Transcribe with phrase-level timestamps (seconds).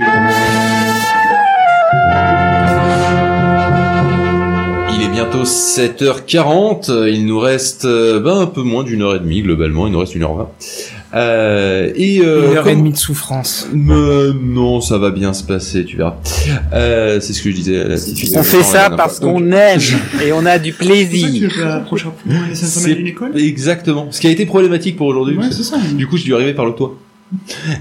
[0.00, 0.04] Il
[5.02, 9.42] est bientôt 7h40, il nous reste euh, ben, un peu moins d'une heure et demie
[9.42, 10.50] globalement, il nous reste une heure vingt.
[11.14, 13.66] Euh, et euh, Une heure et demie de souffrance.
[13.72, 16.16] Mais non, ça va bien se passer, tu verras.
[16.72, 18.34] Euh, c'est ce que je disais à la petite fille.
[18.36, 19.80] On fait ça parce qu'on aime
[20.24, 21.50] et on a du plaisir.
[21.50, 23.40] C'est 500 mètres d'une école?
[23.40, 24.08] exactement.
[24.10, 25.36] Ce qui a été problématique pour aujourd'hui.
[25.36, 25.48] Ouais.
[25.94, 26.96] Du coup, je dû arriver par le toit.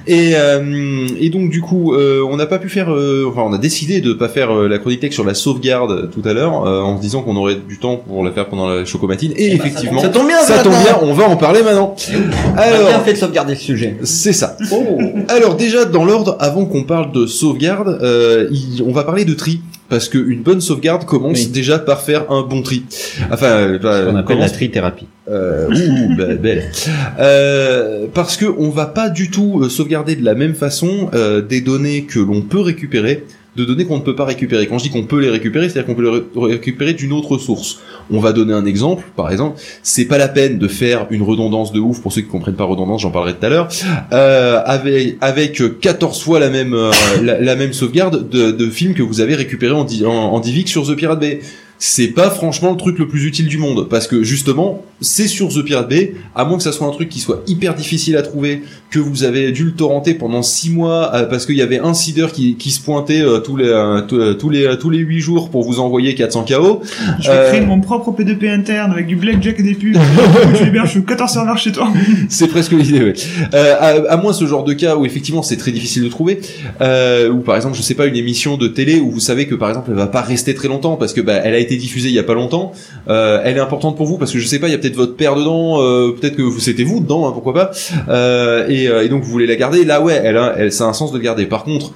[0.07, 3.53] Et, euh, et donc du coup, euh, on n'a pas pu faire, euh, enfin, on
[3.53, 6.65] a décidé de pas faire euh, la chronique tech sur la sauvegarde tout à l'heure,
[6.67, 9.31] euh, en se disant qu'on aurait du temps pour la faire pendant la chocomatine.
[9.37, 11.95] Et effectivement, Ça tombe bien, ça tombe bien, on va en parler maintenant.
[12.13, 13.97] On a bien Alors, fait de sauvegarder le sujet.
[14.03, 14.57] c'est ça.
[14.71, 14.97] Oh.
[15.29, 19.33] Alors déjà dans l'ordre, avant qu'on parle de sauvegarde, euh, il- on va parler de
[19.33, 19.61] tri.
[19.89, 21.47] Parce qu'une bonne sauvegarde commence Oui.
[21.47, 22.83] déjà par faire un bon tri.
[23.31, 25.07] Enfin, euh, pas- On appelle la trithérapie.
[25.29, 26.71] Euh, ouh, be- belle.
[27.19, 31.41] Euh, parce que on va pas du tout euh, sauvegarder de la même façon euh,
[31.41, 33.23] des données que l'on peut récupérer
[33.55, 34.67] de données qu'on ne peut pas récupérer.
[34.67, 36.11] Quand je dis qu'on peut les récupérer, c'est-à-dire qu'on peut les
[36.45, 37.79] ré- récupérer d'une autre source.
[38.11, 41.73] On va donner un exemple, par exemple, c'est pas la peine de faire une redondance
[41.73, 43.67] de ouf pour ceux qui comprennent pas redondance, j'en parlerai tout à l'heure,
[44.13, 46.91] euh, avec avec 14 fois la même euh,
[47.23, 50.85] la, même sauvegarde de, de films que vous avez récupérés en, en, en DivX sur
[50.87, 51.39] The Pirate Bay
[51.79, 55.49] c'est pas franchement le truc le plus utile du monde parce que justement c'est sur
[55.49, 58.23] The Pirate Bay à moins que ça soit un truc qui soit hyper difficile à
[58.23, 61.77] trouver que vous avez dû le torrenter pendant six mois euh, parce qu'il y avait
[61.77, 64.75] un seeder qui, qui se pointait euh, tous les euh, tous, euh, tous les euh,
[64.75, 66.81] tous les huit jours pour vous envoyer 400 KO
[67.19, 69.97] Je vais créer mon propre P2P interne avec du blackjack et des pubs.
[70.57, 71.89] tu héberges 14 serveurs chez toi.
[72.29, 73.13] c'est presque l'idée ouais.
[73.53, 76.39] euh, à, à moins ce genre de cas où effectivement c'est très difficile de trouver
[76.81, 79.53] euh, ou par exemple je sais pas une émission de télé où vous savez que
[79.53, 82.07] par exemple elle va pas rester très longtemps parce que bah, elle a été diffusée
[82.07, 82.71] il y a pas longtemps.
[83.09, 84.95] Euh, elle est importante pour vous parce que je sais pas il y a peut-être
[84.95, 87.71] votre père dedans euh, peut-être que vous- c'était vous dedans hein, pourquoi pas.
[88.09, 89.83] Euh, et, et donc vous voulez la garder.
[89.83, 91.45] Là ouais elle a elle ça a un sens de le garder.
[91.45, 91.91] Par contre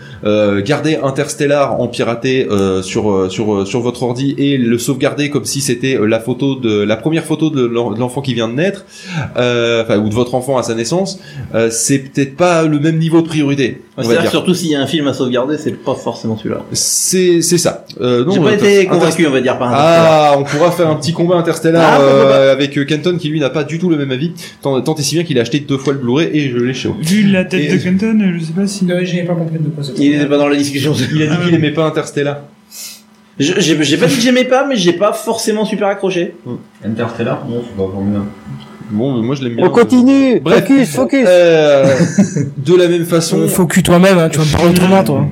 [0.63, 2.47] garder Interstellar en piraté
[2.81, 6.95] sur sur sur votre ordi et le sauvegarder comme si c'était la photo de la
[6.97, 8.85] première photo de l'en- de l'enfant qui vient de naître
[9.35, 11.19] enfin ou de votre enfant à sa naissance
[11.69, 14.31] c'est peut-être pas le même niveau de priorité on va C'est-à-dire dire.
[14.31, 16.61] surtout s'il y a un film à sauvegarder, c'est pas forcément celui-là.
[16.71, 17.85] c'est c'est ça.
[17.99, 21.13] Non, J'ai pas été convaincu, on va dire, par ah, on pourra faire un petit
[21.13, 23.97] combat interstellar Ah, pourquoi euh, avec euh, Kenton qui lui n'a pas du tout le
[23.97, 24.31] même avis.
[24.61, 26.73] Tant, tant et si bien qu'il a acheté deux fois le Blu-ray et je l'ai
[26.73, 26.97] chez moi.
[27.01, 28.89] Vu la tête Et- de Kenton, je sais pas si.
[28.91, 30.93] Euh, J'ai pas compris de quoi ça Il était pas dans la discussion.
[31.13, 32.39] Il a dit qu'il aimait pas Interstellar.
[33.39, 36.35] Je- J'ai j'ai pas dit que j'aimais pas, mais j'ai pas forcément super accroché.
[36.85, 38.25] Interstellar Non, c'est pas formidable.
[38.93, 39.65] Bon, mais moi je l'aime bien.
[39.65, 40.41] On continue.
[40.41, 40.65] Bref.
[40.67, 41.25] Focus, focus.
[41.25, 41.85] Euh,
[42.57, 45.25] de la même façon, Faut que toi-même, hein, tu vas me parler autrement, toi.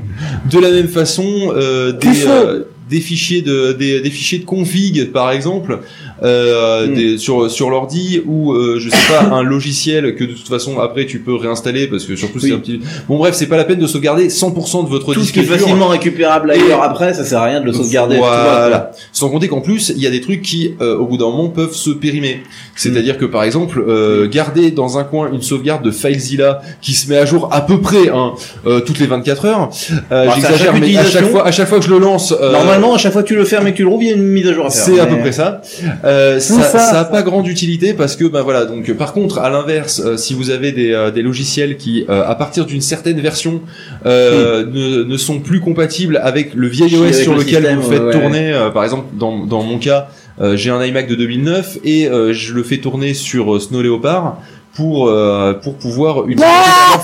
[0.50, 5.81] de la même façon, euh, des, euh, des fichiers de config par exemple
[6.24, 6.94] euh, Mm.
[6.94, 10.80] des, sur sur l'ordi ou euh, je sais pas un logiciel que de toute façon
[10.80, 13.63] après tu peux réinstaller parce que surtout c'est un petit bon bref c'est pas la
[13.66, 17.13] peine de sauvegarder 100% de votre Tout ce disque qui est facilement récupérable ailleurs après,
[17.13, 18.18] ça sert à rien de le sauvegarder.
[18.18, 18.91] Voilà.
[19.12, 21.50] Sans compter qu'en plus, il y a des trucs qui, euh, au bout d'un moment,
[21.50, 22.41] peuvent se périmer.
[22.75, 27.09] C'est-à-dire que, par exemple, euh, garder dans un coin une sauvegarde de FileZilla qui se
[27.09, 28.34] met à jour à peu près hein,
[28.66, 29.69] euh, toutes les 24 heures.
[30.12, 32.51] Euh, Bah, J'exagère, mais à chaque fois, à chaque fois que je le lance, euh,
[32.51, 34.12] Normalement, à chaque fois que tu le fermes et que tu le rouvres, il y
[34.12, 34.84] a une mise à jour à faire.
[34.86, 35.62] c'est à peu près ça.
[36.09, 36.79] Euh, ça, ça.
[36.79, 40.17] ça a pas grande utilité parce que bah voilà donc par contre à l'inverse euh,
[40.17, 43.61] si vous avez des, euh, des logiciels qui euh, à partir d'une certaine version
[44.05, 47.91] euh, ne, ne sont plus compatibles avec le vieil OS sur le lequel système, vous
[47.91, 50.09] faites ouais, tourner euh, par exemple dans, dans mon cas
[50.41, 54.37] euh, j'ai un iMac de 2009 et euh, je le fais tourner sur Snow Leopard
[54.73, 56.39] pour euh, pour pouvoir une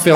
[0.03, 0.15] faire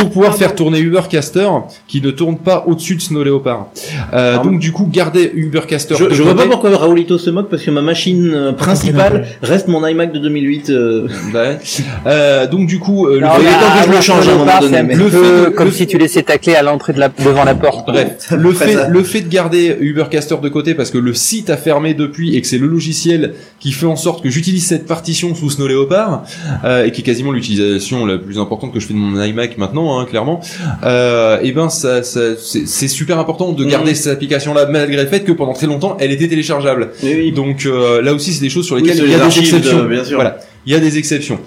[0.00, 1.48] pour pouvoir faire tourner Ubercaster
[1.86, 3.68] qui ne tourne pas au-dessus de Snow Leopard.
[4.12, 7.48] Euh, donc du coup garder Ubercaster Je, de je vois pas pourquoi Raoulito se moque
[7.48, 10.70] parce que ma machine euh, principale reste mon iMac de 2008.
[10.70, 11.58] euh, Ouais.
[12.06, 14.34] Euh, donc du coup, euh, le, Non, mais temps que je le change à un
[14.34, 15.98] moment Léopard, donné, c'est un mais- petit Le peu fait de- comme le- si tu
[15.98, 17.86] laissais ta clé à l'entrée de la, devant la porte.
[17.86, 18.88] bref, le fait, ça.
[18.88, 22.40] le fait de garder Ubercaster de côté parce que le site a fermé depuis et
[22.40, 26.24] que c'est le logiciel qui fait en sorte que j'utilise cette partition sous Snow Leopard
[26.64, 29.58] euh, et qui est quasiment l'utilisation la plus importante que je fais de mon iMac
[29.60, 30.40] maintenant, hein, clairement.
[30.84, 33.96] Euh, et ben ça, ça c'est super important de garder Mhm.
[33.96, 36.90] cette application là malgré le fait que pendant très longtemps elle était téléchargeable.
[37.04, 37.30] Oui.
[37.32, 39.56] Donc euh, là aussi c'est des choses sur lesquelles il y a des archives de-
[39.58, 39.84] exceptions.
[39.84, 40.16] bien sûr.
[40.16, 41.38] Voilà, il y a des exceptions.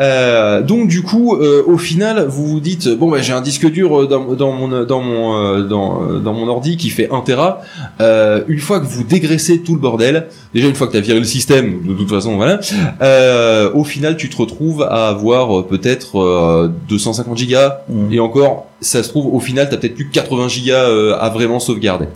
[0.00, 3.70] Euh, donc du coup, euh, au final, vous vous dites bon bah j'ai un disque
[3.70, 7.08] dur euh, dans, dans mon dans mon euh, dans, euh, dans mon ordi qui fait
[7.10, 7.60] 1 Tera.
[8.00, 11.02] Euh, une fois que vous dégraissez tout le bordel, déjà une fois que tu as
[11.02, 12.60] viré le système, de toute façon voilà,
[13.02, 18.12] euh, au final tu te retrouves à avoir euh, peut-être euh, 250 gigas Mm.
[18.12, 21.28] et encore ça se trouve au final t'as peut-être plus que 80 gigas euh, à
[21.28, 22.06] vraiment sauvegarder.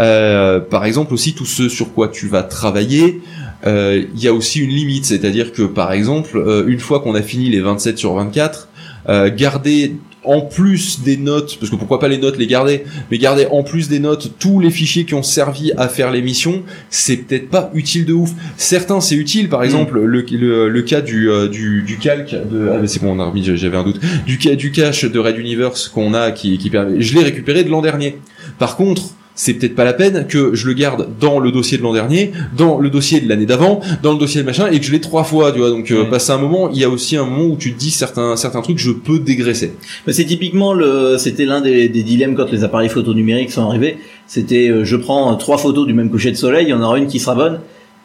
[0.00, 4.34] Euh, par exemple aussi tout ce sur quoi tu vas travailler, euh, il y a
[4.34, 7.98] aussi une limite, c'est-à-dire que par exemple, euh, une fois qu'on a fini les 27
[7.98, 8.68] sur 24,
[9.08, 13.18] euh, garder en plus des notes, parce que pourquoi pas les notes les garder, mais
[13.18, 17.16] garder en plus des notes tous les fichiers qui ont servi à faire l'émission, c'est
[17.16, 18.30] peut-être pas utile de ouf.
[18.56, 22.68] Certains c'est utile, par exemple le, le, le cas du, euh, du, du calque de
[22.72, 25.38] ah mais c'est bon on a remis j'avais un doute du du cache de Red
[25.38, 28.18] Universe qu'on a qui qui permet je l'ai récupéré de l'an dernier.
[28.60, 29.02] Par contre
[29.34, 32.32] c'est peut-être pas la peine que je le garde dans le dossier de l'an dernier,
[32.56, 35.00] dans le dossier de l'année d'avant, dans le dossier de machin, et que je l'ai
[35.00, 35.70] trois fois, tu vois.
[35.70, 36.10] Donc, euh, Ouais.
[36.10, 38.60] passer un moment, il y a aussi un moment où tu te dis certains certains
[38.62, 39.72] trucs, je peux dégraisser.
[40.06, 43.62] Mais c'est typiquement le, c'était l'un des, des dilemmes quand les appareils photo numériques sont
[43.68, 43.96] arrivés.
[44.26, 46.98] C'était, euh, je prends trois photos du même coucher de soleil, il y en aura
[46.98, 47.60] une qui sera bonne.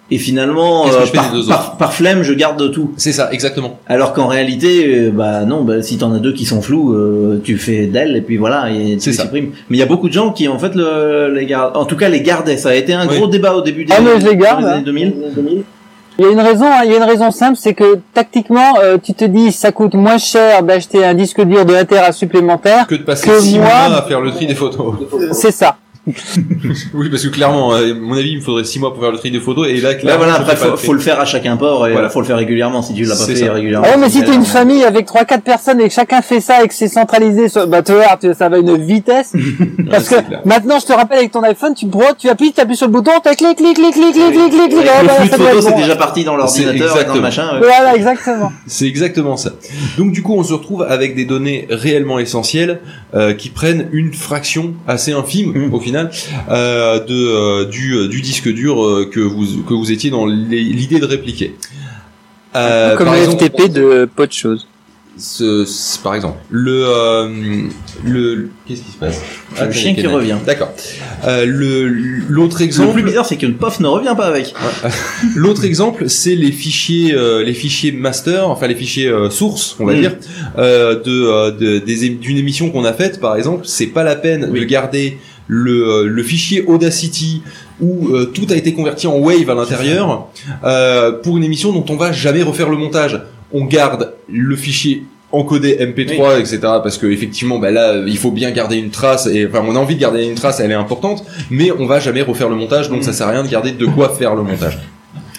[0.10, 1.06] Et finalement, euh,
[1.78, 2.92] par, flemme, je garde tout.
[2.96, 3.78] C'est ça, exactement.
[3.88, 7.42] Alors qu'en réalité, euh, bah non, bah, si t'en as deux qui sont flous, euh,
[7.44, 9.24] tu fais d'elles et puis voilà, et tu les ça.
[9.24, 9.52] supprimes.
[9.70, 11.76] Mais il y a beaucoup de gens qui en fait le, les gardent.
[11.76, 12.56] En tout cas, les gardaient.
[12.56, 13.18] Ça a été un Oui.
[13.18, 14.76] gros débat au début des, Ah, mais je les garde, dans les hein.
[14.78, 15.64] années 2000.
[16.20, 18.80] Il y a une raison, hein, il y a une raison simple, c'est que tactiquement,
[18.82, 22.12] euh, tu te dis ça coûte moins cher d'acheter un disque dur de 1 Tera
[22.12, 22.88] supplémentaire.
[22.88, 24.96] Que de passer Que six moi- mois à faire le tri des photos.
[25.34, 25.76] C'est ça.
[26.94, 29.12] Oui, parce que clairement, euh, à mon avis, il me faudrait six mois pour faire
[29.12, 31.00] le tri des photos, et là, Là, clairement, voilà, je après, faut, le faut le
[31.00, 32.10] faire à chaque import et Voilà.
[32.10, 33.54] faut le faire régulièrement si tu l'as pas fait ça.
[33.54, 33.88] régulièrement.
[33.88, 36.64] Ouais, mais si t'es une famille avec trois quatre personnes et que chacun fait ça
[36.64, 39.34] et que c'est centralisé, bah tu vois, ça va à une vitesse.
[39.90, 40.42] Parce que clair.
[40.46, 42.92] maintenant, je te rappelle avec ton iPhone, tu prends, tu appuies, tu appuies sur le
[42.94, 44.88] bouton, t'as clic, clic, clic, clic, clic, clic, clic, clic.
[44.88, 47.16] Oh, le bah, de c'est déjà parti dans l'ordinateur dans exactement.
[47.16, 47.48] le machin.
[47.54, 47.60] ouais.
[47.68, 48.52] Voilà, exactement.
[48.68, 49.52] C'est exactement ça.
[49.98, 52.80] Donc du coup, on se retrouve avec des données réellement essentielles
[53.16, 55.74] euh, qui prennent une fraction assez infime Mm.
[55.74, 55.97] au final
[56.50, 60.26] euh, de euh, du, euh, du disque dur euh, que vous que vous étiez dans
[60.26, 61.56] l'idée de répliquer.
[62.56, 64.68] Euh, Comme par le exemple, FTP de peu de choses.
[65.20, 67.28] ce- ce- par exemple, le euh,
[68.06, 69.22] le qu'est-ce qui se passe?
[69.60, 70.38] Le chien qui revient.
[70.46, 70.72] D'accord.
[71.26, 72.94] Euh, le l'autre Le exemple.
[72.94, 74.54] plus bizarre, c'est que le POF ne revient pas avec.
[75.36, 79.86] L'autre exemple, c'est les fichiers, euh, les fichiers master, enfin les fichiers euh, sources, on
[79.86, 80.00] va Mm.
[80.02, 80.16] dire,
[80.60, 83.66] euh, de, euh, de- des d'une émission qu'on a faite, par exemple.
[83.66, 85.18] C'est pas la peine de garder
[85.48, 87.42] le, euh, le fichier Audacity
[87.80, 90.28] où euh, tout a été converti en Wave à l'intérieur
[90.64, 93.22] euh, pour une émission dont on va jamais refaire le montage.
[93.54, 96.60] On garde le fichier encodé MP3, etc.
[96.62, 99.28] Parce que effectivement, bah là, il faut bien garder une trace.
[99.28, 102.00] Et enfin, on a envie de garder une trace, elle est importante, mais on va
[102.00, 104.44] jamais refaire le montage, donc ça sert à rien de garder de quoi faire le
[104.44, 104.80] montage.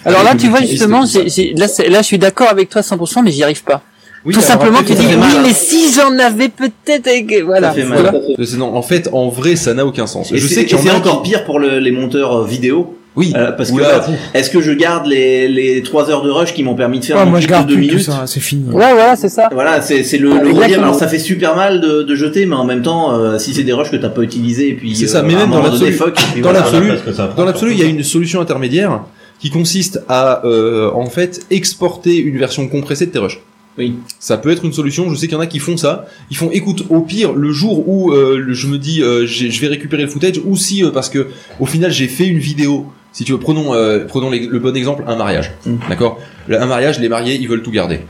[0.05, 3.21] Alors là, tu vois justement, j'ai- là, c'est- là, je suis d'accord avec toi 100%,
[3.21, 3.81] mais j'y arrive pas.
[4.25, 5.29] Oui, Tout simplement, tu dis oui, mal.
[5.43, 7.09] mais si j'en avais peut-être,
[7.45, 7.69] voilà.
[7.69, 7.99] Ça fait mal.
[8.01, 8.17] Voilà.
[8.17, 10.31] Euh, Non, en fait, en vrai, ça n'a aucun sens.
[10.33, 11.91] Et je sais qu'il y et c'est en a encore qui- pire pour le- les
[11.91, 12.95] monteurs euh, vidéo.
[13.15, 13.33] Oui.
[13.35, 16.63] Euh, parce que Oula, est-ce que je garde les, les 3 heures de rush qui
[16.63, 18.39] m'ont permis de faire Ouais, mon moi je de garde 2 plus tout minutes c'est
[18.39, 18.63] fini.
[18.69, 19.49] Ouais, voilà, c'est ça.
[19.51, 20.73] Voilà, c'est c'est le, le.
[20.75, 23.63] Alors ça fait super mal de, de jeter, mais en même temps, euh, si c'est
[23.63, 25.97] des rushs que t'as pas utilisés, et puis C'est ça, euh, mais même dans l'absolu-
[26.41, 29.01] dans l'absolu- que Dans l'absolu, il y a une solution intermédiaire
[29.39, 33.39] qui consiste à, euh, en fait, exporter une version compressée de tes rushs.
[33.79, 33.95] Oui.
[34.19, 35.09] Ça peut être une solution.
[35.09, 36.05] Je sais qu'il y en a qui font ça.
[36.29, 39.67] Ils font, écoute, au pire, le jour où euh, je me dis, euh, je vais
[39.67, 41.27] récupérer le footage, ou si euh, parce que
[41.59, 42.85] au final j'ai fait une vidéo.
[43.11, 43.73] Si tu veux, prenons,
[44.07, 45.51] prenons les- le bon exemple, un mariage.
[45.65, 45.75] Mm.
[45.89, 46.19] D'accord?
[46.51, 48.01] Un mariage, les mariés, ils veulent tout garder.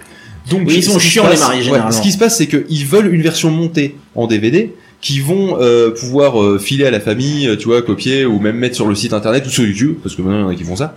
[0.50, 3.14] Donc, Oui, ils sont chiants, les mariés, ouais, ce qui se passe, c'est qu'ils veulent
[3.14, 7.56] une version montée en DVD qui vont euh, pouvoir euh, filer à la famille, euh,
[7.56, 10.22] tu vois, copier ou même mettre sur le site internet ou sur YouTube, parce que
[10.22, 10.94] maintenant il y en a qui font ça.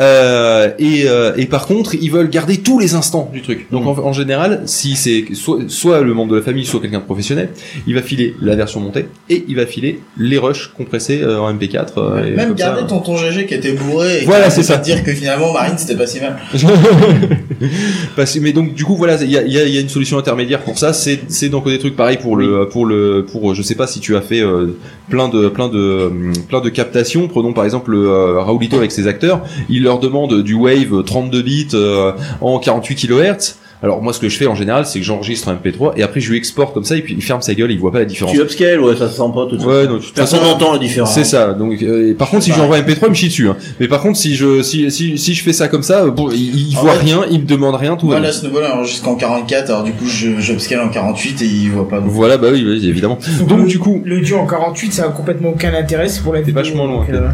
[0.00, 3.66] Euh, et, euh, et par contre, ils veulent garder tous les instants du truc.
[3.70, 7.00] Donc en, en général, si c'est soit, soit le membre de la famille, soit quelqu'un
[7.00, 7.50] de professionnel,
[7.86, 11.52] il va filer la version montée et il va filer les rushs compressés euh, en
[11.52, 11.86] MP4.
[11.98, 12.64] euh, et Même comme ça.
[12.66, 14.78] garder tonton GG qui était bourré et Voilà, c'est ça.
[14.78, 16.38] dire que finalement Marine c'était pas si mal.
[18.16, 20.18] Parce mais donc du coup voilà, il y a, y a- y a une solution
[20.18, 20.92] intermédiaire pour ça.
[20.92, 24.00] C'est c'est d'encoder des trucs pareil pour le pour le pour je sais pas si
[24.00, 24.76] tu as fait euh,
[25.08, 26.10] plein de plein de
[26.48, 27.28] plein de captations.
[27.28, 29.42] Prenons par exemple euh, Raoulito avec ses acteurs.
[29.68, 33.54] Il leur demande du wave 32 bits euh, en 48 kHz.
[33.82, 36.20] Alors moi ce que je fais en général c'est que j'enregistre un MP3 et après
[36.20, 38.04] je lui exporte comme ça et puis il ferme sa gueule, il voit pas la
[38.04, 38.32] différence.
[38.34, 39.66] Tu upscale, ouais, ça se sent pas tout de suite.
[39.72, 41.12] Ouais, non, Personne n'entend la différence.
[41.14, 41.52] c'est ça.
[41.52, 43.48] Donc, euh, par contre, si j'envoie un MP3, il me chie dessus.
[43.48, 43.56] Hein.
[43.80, 46.70] Mais par contre, si je si si si je fais ça comme ça, bon, il,
[46.70, 48.28] il En voit fait, rien, il me demande rien, tout va Moi bien.
[48.28, 51.70] là ce nouveau-là enregistre qu'en 44 alors du coup je j'upscale en 48 et il
[51.70, 51.98] voit pas.
[52.00, 53.18] Voilà, bah oui, oui, évidemment.
[53.48, 56.54] Donc du coup, L'audio en 48, ça a complètement aucun intérêt, c'est pour la vidéo.
[56.62, 57.28] vachement loin, donc, euh,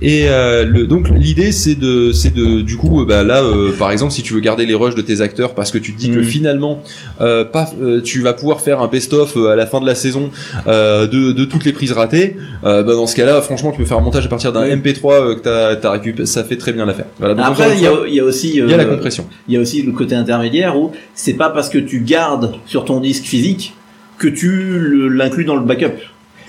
[0.00, 3.90] et euh, le, donc l'idée c'est de c'est de du coup bah là euh, par
[3.90, 6.10] exemple si tu veux garder les rushs de tes acteurs parce que tu te dis
[6.10, 6.24] que Mhm.
[6.24, 6.82] finalement
[7.22, 9.94] euh, pas euh, tu vas pouvoir faire un best-of euh, à la fin de la
[9.94, 10.30] saison
[10.66, 14.02] de, de toutes les prises ratées, bah dans ce cas-là franchement tu peux faire un
[14.02, 14.76] montage à partir d'un Oui.
[14.76, 17.06] MP3 euh, que t'as t'as récupéré, ça fait très bien l'affaire.
[17.18, 19.26] Voilà, donc encore Après, il y a, y aussi, il y a la compression.
[19.48, 22.84] il y a aussi le côté intermédiaire où c'est pas parce que tu gardes sur
[22.84, 23.74] ton disque physique
[24.18, 25.94] que tu l'inclus dans le backup.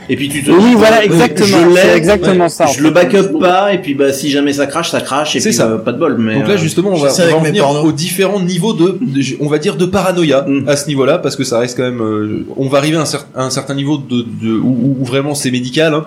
[0.09, 3.39] Et puis tu te Oui, dis, voilà, euh, exactement, je exactement ça, Je le backup
[3.39, 5.67] pas, et puis bah si jamais ça crache, ça crache, et puis ça.
[5.67, 6.17] euh, pas de bol.
[6.19, 7.85] Mais Donc là euh, justement on va, on va avec en mes venir pornos.
[7.85, 10.67] aux différents niveaux de, de- on va dire de paranoïa Mm.
[10.69, 13.05] à ce niveau-là parce que ça reste quand même euh, on va arriver à un,
[13.05, 16.05] cer- à un certain niveau de, de où, où vraiment c'est médical hein.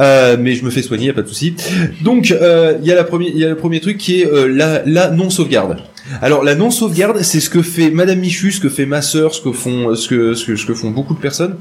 [0.00, 1.54] Euh, mais je me fais soigner y a pas de souci.
[2.02, 4.26] Donc euh, il y a la première il y a le premier truc qui est
[4.32, 5.78] euh, la la non sauvegarde.
[6.20, 9.34] Alors la non sauvegarde, c'est ce que fait Madame Michu, ce que fait ma sœur,
[9.34, 11.56] ce que font ce que ce que, ce que font beaucoup de personnes.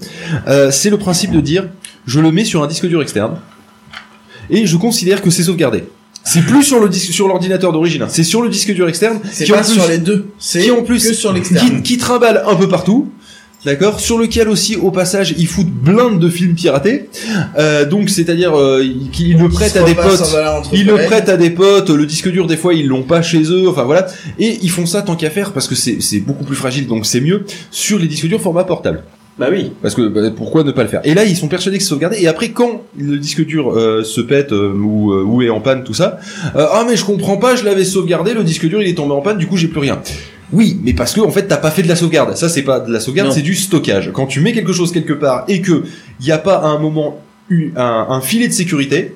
[0.48, 1.70] Euh, c'est le principe de dire
[2.06, 3.38] je le mets sur un disque dur externe
[4.50, 5.86] et je considère que c'est sauvegardé.
[6.26, 8.08] C'est plus sur le disque sur l'ordinateur d'origine, hein.
[8.10, 10.28] c'est sur le disque dur externe C'est pas plus- sur les deux.
[10.40, 11.82] C'est qui en plus que sur l'externe.
[11.82, 13.12] qui, qui trimballe un peu partout.
[13.66, 17.10] D'accord, sur lequel aussi au passage ils foutent blinde de films piratés.
[17.58, 20.36] Euh, donc c'est-à-dire euh, qu'ils le prêtent à des potes.
[20.74, 23.44] Ils le prêtent à des potes, le disque dur des fois ils l'ont pas chez
[23.44, 24.08] eux, enfin voilà.
[24.38, 27.06] Et ils font ça tant qu'à faire parce que c'est c'est beaucoup plus fragile donc
[27.06, 29.04] c'est mieux sur les disques durs format portable.
[29.40, 29.72] Bah oui.
[29.82, 31.02] Parce que bah, pourquoi ne pas le faire?
[31.06, 34.04] Et là ils sont persuadés que c'est sauvegardé et après quand le disque dur euh,
[34.04, 36.20] se pète euh, ou, euh, ou est en panne tout ça,
[36.56, 39.14] euh, ah mais je comprends pas, je l'avais sauvegardé, le disque dur il est tombé
[39.14, 40.00] en panne, du coup j'ai plus rien.
[40.54, 42.36] Oui, mais parce que en fait t'as pas fait de la sauvegarde.
[42.38, 44.12] Ça c'est pas de la sauvegarde, c'est du stockage.
[44.14, 45.84] Quand tu mets quelque chose quelque part et que
[46.22, 47.20] il y a pas à un moment
[47.52, 49.16] un, un filet de sécurité,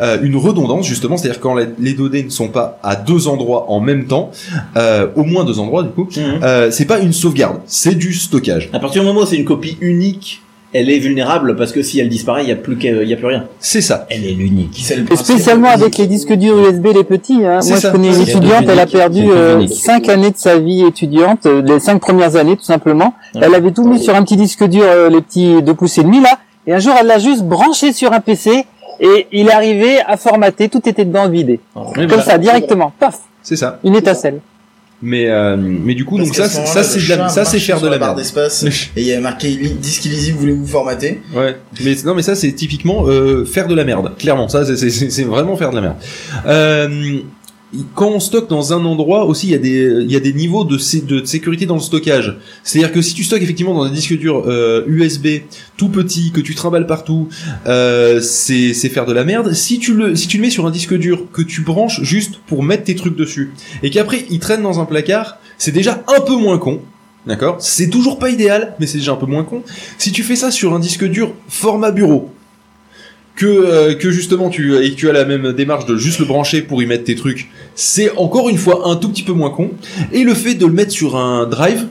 [0.00, 3.70] euh, une redondance justement, c'est-à-dire quand les, les données ne sont pas à deux endroits
[3.70, 4.30] en même temps,
[4.76, 6.40] euh, au moins deux endroits du coup, Mhm.
[6.42, 8.70] euh, c'est pas une sauvegarde, c'est du stockage.
[8.72, 10.42] À partir du moment où c'est une copie unique,
[10.78, 13.12] elle est vulnérable parce que si elle disparaît, il y a plus qu'à- il y
[13.12, 13.44] a plus rien.
[13.58, 14.06] C'est ça.
[14.10, 14.78] Elle est l'unique.
[14.82, 17.44] C'est le Et principe spécialement avec les disques durs USB les petits.
[17.44, 17.60] Hein.
[17.62, 17.88] Moi, ça.
[17.88, 21.62] je connais une étudiante, elle a perdu euh, cinq années de sa vie étudiante, euh,
[21.62, 23.14] les cinq premières années tout simplement.
[23.34, 23.40] Ouais.
[23.44, 26.02] Elle avait tout mis sur un petit disque dur, euh, les petits deux pouces et
[26.02, 28.64] demi là, et un jour elle l'a juste branché sur un PC
[29.00, 33.56] et il est arrivé à formater, tout était dedans vidé, comme ça directement, paf, C'est
[33.56, 33.78] ça.
[33.84, 34.40] une étincelle.
[35.02, 37.88] Mais euh, mais du coup Parce donc ça ce ça c'est ça c'est faire de
[37.88, 38.18] la barre merde.
[38.18, 38.64] d'espace
[38.96, 41.20] et il y a marqué disque illisible, voulez-vous formater?
[41.34, 41.56] Ouais.
[41.84, 44.12] Mais non mais ça c'est typiquement euh, faire de la merde.
[44.18, 45.96] Clairement ça c'est vraiment faire de la merde.
[46.46, 47.18] Euh,
[47.94, 49.52] quand on stocke dans un endroit aussi, il
[50.10, 52.36] y a des niveaux de, sé- de sécurité dans le stockage.
[52.62, 55.26] C'est-à-dire que si tu stockes effectivement dans un disque dur euh, USB
[55.76, 57.28] tout petit que tu trimbales partout,
[57.66, 59.52] euh, c'est c'est faire de la merde.
[59.52, 62.36] Si tu le si tu le mets sur un disque dur que tu branches juste
[62.46, 63.52] pour mettre tes trucs dessus
[63.82, 66.80] et qu'après il traîne dans un placard, c'est déjà un peu moins con.
[67.26, 67.56] D'accord?
[67.58, 69.62] C'est toujours pas idéal, mais c'est déjà un peu moins con.
[69.98, 72.30] Si tu fais ça sur un disque dur format bureau,
[73.36, 76.62] que, euh, que justement tu, et tu as la même démarche de juste le brancher
[76.62, 79.70] pour y mettre tes trucs, c'est encore une fois un tout petit peu moins con.
[80.12, 81.86] Et le fait de le mettre sur un drive,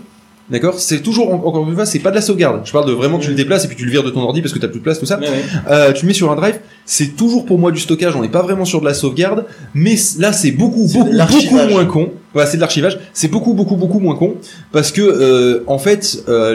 [0.49, 2.61] d'accord C'est toujours, en- encore une fois, c'est pas de la sauvegarde.
[2.65, 4.41] Je parle de vraiment tu le déplaces et puis tu le vires de ton ordi
[4.41, 5.19] parce que t'as plus de place, tout ça.
[5.19, 5.43] Ouais, ouais.
[5.69, 8.29] Euh, tu le mets sur un drive, c'est toujours pour moi du stockage, on n'est
[8.29, 12.11] pas vraiment sur de la sauvegarde, mais là c'est beaucoup, beaucoup, beaucoup moins con.
[12.33, 14.35] Voilà, c'est de l'archivage, c'est beaucoup, beaucoup, beaucoup moins con,
[14.73, 16.53] parce que euh, en fait, euh,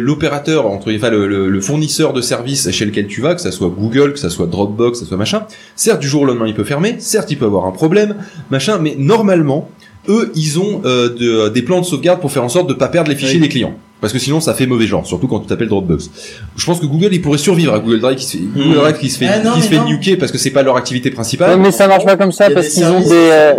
[0.00, 3.50] l'opérateur, entre enfin le, le- le fournisseur de services chez lequel tu vas, que ça
[3.52, 5.44] soit Google, que ça soit Dropbox, que ça soit machin,
[5.76, 8.16] certes du jour au lendemain il peut fermer, certes il peut avoir un problème,
[8.50, 9.68] machin, mais normalement,
[10.08, 12.88] eux ils ont euh, de- des plans de sauvegarde pour faire en sorte de pas
[12.88, 13.42] perdre les fichiers Oui.
[13.42, 13.74] des clients.
[14.00, 16.10] Parce que sinon ça fait mauvais genre, surtout quand tu t'appelles Dropbox.
[16.56, 18.98] Je pense que Google il pourrait survivre à Google Drive qui se fait, Google Drive
[18.98, 19.88] qui se fait, Ah, non, qui se mais fait non.
[19.88, 21.56] nuker parce que c'est pas leur activité principale.
[21.60, 23.06] mais ça marche pas comme ça parce qu'ils ont des...
[23.12, 23.54] euh,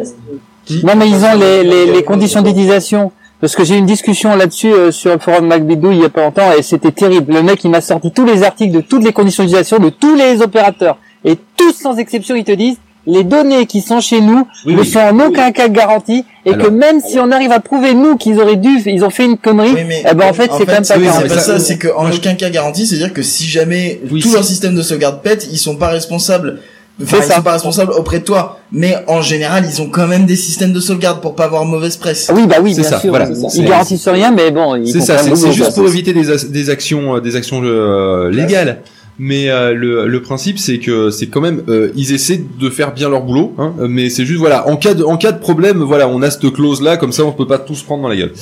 [0.84, 3.12] Non, mais ils ont les, les, les conditions d'utilisation.
[3.40, 6.10] Parce que j'ai eu une discussion là-dessus euh, sur le forum MacBidou il y a
[6.10, 7.34] pas longtemps et c'était terrible.
[7.34, 10.16] Le mec, il m'a sorti tous les articles de toutes les conditions d'utilisation de tous
[10.16, 10.98] les opérateurs.
[11.26, 14.80] Et tous sans exception, ils te disent les données qui sont chez nous Oui, ne
[14.82, 14.88] oui.
[14.88, 16.68] sont en aucun cas garanties et Alors.
[16.68, 19.38] que même si on arrive à prouver nous qu'ils auraient dû, ils ont fait une
[19.38, 21.30] connerie, Oui, mais eh ben en fait c'est quand même pas oui, garanti.
[21.30, 24.44] c'est pas ça- c'est qu'en aucun cas garanti, c'est-à-dire que si jamais Oui, tout leur
[24.44, 26.60] système de sauvegarde pète, ils sont pas responsables.
[27.02, 27.38] Enfin, ils ça.
[27.38, 30.74] sont pas responsables auprès de toi, mais en général, ils ont quand même des systèmes
[30.74, 32.32] de sauvegarde pour pas avoir mauvaise presse.
[32.34, 33.10] Oui, bah oui, C'est bien ça, sûr.
[33.10, 33.28] voilà.
[33.56, 36.70] Ils garantissent rien, mais bon, ils C'est ça, c'est juste pour éviter des, as- des
[36.70, 38.82] actions, euh, des actions euh, légales.
[39.20, 43.10] Mais euh, le, principe, c'est que c'est quand même, euh, ils essaient de faire bien
[43.10, 46.08] leur boulot, hein, mais c'est juste voilà, en cas de, en cas de problème, voilà,
[46.08, 48.34] on a cette clause là, comme ça, on peut pas tous prendre dans la gueule.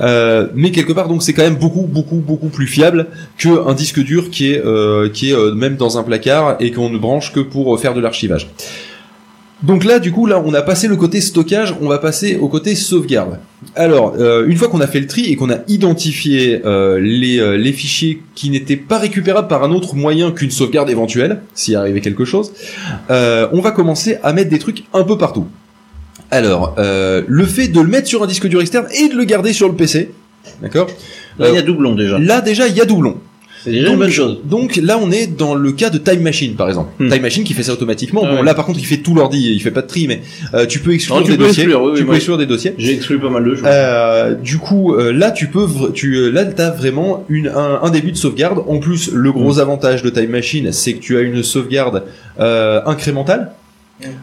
[0.00, 3.06] Euh, mais quelque part, donc, c'est quand même beaucoup, beaucoup, beaucoup plus fiable
[3.38, 4.62] que un disque dur qui est,
[5.12, 8.48] qui est même dans un placard et qu'on ne branche que pour faire de l'archivage.
[9.62, 12.48] Donc là, du coup, là, on a passé le côté stockage, on va passer au
[12.48, 13.40] côté sauvegarde.
[13.74, 17.40] Alors, euh, une fois qu'on a fait le tri et qu'on a identifié euh, les,
[17.40, 21.74] euh, les fichiers qui n'étaient pas récupérables par un autre moyen qu'une sauvegarde éventuelle, s'il
[21.74, 22.52] arrivait quelque chose,
[23.10, 25.48] euh, on va commencer à mettre des trucs un peu partout.
[26.30, 29.24] Alors, euh, le fait de le mettre sur un disque dur externe et de le
[29.24, 30.12] garder sur le PC,
[30.62, 30.88] d'accord?
[31.38, 32.18] Là, il y a doublon déjà.
[32.18, 33.16] Là déjà, il y a doublon.
[33.68, 34.38] C'est déjà Donc- une bonne chose.
[34.44, 36.90] Donc là, on est dans le cas de Time Machine, par exemple.
[36.98, 37.10] Hmm.
[37.10, 38.22] Time Machine qui fait ça automatiquement.
[38.24, 38.42] Ah bon, ouais.
[38.44, 40.22] là, par contre, il fait tout l'ordi, il fait pas de tri, mais
[40.54, 41.64] euh, tu peux exclure Non, tu des peux dossiers.
[41.64, 42.74] exclure, oui, oui, tu peux exclure des dossiers.
[42.78, 43.64] J'ai exclu pas mal de choses.
[43.66, 47.90] Euh, du coup, euh, là, tu peux, tu, euh, là, t'as vraiment une, un, un
[47.90, 48.60] début de sauvegarde.
[48.66, 49.60] En plus, le gros Mm.
[49.60, 52.04] avantage de Time Machine, c'est que tu as une sauvegarde
[52.40, 53.52] euh, incrémentale.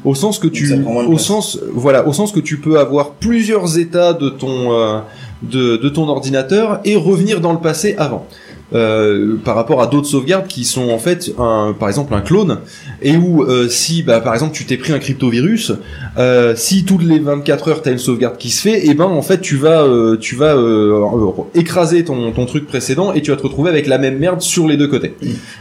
[0.05, 0.73] Au sens que tu,
[1.07, 4.99] au sens, voilà, au sens que tu peux avoir plusieurs états de ton, euh,
[5.43, 8.25] de, de ton ordinateur et revenir dans le passé avant.
[8.73, 12.57] Euh, par rapport à d'autres sauvegardes qui sont en fait un, par exemple un clone
[13.03, 15.73] et où euh, si bah, par exemple tu t'es pris un cryptovirus
[16.17, 19.21] euh, si toutes les 24 heures t'as une sauvegarde qui se fait et ben en
[19.21, 23.29] fait tu vas euh, tu vas euh, euh, écraser ton, ton truc précédent et tu
[23.29, 25.15] vas te retrouver avec la même merde sur les deux côtés.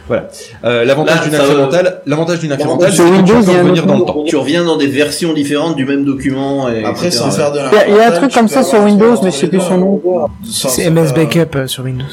[0.08, 0.28] Voilà.
[0.64, 4.04] Euh, l'avantage d'une euh, incrémentale l'avantage d'une incrémentale c'est que tu peux revenir dans le
[4.06, 4.24] temps.
[4.26, 6.70] Tu reviens dans des versions différentes du même document.
[6.70, 9.30] Et Après, sans faire de Il y a- un truc comme ça sur Windows, mais
[9.30, 10.02] je sais plus son nom.
[10.50, 12.04] C'est MS Backup sur Windows.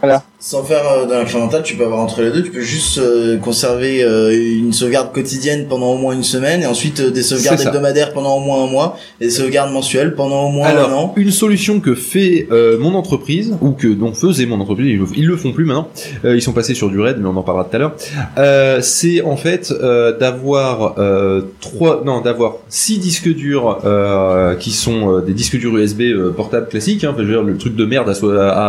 [0.00, 2.42] 快点 Sans faire euh, de l'incrémental, tu peux avoir entre les deux.
[2.42, 6.66] Tu peux juste euh, conserver euh, une sauvegarde quotidienne pendant au moins une semaine et
[6.66, 10.46] ensuite euh, des sauvegardes hebdomadaires pendant au moins un mois et des sauvegardes mensuelles pendant
[10.46, 11.12] au moins un an.
[11.16, 15.04] une solution que fait euh, mon entreprise, ou que dont faisait mon entreprise, ils le,
[15.14, 15.88] ils le font plus maintenant,
[16.24, 17.94] euh, ils sont passés sur du RAID, mais on en parlera tout à l'heure,
[18.38, 24.70] euh, c'est en fait euh, d'avoir euh, trois, non, d'avoir six disques durs euh, qui
[24.70, 26.00] sont euh, des disques durs USB
[26.34, 28.12] portables classiques, hein, je veux dire, le truc de merde à,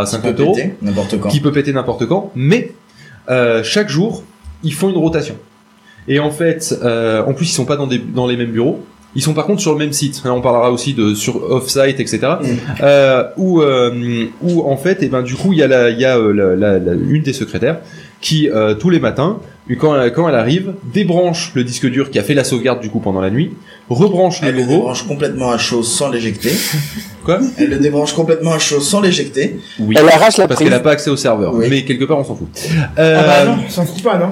[0.01, 1.30] à Ça 50 peut euros, n'importe quand.
[1.30, 2.72] qui peut péter n'importe quand, mais
[3.30, 4.24] euh, chaque jour,
[4.63, 5.36] ils font une rotation.
[6.08, 8.84] Et en fait, euh, en plus, ils sont pas dans, des, dans les mêmes bureaux.
[9.13, 10.22] Ils sont par contre sur le même site.
[10.25, 12.20] Hein, on parlera aussi de sur off-site, etc.
[12.41, 12.46] Mm.
[12.82, 16.00] Euh, où, euh, où en fait, et ben du coup, il y a, la, il
[16.00, 17.80] y a la, la- la- une des secrétaires
[18.22, 18.50] qui
[18.80, 19.39] tous les matins,
[19.80, 23.00] quand quand elle arrive, débranche le disque dur qui a fait la sauvegarde du coup
[23.00, 23.51] pendant la nuit,
[23.93, 26.51] rebranche le Elle le débranche complètement à chaud sans l'éjecter.
[27.25, 27.39] Quoi?
[27.60, 29.60] Elle le débranche complètement à chaud sans l'éjecter.
[29.79, 29.95] Oui.
[29.98, 31.53] Elle arrache la Parce qu'elle a pas accès au serveur.
[31.53, 31.67] Oui.
[31.69, 32.48] Mais quelque part, on s'en fout.
[32.98, 34.29] Ah Euh, bah non, s'en fout pas, non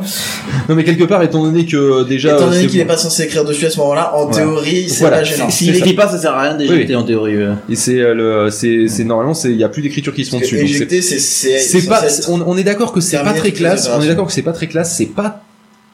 [0.68, 2.86] non, mais quelque part, étant donné que euh, déjà, Étant euh, donné c'est qu'il bon.
[2.86, 4.38] est pas censé écrire dessus à ce moment-là, en Voilà.
[4.38, 5.18] théorie, c'est Voilà.
[5.18, 5.50] pas gênant.
[5.50, 7.02] S'il n'écrit pas, ça sert à rien d'éjecter Oui.
[7.02, 7.36] en théorie.
[7.36, 7.54] euh.
[7.70, 8.14] Et c'est euh,
[8.46, 10.58] le, c'est, c'est normalement, c'est, il y a plus d'écriture qui se font dessus.
[10.58, 13.90] éjecter, c'est pas, on, on est d'accord que c'est pas très classe.
[13.96, 14.96] On est d'accord que c'est pas très classe.
[14.96, 15.44] C'est pas,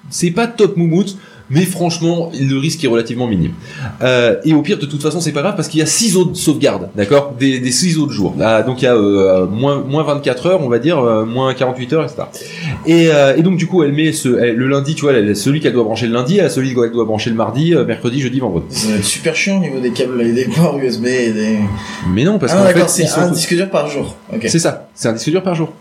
[0.10, 1.18] c'est pas top moumoute.
[1.50, 3.52] Mais franchement, le risque est relativement minime.
[4.02, 6.18] Euh, et au pire, de toute façon, c'est pas grave parce qu'il y a six
[6.18, 8.36] autres sauvegardes, d'accord, des, des six autres jours.
[8.42, 11.54] Ah, donc il y a euh, moins moins 24 heures, on va dire, euh, moins
[11.54, 12.24] 48 heures, etc.
[12.88, 15.36] Et, euh, et donc du coup, elle met ce, elle- le lundi, tu vois, elle,
[15.36, 18.22] celui qu'elle doit brancher le lundi, elle a celui qu'elle doit brancher le mardi, mercredi,
[18.22, 18.76] jeudi, vendredi.
[18.96, 21.58] Être super chiant au niveau des câbles et des ports USB et des...
[22.14, 24.16] Mais non, parce ah qu'en fait, c'est sont un disque dur par jour.
[24.34, 24.46] Ok.
[24.48, 25.72] c'est ça, c'est un disque dur par jour.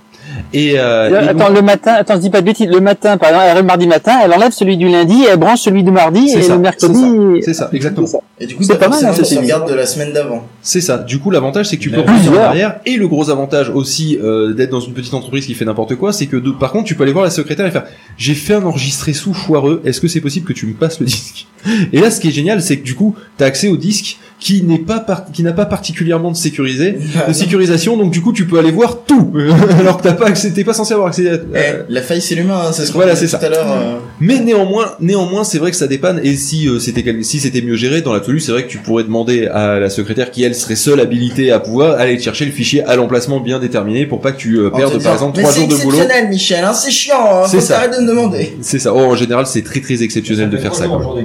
[0.52, 2.68] Et, euh, Euh, et attends, donc- le matin, attends, je dis pas de bêtises.
[2.68, 5.60] Le matin, par exemple, elle arrive mardi matin, elle enlève celui du lundi, elle branche
[5.60, 7.42] celui du mardi, et ça, le mercredi.
[7.42, 8.06] c'est ça, exactement.
[8.40, 9.34] Et du coup, C'est pas mal, hein, une ceci dit.
[9.36, 10.44] sauvegarde de la semaine d'avant.
[10.62, 10.98] C'est ça.
[10.98, 12.80] Du coup, l'avantage, c'est que tu peux revenir en arrière.
[12.86, 16.12] Et le gros avantage aussi euh, d'être dans une petite entreprise qui fait n'importe quoi,
[16.12, 17.84] c'est que de, par contre, tu peux aller voir la secrétaire et faire
[18.16, 19.82] j'ai fait un enregistré sous foireux.
[19.84, 21.46] Est-ce que c'est possible que tu me passes le disque?
[21.92, 24.62] Et là, ce qui est génial, c'est que du coup, t'as accès au disque qui
[24.62, 26.98] n'est pas par- qui n'a pas particulièrement de sécurisé,
[27.28, 27.96] de sécurisation.
[27.96, 29.32] Donc du coup, tu peux aller voir tout,
[29.78, 31.30] alors que t'as pas accès, t'es pas censé avoir accès.
[31.30, 33.38] À, Eh, la faille, c'est l'humain, hein, c'est ce qu'on Voilà, c'est tout ça.
[33.38, 33.66] à l'heure.
[33.72, 33.96] euh.
[34.20, 36.20] Mais néanmoins, néanmoins, c'est vrai que ça dépanne.
[36.22, 39.04] Et si euh, c'était si c'était mieux géré dans l'absolu, c'est vrai que tu pourrais
[39.04, 42.82] demander à la secrétaire qui elle serait seule habilitée à pouvoir aller chercher le fichier
[42.84, 45.60] à l'emplacement bien déterminé pour pas que tu euh, te perdes par exemple trois c'est
[45.60, 45.88] jours de boulot.
[45.96, 47.88] exceptionnel, Michel, hein, c'est chiant, hein, C'est faut ça.
[47.88, 48.54] de me demander.
[48.60, 48.92] C'est ça.
[48.94, 50.86] Oh, en général, c'est très très exceptionnel de faire ça.
[50.86, 51.24] quand même.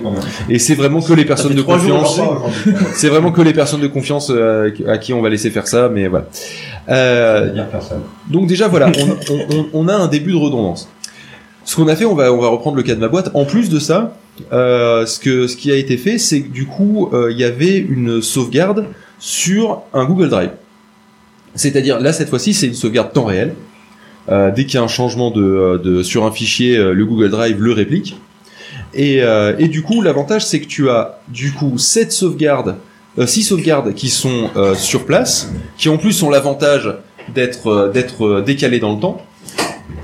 [0.50, 2.20] Et c'est vraiment que les personnes de confiance.
[2.94, 4.32] C'est vraiment que les personnes de confiance
[4.88, 5.90] à qui on va laisser faire ça.
[5.90, 6.26] Mais voilà.
[6.90, 7.54] Euh.
[8.30, 10.90] Donc déjà voilà, on, on- on- on a un début de redondance.
[11.66, 13.30] Ce qu'on a fait, on va, on va reprendre le cas de ma boîte.
[13.36, 14.16] En plus de ça,
[14.54, 17.44] euh, ce, que, ce qui a été fait, c'est que du coup, euh, il y
[17.44, 18.86] avait une sauvegarde
[19.20, 20.50] sur un Google Drive.
[21.56, 23.54] C'est-à-dire, là, cette fois-ci, c'est une sauvegarde temps réel.
[24.30, 27.62] Euh, dès qu'il y a un changement de, de, sur un fichier, le Google Drive
[27.62, 28.18] le réplique.
[28.94, 32.76] Et, euh, et du coup, l'avantage, c'est que tu as du coup sept sauvegardes,
[33.18, 36.94] euh, six sauvegardes qui sont euh, sur place, qui en plus ont l'avantage
[37.34, 39.22] d'être euh, d'être euh, décalées dans le temps.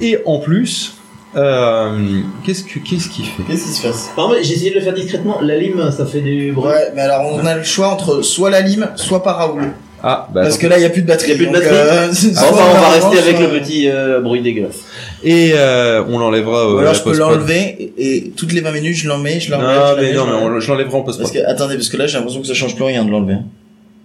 [0.01, 0.95] Et en plus,
[1.35, 3.43] euh, qu'est-ce que qu'est-ce qu'il fait?
[3.47, 4.11] Qu'est-ce qui se passe?
[4.15, 5.39] Par contre, j'ai essayé de le faire discrètement.
[5.41, 6.69] La lime, ça fait du bruit.
[6.69, 9.71] Ouais, mais alors on a le choix entre soit la lime, soit par Raoul.
[10.07, 11.31] Ah, bah, Parce que là, il y a plus de batterie.
[11.31, 13.59] Il y a plus de batterie euh, soit Enfin, on va rester avec euh, le
[13.59, 14.81] petit euh, bruit dégueulasse.
[15.25, 16.69] Et euh, on l'enlèvera.
[16.71, 19.07] Ou euh, à alors la je peux l'enlever et, et toutes les 20 minutes je
[19.09, 19.67] l'en mets, je l'enlève.
[19.67, 20.53] Non, mais non, je mais l'enlève.
[20.55, 22.53] on- je l'enlèverai en post Parce que attendez, parce que là j'ai l'impression que ça
[22.53, 23.37] change plus rien de l'enlever.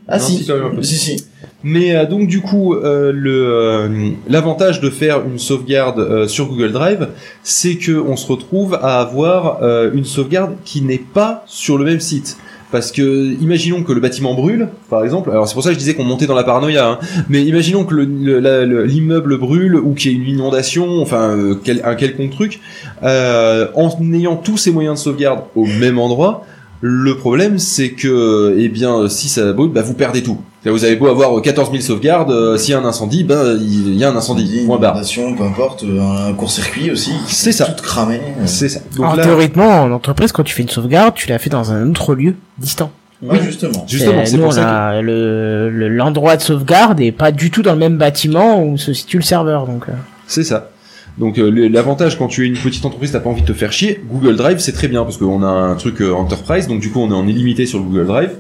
[0.09, 0.83] Ah Non, si, si, quand même un peu.
[0.83, 1.25] si si.
[1.63, 3.89] Mais euh, donc du coup, euh, le euh,
[4.29, 7.09] l'avantage de faire une sauvegarde euh, sur Google Drive,
[7.43, 11.85] c'est que on se retrouve à avoir euh, une sauvegarde qui n'est pas sur le
[11.85, 12.39] même site.
[12.73, 15.31] Parce que imaginons que le bâtiment brûle, par exemple.
[15.31, 16.87] Alors c'est pour ça que je disais qu'on montait dans la paranoïa.
[16.89, 16.99] hein.
[17.29, 21.95] Mais imaginons que l'immeuble brûle ou qu'il y ait une inondation, enfin euh, quel- un
[21.95, 22.61] quelconque truc,
[23.03, 26.45] euh, en ayant tous ces moyens de sauvegarde au même endroit.
[26.83, 30.39] Le problème, c'est que, eh bien, si ça brûle, bah, vous perdez tout.
[30.63, 33.59] C'est-à-dire, Vous avez beau avoir 14 000 sauvegardes, euh, s'il y a un incendie, ben,
[33.61, 34.61] il y a un incendie.
[34.61, 35.01] Une Point barre.
[35.37, 37.13] peu importe, euh, un court-circuit aussi.
[37.27, 37.67] C'est ça.
[37.67, 38.17] Tout cramé.
[38.17, 38.43] euh.
[38.47, 38.81] C'est ça.
[38.97, 41.71] Donc Alors là, théoriquement, en entreprise, quand tu fais une sauvegarde, tu la fais dans
[41.71, 42.91] un autre lieu distant.
[43.23, 43.85] Ouais, justement.
[43.87, 47.75] justement, c'est pour on ça que le- l'endroit de sauvegarde est pas du tout dans
[47.75, 49.85] le même bâtiment où se situe le serveur, donc.
[49.91, 49.93] euh.
[50.27, 50.71] C'est ça.
[51.21, 53.73] Donc euh, l'avantage quand tu es une petite entreprise, t'as pas envie de te faire
[53.73, 56.91] chier, Google Drive c'est très bien parce qu'on a un truc euh, enterprise, donc du
[56.91, 58.31] coup on est en illimité sur le Google Drive.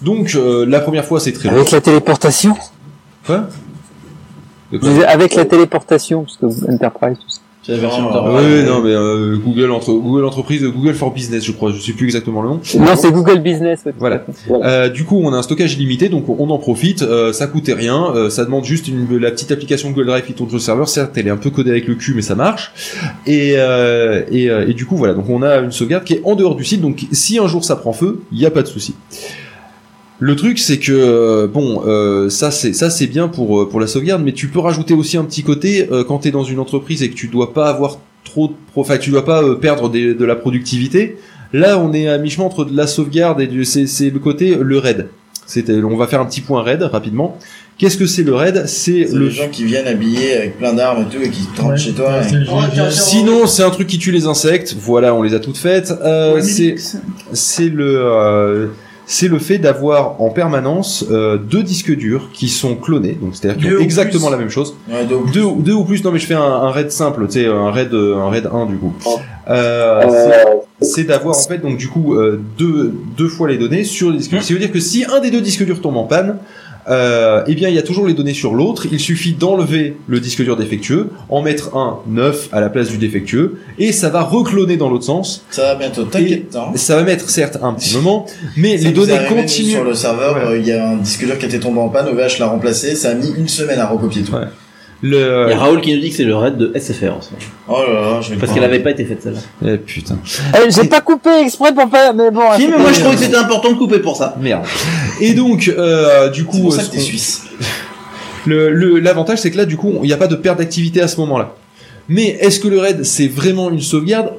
[0.00, 1.56] Donc euh, la première fois c'est très long.
[1.56, 2.54] Avec la téléportation?
[3.26, 3.48] Quoi?
[4.70, 5.06] Quoi?
[5.08, 7.39] Avec la téléportation, parce que Enterprise, tout ça.
[7.62, 8.46] C'est la version Enterprise.
[8.46, 11.92] Oui, non mais euh, Google entre Google entreprise, Google for Business je crois, je sais
[11.92, 12.60] plus exactement le nom.
[12.78, 13.84] Non, c'est Google Business.
[13.98, 14.24] Voilà.
[14.50, 17.02] Euh, du coup, on a un stockage illimité, donc on en profite.
[17.02, 18.12] Euh, ça coûtait rien.
[18.14, 20.88] euh, ça demande juste une, la petite application Google Drive qui tourne sur le serveur.
[20.88, 22.72] Certes, elle est un peu codée avec le cul, mais ça marche.
[23.26, 25.12] Et, euh, et, euh, et du coup, voilà.
[25.12, 26.80] Donc, on a une sauvegarde qui est en dehors du site.
[26.80, 28.94] Donc, si un jour ça prend feu, il n'y a pas de souci.
[30.22, 33.80] Le truc, c'est que euh, bon, euh, ça c'est ça c'est bien pour euh, pour
[33.80, 36.44] la sauvegarde, mais tu peux rajouter aussi un petit côté euh, quand tu es dans
[36.44, 39.42] une entreprise et que tu dois pas avoir trop de pro, enfin tu dois pas
[39.42, 41.16] euh, perdre des- de la productivité.
[41.54, 44.56] Là, on est à mi-chemin entre de la sauvegarde et du c'est c'est le côté
[44.60, 45.08] le raid.
[45.46, 47.38] C'était on va faire un petit point raid rapidement.
[47.78, 48.64] Qu'est-ce que c'est le raid?
[48.66, 51.40] C'est C'est le les gens qui viennent habillés avec plein d'armes et tout et qui
[51.58, 51.78] rentrent Ouais.
[51.78, 52.20] chez toi.
[52.20, 52.90] Et-.
[52.90, 54.76] Sinon, c'est un truc qui tue les insectes.
[54.78, 55.90] Voilà, on les a toutes faites.
[56.04, 56.74] Euh, Ouais, c'est
[57.32, 58.66] c'est le euh,
[59.12, 63.60] c'est le fait d'avoir en permanence euh, deux disques durs qui sont clonés, donc c'est-à-dire
[63.60, 64.32] qui ont exactement plus.
[64.32, 64.76] la même chose.
[64.88, 66.04] Ouais, Deux, deux ou plus.
[66.04, 68.66] Non, mais je fais un, un raid simple, tu sais, un raid un raid 1
[68.66, 68.94] du coup.
[69.04, 69.10] Euh,
[69.50, 74.10] c'est- c'est d'avoir en fait donc du coup euh, deux deux fois les données sur
[74.10, 74.30] les disques.
[74.30, 74.42] durs.
[74.42, 76.36] Ça veut dire que si un des deux disques durs tombe en panne,
[76.88, 78.86] euh, eh bien il y a toujours les données sur l'autre.
[78.90, 82.96] Il suffit d'enlever le disque dur défectueux, en mettre un neuf à la place du
[82.96, 85.44] défectueux, et ça va recloner dans l'autre sens.
[85.50, 86.56] ça va bientôt, t'inquiète.
[86.56, 86.72] Hein.
[86.76, 88.24] Ça va mettre certes un petit moment,
[88.56, 89.70] mais Ça les données continuent.
[89.72, 90.52] Sur le serveur, Ouais.
[90.54, 92.94] euh, il y a un disque dur qui était tombé en panne, OVH l'a remplacé,
[92.94, 94.32] ça a mis une semaine à recopier tout.
[94.34, 94.44] Ouais.
[95.02, 95.46] Le...
[95.46, 97.30] Il y a Raoul qui nous dit que c'est le raid de SFR en ce
[97.30, 97.42] moment.
[97.68, 99.38] Oh là là, je vais Parce qu'elle avait pas été faite celle-là.
[99.74, 100.18] Eh, putain.
[100.54, 102.42] Eh, J'ai pas coupé exprès pour pas, mais bon.
[102.56, 104.36] Si, mais moi je trouvais que c'était important de couper pour ça.
[104.40, 104.64] Merde.
[105.20, 107.44] Et donc, euh, du C'est coup, pour euh, ça ce que t'es qu'on- suisse.
[108.46, 111.00] Le- le- L'avantage, c'est que là, du coup, il n'y a pas de perte d'activité
[111.02, 111.54] à ce moment-là.
[112.08, 114.32] Mais est-ce que le raid, c'est vraiment une sauvegarde?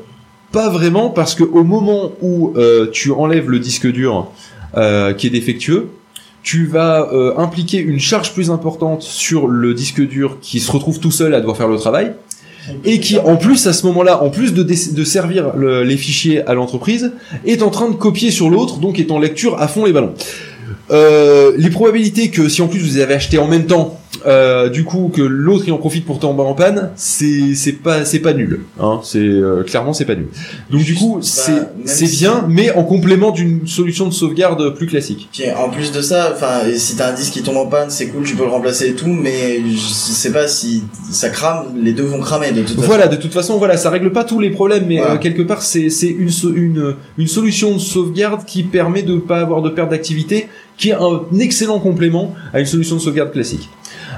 [0.52, 4.30] Pas vraiment, parce que au moment où euh, tu enlèves le disque dur
[4.76, 5.89] euh, qui est défectueux,
[6.43, 10.99] tu vas euh, impliquer une charge plus importante sur le disque dur qui se retrouve
[10.99, 12.13] tout seul à devoir faire le travail,
[12.86, 16.54] et qui, en plus, à ce moment-là, en plus de, servir le- les fichiers à
[16.54, 17.12] l'entreprise,
[17.45, 20.13] est en train de copier sur l'autre, donc est en lecture à fond les ballons.
[20.91, 24.84] Euh, les probabilités que si en plus vous avez achetés en même temps, euh, du
[24.84, 28.34] coup que l'autre il en profite pour tomber en panne, c'est c'est pas c'est pas
[28.34, 28.62] nul.
[28.80, 30.28] Hein, c'est euh, clairement c'est pas nul.
[30.70, 34.76] Donc du coup c'est même c'est si- bien, mais en complément d'une solution de sauvegarde
[34.76, 35.30] plus classique.
[35.32, 38.08] Puis en plus de ça, enfin, si t'as un disque qui tombe en panne, c'est
[38.08, 41.94] cool, tu peux le remplacer et tout, mais je sais pas si ça crame, les
[41.94, 42.82] deux vont cramer de toute façon.
[42.88, 45.14] Voilà, de toute façon, voilà, ça règle pas tous les problèmes, mais Voilà.
[45.14, 49.18] euh, quelque part, c'est c'est une, so- une une solution de sauvegarde qui permet de
[49.18, 53.32] pas avoir de perte d'activité, qui est un excellent complément à une solution de sauvegarde
[53.32, 53.70] classique.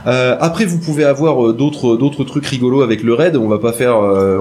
[0.05, 3.35] Euh, après, vous pouvez avoir euh, d'autres d'autres trucs rigolos avec le raid.
[3.35, 4.37] On va pas faire, euh,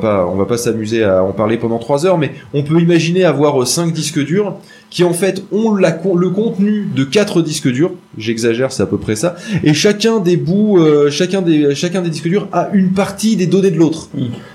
[0.00, 3.24] pas, on va pas s'amuser à en parler pendant trois heures, mais on peut imaginer
[3.24, 4.56] avoir euh, cinq disques durs
[4.94, 7.92] qui en fait ont la, le contenu de quatre disques durs.
[8.16, 9.34] J'exagère, c'est à peu près ça.
[9.64, 13.46] Et chacun des bouts, euh, chacun des chacun des disques durs a une partie des
[13.46, 14.08] données de l'autre.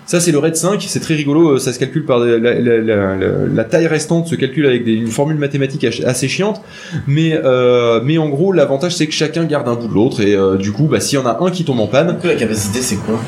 [0.05, 3.85] Ça, c'est le RAID 5, c'est très rigolo, euh, ça se calcule par la, taille
[3.85, 6.61] restante se calcule avec des, une formule mathématique assez chiante,
[7.05, 10.33] mais, euh, mais en gros, l'avantage c'est que chacun garde un bout de l'autre, et
[10.33, 12.27] euh, du coup, bah, s'il y en a un qui tombe en panne, Du coup,
[12.27, 13.19] la capacité, c'est quoi?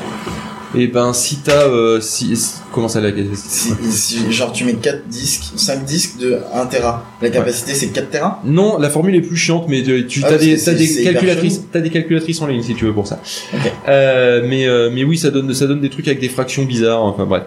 [0.74, 1.66] Et ben si t'as...
[1.68, 2.34] Euh, si,
[2.72, 7.04] comment ça la si, si- Genre, tu mets 4 disques, 5 disques de 1 Tera.
[7.20, 8.40] La capacité, c'est 4 Tera?
[8.44, 11.62] Non, la formule est plus chiante, mais tu tu- Ah, parce des, c'est- des calculatrices,
[11.72, 13.20] t'as des calculatrices en ligne si tu veux pour ça.
[13.88, 17.02] Euh, mais euh, mais oui, ça donne ça donne des trucs avec des fractions bizarres.
[17.02, 17.44] Enfin bref.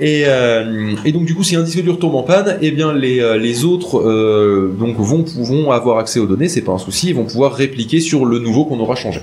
[0.00, 2.92] Et euh, et donc du coup, si un disque dur tombe en panne, eh bien
[2.92, 6.78] les euh, les autres euh, donc vont vont avoir accès aux données, c'est pas un
[6.78, 9.20] souci, ils vont pouvoir répliquer sur le nouveau qu'on aura changé.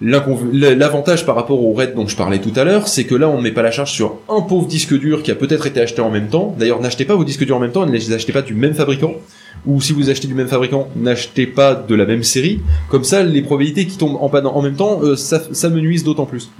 [0.00, 3.38] L'avantage par rapport au RAID dont je parlais tout à l'heure, c'est que là on
[3.38, 6.00] ne met pas la charge sur un pauvre disque dur qui a peut-être été acheté
[6.00, 6.54] en même temps.
[6.58, 8.74] D'ailleurs, n'achetez pas vos disques durs en même temps, ne les achetez pas du même
[8.74, 9.14] fabricant
[9.66, 12.60] ou si vous achetez du même fabricant, n'achetez pas de la même série.
[12.88, 16.04] Comme ça, les probabilités qui tombent en panne en même temps, euh, ça, me nuise
[16.04, 16.50] d'autant plus.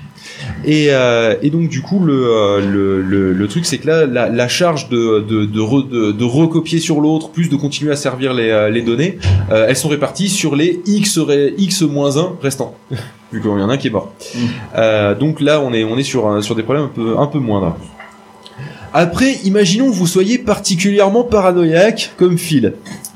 [0.64, 5.20] Et, euh, donc du coup le, euh, le, truc c'est que là la, charge de,
[5.20, 9.18] de, de, re- de, de recopier sur l'autre plus de continuer à servir les, données
[9.50, 12.74] elles sont réparties sur les x ré- x moins 1 restants
[13.32, 14.12] vu qu'il y en a un qui est mort
[14.76, 17.26] Euh, donc là on est on est sur un- sur des problèmes un peu un
[17.26, 17.76] peu moindres
[18.94, 22.72] après, imaginons que vous soyez particulièrement paranoïaque comme Phil.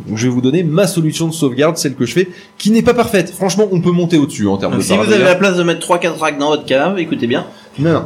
[0.07, 2.83] Donc, je vais vous donner ma solution de sauvegarde, celle que je fais, qui n'est
[2.83, 3.31] pas parfaite.
[3.31, 5.63] Franchement, on peut monter au-dessus en termes Donc, de si vous avez la place de
[5.63, 7.47] mettre 3-4 racks dans votre cave, écoutez bien.
[7.79, 8.05] Non, non.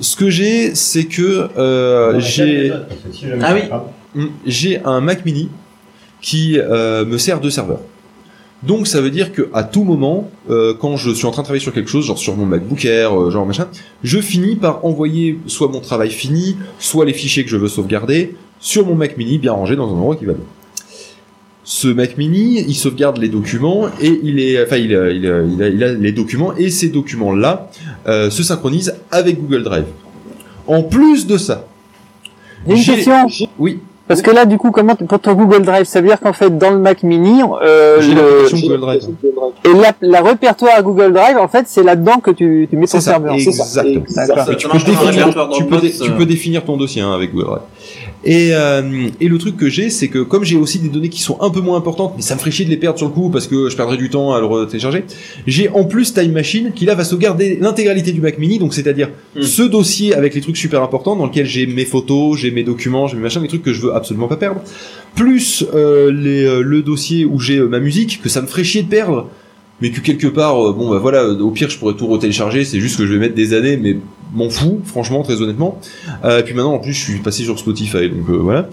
[0.00, 2.70] Ce que j'ai, c'est que euh, j'ai
[3.42, 3.62] Ah oui.
[4.14, 5.48] Mm, j'ai un Mac Mini
[6.20, 7.78] qui euh, me sert de serveur.
[8.66, 11.46] Donc ça veut dire que à tout moment, euh, quand je suis en train de
[11.46, 13.66] travailler sur quelque chose, genre sur mon MacBook Air, euh, genre machin,
[14.02, 18.36] je finis par envoyer soit mon travail fini, soit les fichiers que je veux sauvegarder
[18.60, 20.44] sur mon Mac Mini bien rangé dans un endroit qui va bien.
[21.66, 25.42] Ce Mac Mini, il sauvegarde les documents et il est, enfin, il, a- il, a-
[25.42, 27.70] il a, il a les documents et ces documents-là
[28.06, 29.86] euh, se synchronisent avec Google Drive.
[30.66, 31.66] En plus de ça,
[32.76, 33.02] J'ai
[33.58, 36.34] oui, Parce que là, du coup, comment pour ton Google Drive, ça veut dire qu'en
[36.34, 39.02] fait, dans le Mac Mini, euh, le, l'application Google Drive.
[39.64, 42.86] et la, la répertoire à Google Drive, en fait, c'est là-dedans que tu, tu mets
[42.86, 43.34] ton ça, serveur.
[43.38, 43.82] C'est ça.
[43.82, 44.04] exactement.
[44.54, 47.62] Tu, définir, peux définir ton dossier hein, avec Google Drive.
[48.24, 51.20] Et, euh, et le truc que j'ai, c'est que comme j'ai aussi des données qui
[51.20, 53.12] sont un peu moins importantes, mais ça me ferait chier de les perdre sur le
[53.12, 55.04] coup parce que je perdrais du temps à le télécharger,
[55.46, 59.10] j'ai en plus Time Machine qui là va sauvegarder l'intégralité du Mac Mini, donc c'est-à-dire
[59.34, 59.42] Hmm.
[59.42, 63.08] ce dossier avec les trucs super importants dans lequel j'ai mes photos, j'ai mes documents,
[63.08, 64.60] j'ai mes machins, les trucs que je veux absolument pas perdre,
[65.16, 68.82] plus euh, les, euh, le dossier où j'ai ma musique que ça me ferait chier
[68.82, 69.28] de perdre
[69.80, 72.96] mais que quelque part, bon bah voilà, au pire je pourrais tout retélécharger, c'est juste
[72.96, 73.96] que je vais mettre des années, mais
[74.34, 75.80] m'en fous, franchement, très honnêtement.
[76.24, 78.68] Euh, et puis maintenant, en plus, je suis passé sur Spotify, donc euh, voilà.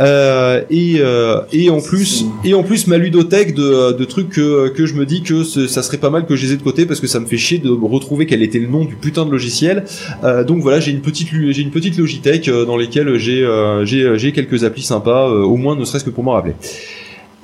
[0.00, 4.68] Euh, et euh, et en plus, et en plus, ma ludothèque de, de trucs que
[4.68, 6.86] que je me dis que ça serait pas mal que je les ai de côté
[6.86, 9.30] parce que ça me fait chier de retrouver quel était le nom du putain de
[9.30, 9.84] logiciel.
[10.24, 13.46] Euh, donc voilà, j'ai une petite j'ai une petite Logitech euh, dans lesquelles j'ai
[13.84, 16.54] j'ai j'ai quelques applis sympas, au moins ne serait-ce que pour m'en rappeler.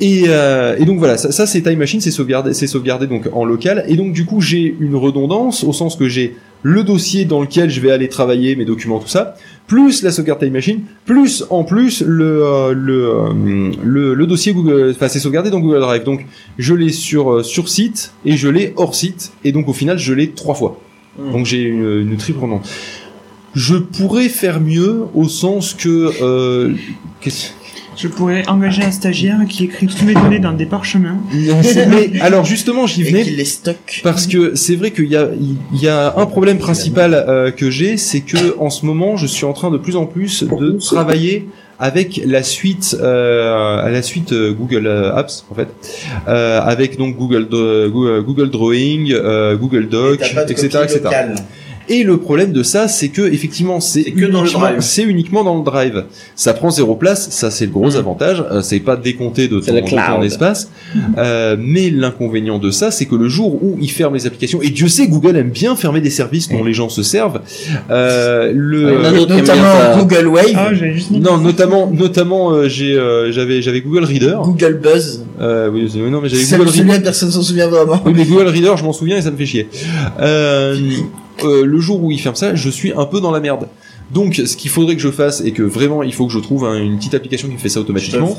[0.00, 3.28] Et, euh, et donc voilà, ça, ça c'est Time Machine, c'est sauvegardé, c'est sauvegardé donc
[3.32, 3.84] en local.
[3.86, 7.68] Et donc du coup j'ai une redondance au sens que j'ai le dossier dans lequel
[7.70, 9.34] je vais aller travailler mes documents, tout ça,
[9.66, 14.52] plus la sauvegarde Time Machine, plus en plus le euh, le, euh, le le dossier
[14.54, 16.04] Google, enfin c'est sauvegardé dans Google Drive.
[16.04, 16.24] Donc
[16.58, 19.32] je l'ai sur euh, sur site et je l'ai hors site.
[19.44, 20.80] Et donc au final je l'ai trois fois.
[21.18, 21.32] Hmm.
[21.32, 22.68] Donc j'ai une, une triple redondance.
[23.54, 26.72] Je pourrais faire mieux au sens que euh,
[27.20, 27.50] qu'est-ce-
[28.00, 31.18] Je pourrais engager un stagiaire qui écrit toutes mes données dans des parchemins.
[31.32, 34.00] mais alors justement j'y Et venais qu'il les stocke.
[34.02, 35.28] parce que c'est vrai qu'il y a
[35.72, 39.26] il y a un problème principal euh, que j'ai c'est que en ce moment je
[39.26, 44.02] suis en train de plus en plus de travailler avec la suite euh, à la
[44.02, 45.68] suite euh, Google Apps en fait
[46.28, 47.90] euh, avec donc Google Do-
[48.22, 51.34] Google, Drawing euh, Google Doc de etc copie etc locale.
[51.90, 54.80] Et le problème de ça, c'est que effectivement, c'est C'est que dans le uniquement- drive.
[54.80, 56.04] C'est uniquement dans le drive.
[56.36, 57.96] Ça prend zéro place, ça c'est le gros Mm.
[57.96, 58.44] avantage.
[58.50, 60.70] Euh, c'est pas décompté de ton, de ton espace.
[61.18, 64.70] Euh, mais l'inconvénient de ça, c'est que le jour où ils ferment les applications, et
[64.70, 67.40] Dieu sait, Google aime bien fermer des services dont les gens se servent.
[67.90, 69.98] Euh, le bien Notamment.
[69.98, 70.70] Google Wave, Ah,
[71.10, 74.38] non, notamment, notamment, euh, j'ai, euh, j'avais, j'avais Google Reader.
[74.44, 75.24] Google Buzz.
[75.40, 76.86] Euh, oui, non, mais j'avais Ça Google me Reader.
[76.88, 78.00] souvient, personne s'en souvient vraiment.
[78.06, 79.68] Oui, mais Google Reader, je m'en souviens et ça me fait chier.
[80.20, 80.76] Euh,
[81.44, 83.68] euh, le jour où il ferme ça, je suis un peu dans la merde.
[84.10, 86.64] Donc, ce qu'il faudrait que je fasse, et que vraiment il faut que je trouve
[86.64, 88.36] hein, une petite application qui fait ça automatiquement,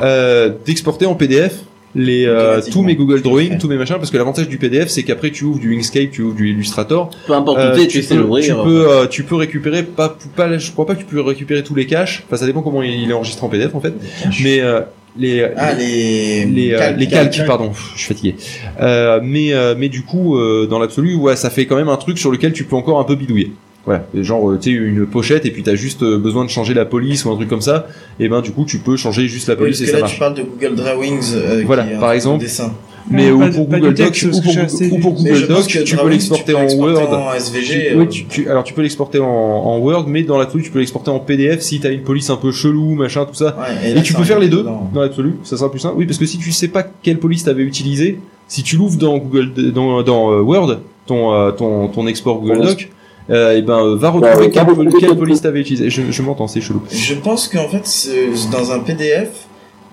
[0.00, 1.56] euh, d'exporter en PDF
[1.94, 5.02] les euh, tous mes Google Drawing, tous mes machins, parce que l'avantage du PDF, c'est
[5.02, 8.02] qu'après tu ouvres du Inkscape, tu ouvres du Illustrator, Peu importe euh, où t'es, tu
[8.02, 8.44] sais peux, l'ouvrir.
[8.44, 11.62] tu peux, euh, tu peux récupérer pas, pas, je crois pas que tu peux récupérer
[11.62, 12.24] tous les caches.
[12.26, 13.94] Enfin, ça dépend comment il est enregistré en PDF en fait.
[14.42, 14.80] Mais euh,
[15.16, 16.44] les Ah, les...
[16.44, 18.36] les, euh, calques, les calques, pardon, je suis fatigué.
[18.80, 21.96] Euh, mais euh, mais du coup, euh, dans l'absolu, ouais, ça fait quand même un
[21.96, 23.52] truc sur lequel tu peux encore un peu bidouiller.
[23.88, 26.74] Voilà, genre euh, tu sais une pochette et puis t'as juste euh, besoin de changer
[26.74, 27.86] la police ou un truc comme ça.
[28.20, 30.02] Et ben du coup, tu peux changer juste la Oui, police parce et que ça
[30.04, 30.18] là, tu marche.
[30.18, 31.32] parles de Google Drawings.
[31.34, 32.44] euh, Voilà, qui est un par exemple.
[32.44, 32.74] Dessin.
[33.10, 35.64] Mais Non, ou pour Google Doc texte, ou pour, assez ou pour Google je pense
[35.66, 37.14] Doc, que tu peux l'exporter en Word.
[37.14, 37.66] En SVG.
[37.66, 40.62] Tu- euh, oui, tu, tu- alors tu peux l'exporter en, en Word, mais dans l'absolu,
[40.64, 43.56] tu peux l'exporter en PDF si t'as une police un peu chelou, machin, tout ça.
[43.58, 44.90] ouais, Et, là, tu peux faire les deux dedans.
[44.92, 45.94] dans l'absolu, ça sera plus simple.
[45.96, 49.16] Oui, parce que si tu sais pas quelle police t'avais utilisé, si tu l'ouvres dans
[49.16, 52.90] Google, dans, dans euh, Word, ton, euh, ton, ton export Google Doc,
[53.30, 55.90] euh, et ben euh, va retrouver Ouais, quelle, police t'avais utilisé.
[55.90, 56.82] Je, je m'entends, c'est chelou.
[56.90, 59.28] Je pense qu'en fait, c'est- dans un PDF.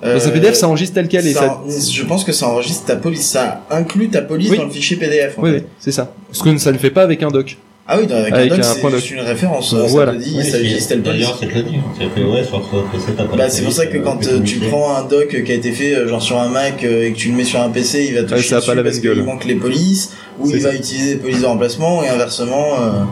[0.01, 1.61] Dans euh, un PDF, ça enregistre tel quel et ça.
[1.67, 3.25] ça- Je pense que ça enregistre ta police.
[3.27, 4.57] Ça inclut ta police Oui.
[4.57, 5.37] dans le fichier PDF.
[5.37, 6.13] En Oui, oui, c'est ça.
[6.31, 7.57] Ce que ça ne fait pas avec un doc.
[7.87, 9.73] Ah oui, dans- avec, un c'est juste une référence.
[9.75, 10.13] Voilà.
[10.13, 10.97] Ça te dit, Oui, ça c'est- existe.
[11.03, 11.75] D'ailleurs, c'est te l'a dit.
[12.23, 14.27] Ouais, sur ce PC, t'as pas Bah, c'est pour police, ça que euh, quand que
[14.27, 17.05] euh, tu prends un doc qui a été fait euh, genre sur un Mac euh,
[17.07, 18.75] et que tu le mets sur un PC, il va te Ouais, ça pas dessus
[18.75, 19.15] la parce gueule.
[19.17, 20.69] qu'il manque les polices ou il ça.
[20.69, 22.65] va utiliser des polices de remplacement et inversement.
[22.81, 23.03] euh,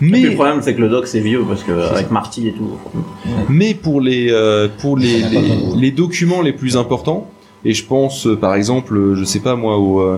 [0.00, 2.76] Mais le problème, c'est que le doc, c'est vieux, parce que, avec Marty et tout.
[3.48, 5.40] Mais pour les euh, pour les, les,
[5.76, 7.30] les documents les plus importants,
[7.64, 10.16] et je pense euh, par exemple, euh, je sais pas moi, euh,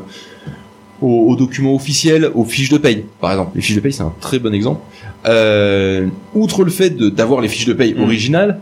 [1.02, 3.52] aux, aux documents officiels, aux fiches de paye, par exemple.
[3.54, 4.80] Les fiches de paye, c'est un très bon exemple.
[5.26, 8.02] Euh, outre le fait d'avoir les fiches de paye Mm.
[8.02, 8.60] originales,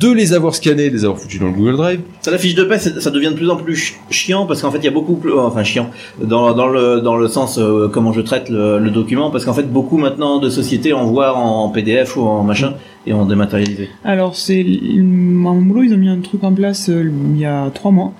[0.00, 2.54] de les avoir scannées, de les avoir foutues dans le Google Drive, Ça, la fiche
[2.54, 4.88] de paie, ça devient de plus en plus chi- chiant parce qu'en fait, il y
[4.88, 5.90] a beaucoup plus, enfin chiant
[6.22, 9.52] dans, dans le dans le sens euh, comment je traite le, le document parce qu'en
[9.54, 12.74] fait, beaucoup maintenant de sociétés envoient en PDF ou en machin
[13.06, 13.88] et en dématérialisé.
[14.04, 14.64] Alors, c'est
[14.98, 18.12] mon boulot, ils ont mis un truc en place euh, il y a trois mois.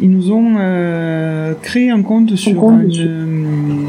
[0.00, 3.79] Ils nous ont euh, créé un compte sur compte, une,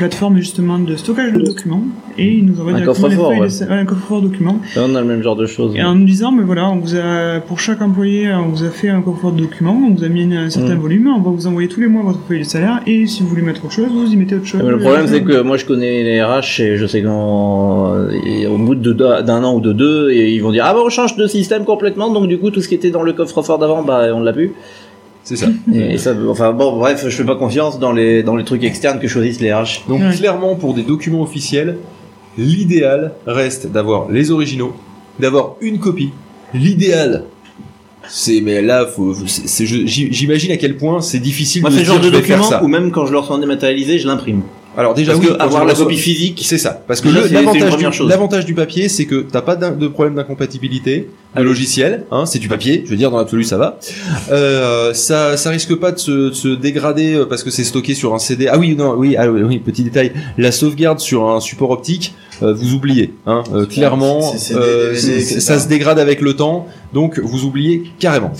[0.00, 1.82] plateforme justement de stockage de documents
[2.16, 3.48] et ils nous envoient Un coffre-fort, ouais.
[3.48, 4.58] de- ouais, un coffre-fort documents.
[4.74, 5.74] Là, on a le même genre de choses.
[5.76, 8.70] Et en nous disant, mais voilà, on vous a, pour chaque employé, on vous a
[8.70, 10.78] fait un coffre-fort de documents, on vous a mis un certain Mm.
[10.80, 13.28] volume, on va vous envoyer tous les mois votre feuille de salaire, et si vous
[13.28, 14.62] voulez mettre autre chose, vous y mettez autre chose.
[14.64, 18.58] Mais le problème, c'est que moi, je connais les RH et je sais qu'au au
[18.58, 21.26] bout d'un an ou de deux, et ils vont dire ah bah on change de
[21.26, 24.20] système complètement, donc du coup tout ce qui était dans le coffre-fort d'avant, bah on
[24.20, 24.52] l'a plus.
[25.36, 25.46] C'est ça.
[25.72, 28.98] Et ça, enfin bon, bref, je fais pas confiance dans les dans les trucs externes
[28.98, 29.84] que choisissent les RH.
[29.88, 30.14] Donc Ouais.
[30.16, 31.76] clairement, pour des documents officiels,
[32.36, 34.74] l'idéal reste d'avoir les originaux,
[35.18, 36.10] d'avoir une copie.
[36.52, 37.24] L'idéal,
[38.08, 41.86] c'est mais là, faut, c'est- j'imagine à quel point c'est difficile Moi, de se le
[41.86, 42.62] genre dire de document ça.
[42.64, 44.42] où même quand je le reçois en dématérialisé, je l'imprime.
[44.76, 47.92] Alors déjà, Parce oui, que avoir la copie physique, C'est ça, parce que l'avantage du,
[47.92, 48.08] chose.
[48.08, 52.48] l'avantage du papier, c'est que t'as pas de problème d'incompatibilité de logiciel, hein, c'est du
[52.48, 53.78] papier, je veux dire dans l'absolu ça va.
[54.30, 57.94] Euh, ça, ça risque pas de se, de se dégrader euh, parce que c'est stocké
[57.94, 58.48] sur un CD.
[58.48, 62.14] Ah oui, non, oui, ah oui, oui, petit détail, la sauvegarde sur un support optique,
[62.42, 67.18] euh, vous oubliez, hein, euh, clairement, euh, DVD, ça se dégrade avec le temps, donc
[67.18, 68.32] vous oubliez carrément.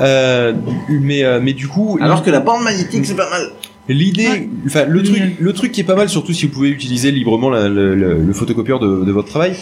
[0.00, 0.52] Euh,
[0.88, 3.50] mais, euh, mais du coup, alors que la bande magnétique, c'est pas mal.
[3.88, 4.48] L'idée, Ouais.
[4.66, 7.50] enfin le truc, le truc qui est pas mal, surtout si vous pouvez utiliser librement
[7.50, 9.52] la- le, le- le photocopieur de, de votre travail,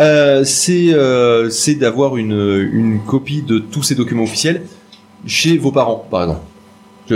[0.00, 2.32] euh, c'est euh, c'est d'avoir une,
[2.72, 4.62] une copie de tous ces documents officiels
[5.26, 6.40] chez vos parents, par exemple.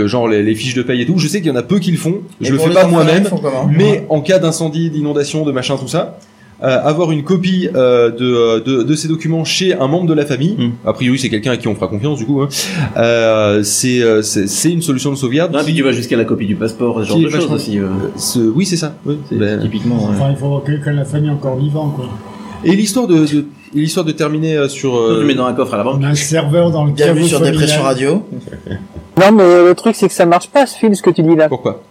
[0.07, 1.17] Genre les, les fiches de paye et tout.
[1.17, 2.21] Je sais qu'il y en a peu qui le font.
[2.39, 3.27] Je et le fais pas moi-même.
[3.75, 6.19] Mais en cas d'incendie, d'inondation, de machin, tout ça,
[6.61, 10.55] avoir une copie euh, de, de, de ces documents chez un membre de la famille,
[10.57, 10.71] Mm.
[10.87, 12.49] a priori c'est quelqu'un à qui on fera confiance du coup, hein,
[12.97, 15.53] euh, c'est euh, c'est c'est une solution de sauvegarde.
[15.53, 17.79] Non, puis tu vas jusqu'à la copie du passeport, ce genre Qui de choses aussi.
[17.79, 18.93] euh, Ce- oui, c'est ça.
[19.05, 19.17] oui.
[19.29, 19.95] c'est Ben, typiquement.
[19.95, 20.09] ouais.
[20.11, 22.05] Enfin, il faut avoir quelqu'un de la famille encore vivant, quoi.
[22.63, 23.45] et l'histoire de, de
[23.75, 24.95] et l'histoire de terminer euh, sur.
[24.97, 26.03] Euh, tu mets dans un coffre à la banque.
[26.03, 27.39] Un serveur dans le Bienvenue sur.
[27.39, 28.23] Dépression Radio.
[29.19, 31.35] Non, mais le truc, c'est que ça marche pas, ce film, ce que tu dis
[31.35, 31.49] là.
[31.49, 31.83] Pourquoi?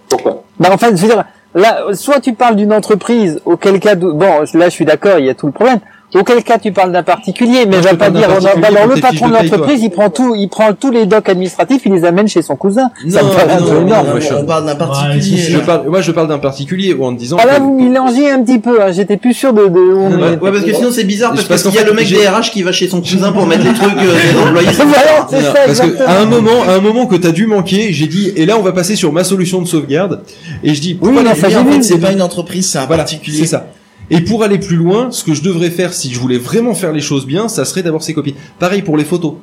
[0.59, 1.25] Bah, en fait, je veux dire,
[1.55, 5.31] là, soit tu parles d'une entreprise, auquel cas, bon, là, je suis d'accord, il y
[5.31, 5.81] a tout le problème.
[6.15, 9.35] Auquel cas, tu parles d'un particulier, mais vais pas dire, bah, alors le patron de
[9.35, 12.57] l'entreprise, il prend tout, il prend tous les docs administratifs, il les amène chez son
[12.57, 12.91] cousin.
[13.11, 14.07] ça me paraît un peu non, énorme.
[14.07, 15.37] non, moi, je- on parle d'un particulier.
[15.37, 17.37] Je parle, moi je parle d'un particulier ou en disant.
[17.39, 19.99] Ah là, que- vous mélangez un petit peu, hein, j'étais plus sûr de, de où
[19.99, 20.39] on Non, est.
[20.41, 22.53] Ouais, parce que sinon c'est bizarre parce, Parce qu'il y a le mec des RH
[22.53, 24.69] qui va chez son cousin pour mettre les trucs euh, des employés.
[24.79, 27.47] Voilà, c'est Non, ça, parce que à un moment, à un moment que t'as dû
[27.47, 30.23] manquer, j'ai dit et là on va passer sur ma solution de sauvegarde
[30.65, 33.41] et je dis non, j'ai c'est pas une entreprise, c'est un particulier.
[33.41, 33.67] c'est ça.
[34.11, 36.93] Et pour aller plus loin, ce que je devrais faire si je voulais vraiment faire
[36.93, 38.35] les choses bien, ça serait d'avoir ces copies.
[38.59, 39.35] Pareil pour les photos.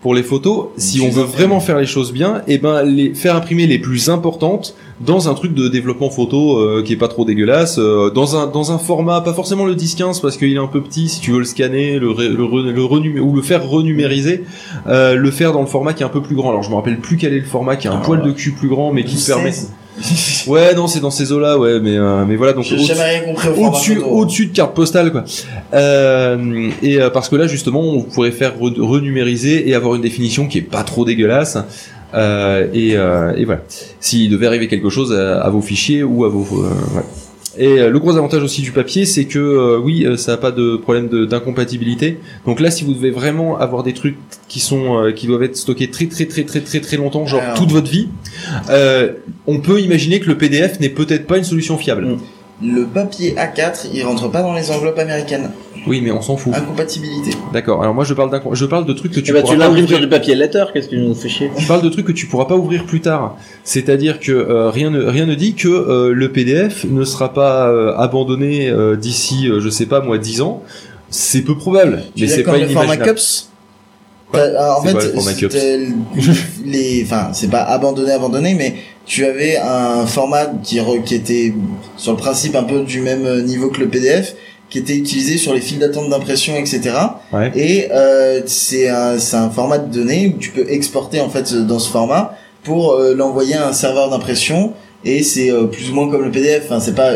[0.00, 3.36] Pour les photos, si on veut vraiment faire les choses bien, et ben les faire
[3.36, 7.24] imprimer les plus importantes dans un truc de développement photo euh, qui est pas trop
[7.24, 10.66] dégueulasse, euh, dans un dans un format pas forcément le 10-15 parce qu'il est un
[10.66, 11.08] peu petit.
[11.08, 14.44] Si tu veux le scanner, le le, re- le renumé- ou le faire renumériser,
[14.88, 16.50] euh, le faire dans le format qui est un peu plus grand.
[16.50, 18.30] Alors je me rappelle plus quel est le format qui a un Ah, poil de
[18.32, 19.52] cul plus grand, mais qui te permet.
[19.52, 19.72] 16.
[20.46, 22.84] Ouais, non, c'est dans ces eaux-là, ouais, mais euh, mais voilà donc au
[23.68, 25.24] au-dessus au-dessus de carte postale quoi.
[25.72, 30.02] Euh, et euh, parce que là justement on pourrait faire re- renumériser et avoir une
[30.02, 31.56] définition qui est pas trop dégueulasse.
[32.12, 33.62] Euh, et, euh, et voilà.
[33.98, 37.02] S'il devait arriver quelque chose à, à vos fichiers ou à vos euh, ouais.
[37.58, 40.36] Et euh, le gros avantage aussi du papier c'est que euh, oui euh, ça a
[40.36, 44.16] pas de problème d'incompatibilité donc là si vous devez vraiment avoir des trucs
[44.48, 47.42] qui sont euh, qui doivent être stockés très très très très très très longtemps genre
[47.42, 47.56] Alors.
[47.56, 48.08] toute votre vie
[48.70, 49.12] euh,
[49.46, 52.18] on peut imaginer que le PDF n'est peut-être pas une solution fiable Mm.
[52.62, 55.50] Le papier A4, il rentre pas dans les enveloppes américaines.
[55.86, 57.30] Oui mais on s'en fout Incompatibilité.
[57.52, 57.82] D'accord.
[57.82, 59.58] Alors moi je parle d'un je parle de trucs que tu Tu, bah, pourras tu
[59.58, 60.08] pas l'imprimes sur ouvrir.
[60.08, 62.26] du papier letter, qu'est-ce que tu nous fais chier Je parle de trucs que tu
[62.26, 63.36] pourras pas ouvrir plus tard.
[63.64, 67.68] C'est-à-dire que euh, rien ne rien ne dit que euh, le PDF ne sera pas
[67.68, 70.62] euh, abandonné euh, d'ici euh, je sais pas moi 10 ans.
[71.10, 73.10] C'est peu probable, Tu mais c'est pas le format inimaginable.
[73.18, 73.48] CUPS
[74.32, 75.88] Bah, en C'est fait,
[76.64, 78.74] les, enfin, c'est pas abandonné, abandonné, mais
[79.06, 81.54] tu avais un format qui, re- qui était
[81.96, 84.34] sur le principe un peu du même niveau que le PDF,
[84.74, 86.80] qui était utilisé sur les files d'attente d'impression, etc.
[87.32, 87.52] Ouais.
[87.54, 91.78] Et euh, c'est un, un format de données où tu peux exporter en fait dans
[91.78, 94.72] ce format pour euh, l'envoyer à un serveur d'impression.
[95.04, 96.64] Et c'est euh, plus ou moins comme le PDF.
[96.64, 97.12] Enfin, c'est pas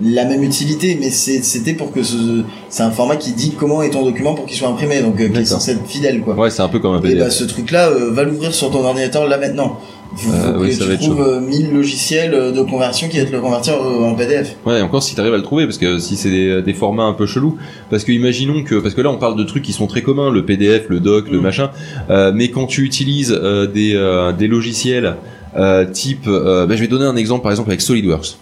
[0.00, 3.90] la même utilité, mais c'était pour que ce, c'est un format qui dit comment est
[3.90, 6.36] ton document pour qu'il soit imprimé, donc qui est censé être fidèle, quoi.
[6.36, 7.18] Ouais, c'est un peu comme un Et PDF.
[7.24, 9.80] bah ce truc-là, va l'ouvrir sur ton ordinateur là maintenant.
[10.26, 11.22] Euh, oui, ça tu va être trouves chaud.
[11.22, 14.56] euh, 1000 logiciels euh, de conversion qui va te le convertir euh, en PDF.
[14.64, 17.12] Ouais, encore si t'arrives à le trouver, parce que si c'est des, des formats un
[17.12, 17.58] peu chelous,
[17.90, 20.30] parce que imaginons que, parce que là on parle de trucs qui sont très communs,
[20.30, 21.42] le PDF, le doc, le Mm.
[21.42, 21.70] machin,
[22.10, 25.16] euh, mais quand tu utilises euh, des, euh, des logiciels
[25.56, 28.38] euh, type, euh, bah, je vais donner un exemple par exemple avec SolidWorks.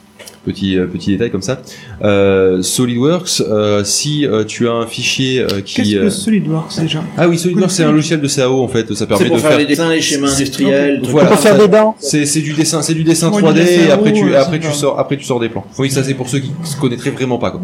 [0.47, 1.61] Petit, euh, petit détail comme ça.
[2.05, 5.75] Euh, SolidWorks, euh, si euh, tu as un fichier euh, qui...
[5.83, 9.07] Qu'est-ce que SolidWorks déjà Ah oui, SolidWorks c'est un logiciel de CAO en fait, ça
[9.07, 9.59] permet pour de faire faire...
[9.59, 11.01] les dessins, les schémas industriels.
[11.05, 11.31] Voilà.
[11.31, 11.97] Pour faire des dents.
[11.99, 14.61] C'est c'est du dessin, c'est du dessin Ouais, 3D du dessin et après tu après
[14.61, 15.67] tu sors après tu sors des plans.
[15.79, 17.61] Oui, ça c'est pour ceux qui se connaîtraient vraiment pas quoi.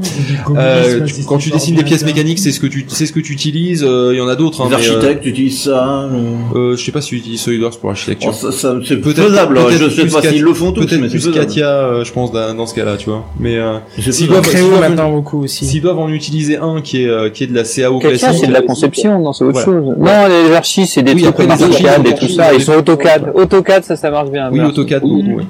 [0.57, 3.21] Euh, tu- quand tu dessines des pièces mécaniques, c'est ce que tu c'est ce que
[3.21, 3.85] tu utilises.
[3.87, 4.61] euh, Il y en a d'autres.
[4.63, 6.09] Hein, Les euh, architectes utilisent ça.
[6.57, 8.31] euh, je sais pas si tu utilises SolidWorks pour l'architecture.
[8.33, 9.59] Oh, ça, ça- c'est Peut-être- faisable.
[9.59, 9.65] hein.
[9.69, 11.31] peut-être Je sais pas s'ils le font tous, Peut-être plus.
[11.33, 13.25] Katia, je pense, dans, dans ce cas-là, tu vois.
[13.39, 14.47] Mais euh, s'ils doivent,
[14.81, 15.65] maintenant beaucoup aussi.
[15.67, 18.29] s'ils doivent en utiliser un qui est euh, qui est de la CAO classique.
[18.41, 19.67] c'est de la conception, non, c'est autre Voilà.
[19.67, 19.97] chose.
[19.99, 22.53] Non, les archis, c'est des Oui, trucs comme AutoCAD et tout ça.
[22.55, 23.33] Ils sont AutoCAD.
[23.35, 24.49] AutoCAD, ça, ça marche bien.
[24.51, 24.73] Oui, Merci.
[24.73, 25.03] AutoCAD.
[25.03, 25.41] Beaucoup.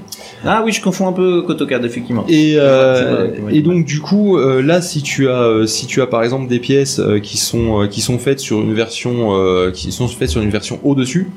[0.44, 2.24] Ah oui, je confonds un peu AutoCAD, effectivement.
[2.28, 6.06] Et, euh, et donc du coup euh, là si tu as euh, si tu as
[6.06, 9.70] par exemple des pièces euh, qui sont euh, qui sont faites sur une version euh,
[9.70, 11.30] qui sont faites sur une version au dessus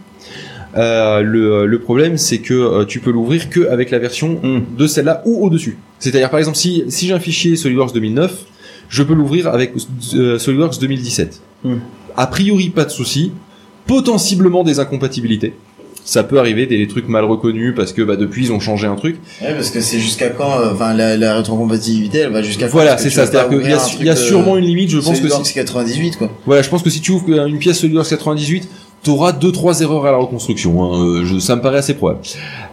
[0.77, 4.61] euh, le, le problème c'est que euh, tu peux l'ouvrir que avec la version Hmm.
[4.77, 8.33] de celle-là ou au dessus c'est-à-dire par exemple si si j'ai un fichier SolidWorks 2009
[8.89, 9.73] je peux l'ouvrir avec
[10.15, 11.77] euh, SolidWorks 2017 Hmm.
[12.17, 13.31] a priori pas de souci.
[13.87, 15.53] Potentiellement des incompatibilités.
[16.03, 18.85] Ça peut arriver des, des trucs mal reconnus parce que bah, depuis ils ont changé
[18.87, 19.17] un truc.
[19.41, 22.73] Ouais, parce que c'est jusqu'à quand, euh, enfin, la, la rétrocompatibilité, elle va jusqu'à quand?
[22.73, 23.25] Voilà c'est ça.
[23.25, 25.53] c'est-à-dire qu'il y y a truc, sûrement euh, une limite je pense que SolidWorks si,
[25.53, 26.31] 98, quoi.
[26.45, 28.67] Voilà, je pense que si tu ouvres une pièce SolidWorks 98,
[29.05, 30.83] t'auras deux trois erreurs à la reconstruction.
[30.83, 30.97] Hein.
[31.21, 32.19] Euh, je- ça me paraît assez probable.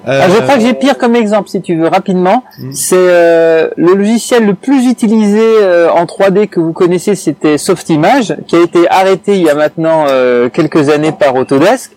[0.08, 2.42] Euh, Ah, je crois que j'ai pire comme exemple, si tu veux, rapidement.
[2.58, 2.72] Mm.
[2.72, 8.34] C'est euh, le logiciel le plus utilisé euh, en 3D que vous connaissez, c'était Softimage,
[8.48, 11.92] qui a été arrêté il y a maintenant euh, quelques années par Autodesk.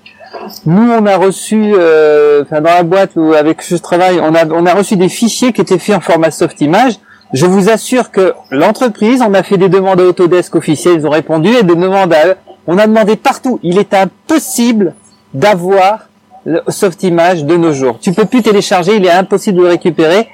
[0.66, 4.36] Nous, on a reçu, euh, enfin dans la boîte où, avec qui je travaille, on
[4.36, 6.94] a, on a reçu des fichiers qui étaient faits en format Softimage.
[7.34, 11.10] Je vous assure que l'entreprise, on a fait des demandes à Autodesk officielles, ils ont
[11.10, 12.36] répondu, et des demandes à,
[12.68, 13.60] on a demandé partout.
[13.64, 14.94] Il est impossible
[15.34, 16.08] d'avoir
[16.46, 17.98] le Softimage de nos jours.
[18.00, 20.28] Tu peux plus télécharger, il est impossible de le récupérer.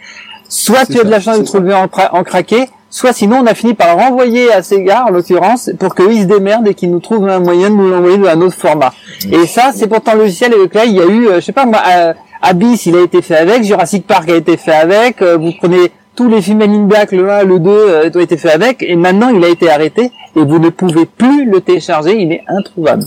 [0.50, 3.46] Soit tu as de la chance de trouver en, cra- en craqué, soit sinon on
[3.46, 6.92] a fini par le renvoyer à Sega, en l'occurrence, pour qu'ils se démerdent et qu'ils
[6.92, 8.92] nous trouvent un moyen de nous l'envoyer dans un autre format.
[9.32, 11.54] Et ça, c'est pourtant le logiciel avec là, il y a eu, euh, je sais
[11.54, 15.22] pas moi, euh, Abyss, il a été fait avec, Jurassic Park a été fait avec,
[15.22, 18.20] euh, vous prenez tous les films Men in Black, le 1, le 2, euh, ont
[18.20, 21.62] été faits avec, et maintenant il a été arrêté, et vous ne pouvez plus le
[21.62, 23.04] télécharger, il est introuvable.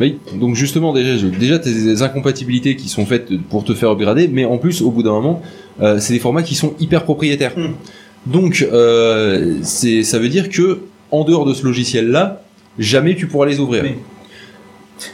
[0.00, 4.28] oui, donc justement déjà, déjà t'as des incompatibilités qui sont faites pour te faire upgrader,
[4.28, 5.42] mais en plus au bout d'un moment,
[5.80, 7.52] euh, c'est des formats qui sont hyper propriétaires.
[7.56, 7.74] Hmm.
[8.26, 10.80] Donc euh, ça veut dire que
[11.10, 12.42] en dehors de ce logiciel là,
[12.78, 13.84] jamais tu pourras les ouvrir.
[13.84, 13.92] Oui.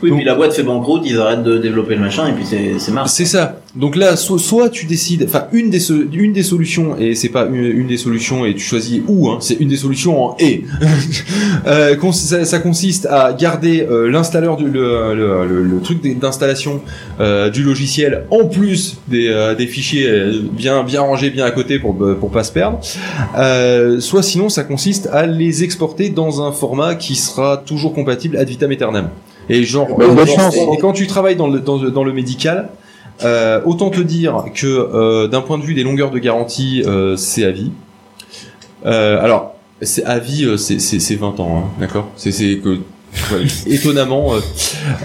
[0.03, 2.45] Oui, Donc- puis la boîte fait banqueroute, ils arrêtent de développer le machin, et puis
[2.47, 3.09] c'est marre.
[3.09, 3.59] C'est ça.
[3.75, 7.31] Donc là, so- soit tu décides, enfin une des so- une des solutions et c'est
[7.31, 10.37] pas une, une des solutions et tu choisis où, hein, c'est une des solutions en
[10.39, 10.65] et.
[11.67, 16.03] euh, cons- ça, ça consiste à garder euh, l'installeur du le, le, le- le truc
[16.19, 16.83] d'installation
[17.21, 20.07] euh, du logiciel en plus des, euh, des fichiers
[20.53, 22.79] bien bien rangés bien à côté pour pour pas se perdre.
[24.01, 28.49] Soit sinon ça consiste à les exporter dans un format qui sera toujours compatible ad
[28.49, 29.09] vitam aeternam.
[29.49, 30.57] Et genre, Bah, genre, chance.
[30.57, 32.69] et quand tu travailles dans le dans, le- dans le médical,
[33.25, 37.17] euh, autant te dire que euh, d'un point de vue des longueurs de garantie, euh,
[37.17, 37.71] c'est à vie.
[38.87, 42.09] Euh, alors, c'est à vie, euh, c'est c'est c'est 20 ans, hein, d'accord?
[42.17, 42.79] C'est c'est que
[43.67, 44.41] étonnamment, euh,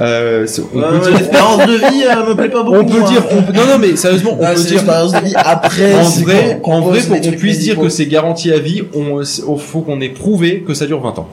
[0.02, 2.78] euh, on Euh, peut dire, L'espérance de vie euh, me plaît pas beaucoup.
[2.78, 3.10] on peut moi.
[3.10, 4.72] dire, on peut- non non mais sérieusement, on Ah, peut dire.
[4.72, 5.94] l'expérience de vie après.
[5.96, 9.60] En vrai, en vrai, pour qu'on puisse dire que c'est garanti à vie, on, il
[9.60, 11.28] faut qu'on ait prouvé que ça dure 20 ans.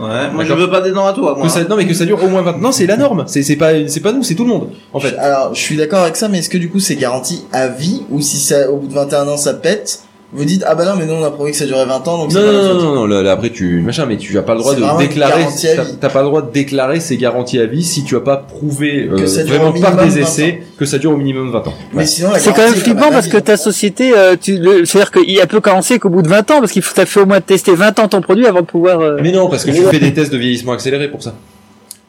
[0.00, 1.46] Ouais, moi je veux pas des dents à toi, moi.
[1.46, 2.58] Que ça, non mais que ça dure au moins 20 ans.
[2.58, 3.24] Non, c'est la norme.
[3.26, 4.70] C'est c'est pas, c'est pas nous, c'est tout le monde.
[4.92, 5.16] En fait.
[5.18, 8.02] Alors, je suis d'accord avec ça, mais est-ce que du coup c'est garanti à vie
[8.10, 10.92] ou si ça, au bout de 21 ans ça pète, vous dites ah bah non
[10.96, 12.62] mais nous on a prouvé que ça durait 20 ans donc c'est Non, pas non,
[12.62, 12.82] non, faute.
[12.84, 15.42] non, non, là, après tu, machin, mais tu as pas le droit C'est de déclarer,
[15.42, 18.36] à t'as pas le droit de déclarer ces garanties à vie si tu as pas
[18.36, 19.16] prouvé, euh,
[19.46, 21.74] vraiment par des 20 essais, que ça dure au minimum 20 ans.
[21.94, 25.10] Mais sinon la C'est quand même flippant parce que ta société, euh, tu, le- c'est-à-dire
[25.10, 27.40] qu'il peut commencer qu'au bout de 20 ans, parce qu'il faut, t'as fait au moins
[27.40, 29.00] tester 20 ans ton produit avant de pouvoir.
[29.00, 31.34] euh, Mais non, parce que tu fais des tests de vieillissement accéléré pour ça.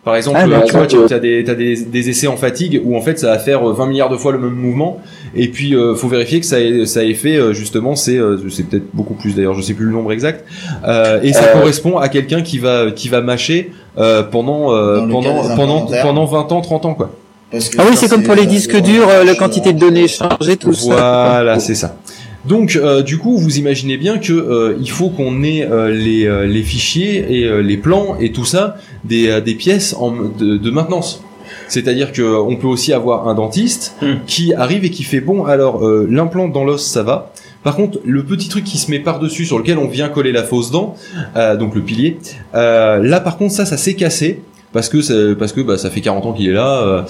[0.04, 2.82] Par exemple, Ah, euh, tu vois, tu as des, t'as des, des essais en fatigue
[2.84, 5.00] où en fait ça va faire euh, 20 milliards de fois le même mouvement
[5.36, 8.38] et puis euh, faut vérifier que ça ait, ça ait fait euh, justement c'est euh,
[8.50, 10.44] c'est peut-être beaucoup plus d'ailleurs je sais plus le nombre exact
[10.88, 11.54] euh, et ça Euh.
[11.60, 16.52] correspond à quelqu'un qui va qui va mâcher euh, pendant euh, pendant pendant pendant 20
[16.52, 17.12] ans 30 ans quoi.
[17.52, 20.08] Parce que Ah oui, c'est comme pour les disques durs, euh, la quantité de données
[20.08, 20.86] chargées, tout ça.
[20.96, 21.98] Voilà, c'est ça.
[22.46, 26.26] Donc, euh, du coup, vous imaginez bien que euh, il faut qu'on ait euh, les,
[26.26, 30.12] euh, les fichiers et euh, les plans et tout ça des, euh, des pièces en,
[30.12, 31.24] de, de maintenance.
[31.68, 34.16] C'est-à-dire que on peut aussi avoir un dentiste Hmm.
[34.26, 37.32] qui arrive et qui fait bon, alors euh, l'implant dans l'os, ça va.
[37.64, 40.44] Par contre, le petit truc qui se met par-dessus, sur lequel on vient coller la
[40.44, 40.96] fausse dent,
[41.36, 42.18] euh, donc le pilier,
[42.56, 44.42] euh, là par contre ça, ça s'est cassé
[44.74, 47.06] parce que ça, parce que bah, ça fait 40 ans qu'il est là.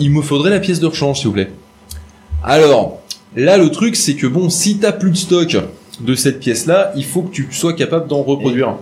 [0.00, 1.50] il me faudrait la pièce de rechange, s'il vous plaît.
[2.42, 3.00] Alors,
[3.36, 5.56] là le truc c'est que bon, si t'as plus de stock
[6.00, 8.76] de cette pièce-là, il faut que tu sois capable d'en reproduire.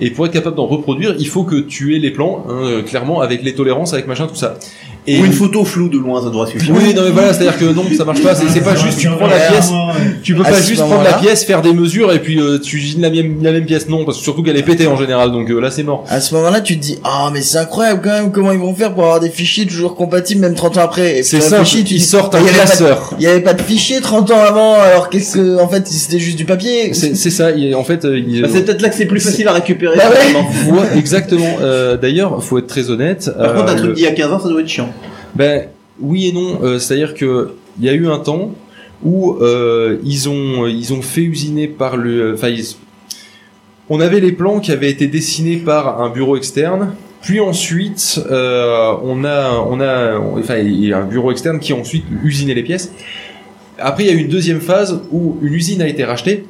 [0.00, 3.20] Et pour être capable d'en reproduire, il faut que tu aies les plans, hein, clairement,
[3.20, 4.58] avec les tolérances, avec machin, tout ça.
[5.08, 6.74] Et Ou une photo floue de loin, ça devrait suffire.
[6.74, 8.34] oui, non mais voilà, c'est-à-dire que non, ça marche pas.
[8.34, 9.70] C'est pas juste tu prends la pièce,
[10.22, 12.76] tu peux pas ce juste prendre la pièce, faire des mesures et puis euh, tu
[12.76, 13.88] usines la même, la même pièce.
[13.88, 16.04] Non, parce que surtout qu'elle est pétée en général, donc euh, là c'est mort.
[16.08, 18.74] À ce moment-là, tu te dis, ah, mais c'est incroyable quand même comment ils vont
[18.74, 21.22] faire pour avoir des fichiers toujours compatibles même 30 ans après?
[21.22, 23.12] C'est ça, tu ils dis, sortent un classeur.
[23.18, 26.18] Il y avait pas de fichier 30 ans avant, alors qu'est-ce que, en fait, c'était
[26.18, 26.92] juste du papier?
[26.94, 27.50] C'est c'est ça.
[27.52, 29.96] il- En fait, euh, il- Bah, c'est peut-être là que c'est plus facile à récupérer.
[29.96, 30.98] Bah ouais.
[30.98, 31.56] exactement.
[31.60, 33.30] Euh, D'ailleurs, faut être très honnête.
[33.38, 34.88] Par contre, un euh, truc d'il y a 15 ans, ça doit être chiant.
[35.36, 35.68] Ben
[36.00, 36.60] oui et non.
[36.62, 38.52] Euh, C'est-à-dire que il y a eu un temps
[39.04, 42.32] où euh, ils ont ils ont fait usiner par le.
[42.34, 42.54] Enfin,
[43.90, 46.94] on avait les plans qui avaient été dessinés par un bureau externe.
[47.20, 51.72] Puis ensuite, euh, on a on a enfin il y a un bureau externe qui
[51.72, 52.92] a ensuite usiné les pièces.
[53.78, 56.46] Après, il y a eu une deuxième phase où une usine a été rachetée.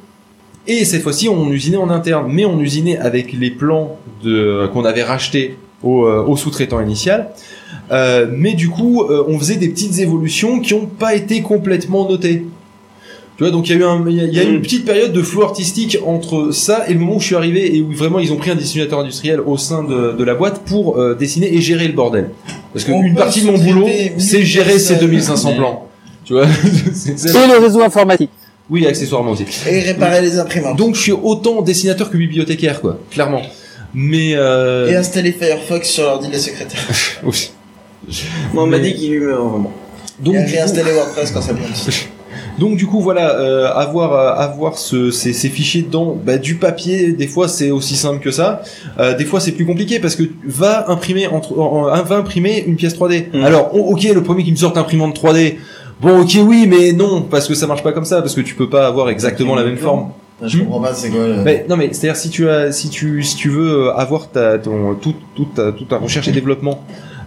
[0.69, 4.85] Et cette fois-ci, on usinait en interne, mais on usinait avec les plans de qu'on
[4.85, 7.31] avait rachetés au sous-traitant initial.
[7.91, 12.09] Euh, mais du coup, euh, on faisait des petites évolutions qui n'ont pas été complètement
[12.09, 12.45] notées.
[13.37, 14.87] Tu vois, donc il y a eu un, il y a, y a une petite
[14.87, 17.93] période de flou artistique entre ça et le moment où je suis arrivé et où
[17.93, 21.15] vraiment ils ont pris un dessinateur industriel au sein de, de la boîte pour euh,
[21.15, 22.31] dessiner et gérer le bordel.
[22.73, 25.11] Parce qu'une partie de mon boulot, c'est gérer ces personnes.
[25.11, 25.87] 2500 plans.
[26.25, 28.31] Tu vois, Et le réseau informatique.
[28.71, 29.45] oui, accessoirement aussi.
[29.71, 30.77] Et réparer les imprimantes.
[30.79, 33.43] Donc je suis autant dessinateur que bibliothécaire, quoi, clairement.
[33.95, 34.91] Mais euh...
[34.91, 36.81] Et installer Firefox sur l'ordi de la secrétaire.
[37.23, 37.51] oui.
[38.55, 39.71] Moi, on m'a dit qu'il lui enfin, bon.
[40.21, 41.69] Donc, et du coup- réinstaller WordPress quand ça plante.
[42.59, 46.55] Donc du coup voilà, euh, avoir euh, avoir ce, ces, ces fichiers dedans, bah, du
[46.55, 48.63] papier, des fois c'est aussi simple que ça.
[48.99, 52.65] Euh, des fois c'est plus compliqué parce que va imprimer entre, en- en- va imprimer
[52.67, 53.27] une pièce 3D.
[53.35, 53.45] Mm.
[53.45, 55.57] Alors o- ok, le premier qui me sort imprimante 3D.
[56.01, 58.55] Bon ok oui, mais non parce que ça marche pas comme ça parce que tu
[58.55, 60.11] peux pas avoir exactement la même forme.
[60.43, 61.37] Je comprends pas, c'est quoi le...
[61.43, 64.59] Mais, non mais c'est-à-dire si tu as si tu si tu veux euh, avoir ta
[64.59, 66.83] ton tout toute ta, toute ta recherche et développement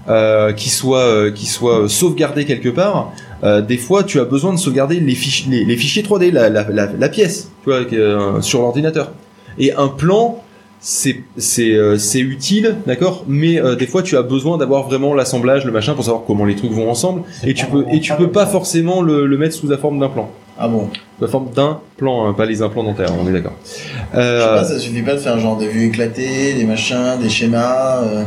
[0.09, 3.11] euh, qui soit euh, qui soit euh, sauvegardé quelque part,
[3.43, 6.49] euh, des fois tu as besoin de sauvegarder les fichiers les, les fichiers 3D la
[6.49, 9.11] la, la, la pièce tu vois euh, sur l'ordinateur.
[9.57, 10.41] Et un plan
[10.81, 15.65] c'est c'est euh, utile d'accord mais euh, des fois tu as besoin d'avoir vraiment l'assemblage
[15.65, 18.29] le machin pour savoir comment les trucs vont ensemble et tu peux et tu peux
[18.31, 20.87] pas forcément le, le mettre sous la forme d'un plan Ah bon?
[21.17, 24.21] sous la forme d'un plan hein, pas les implants dentaires on est d'accord Je sais
[24.21, 27.97] euh, pas, ça suffit pas de faire genre des vues éclatées, des machins, des schémas,
[28.03, 28.23] euh,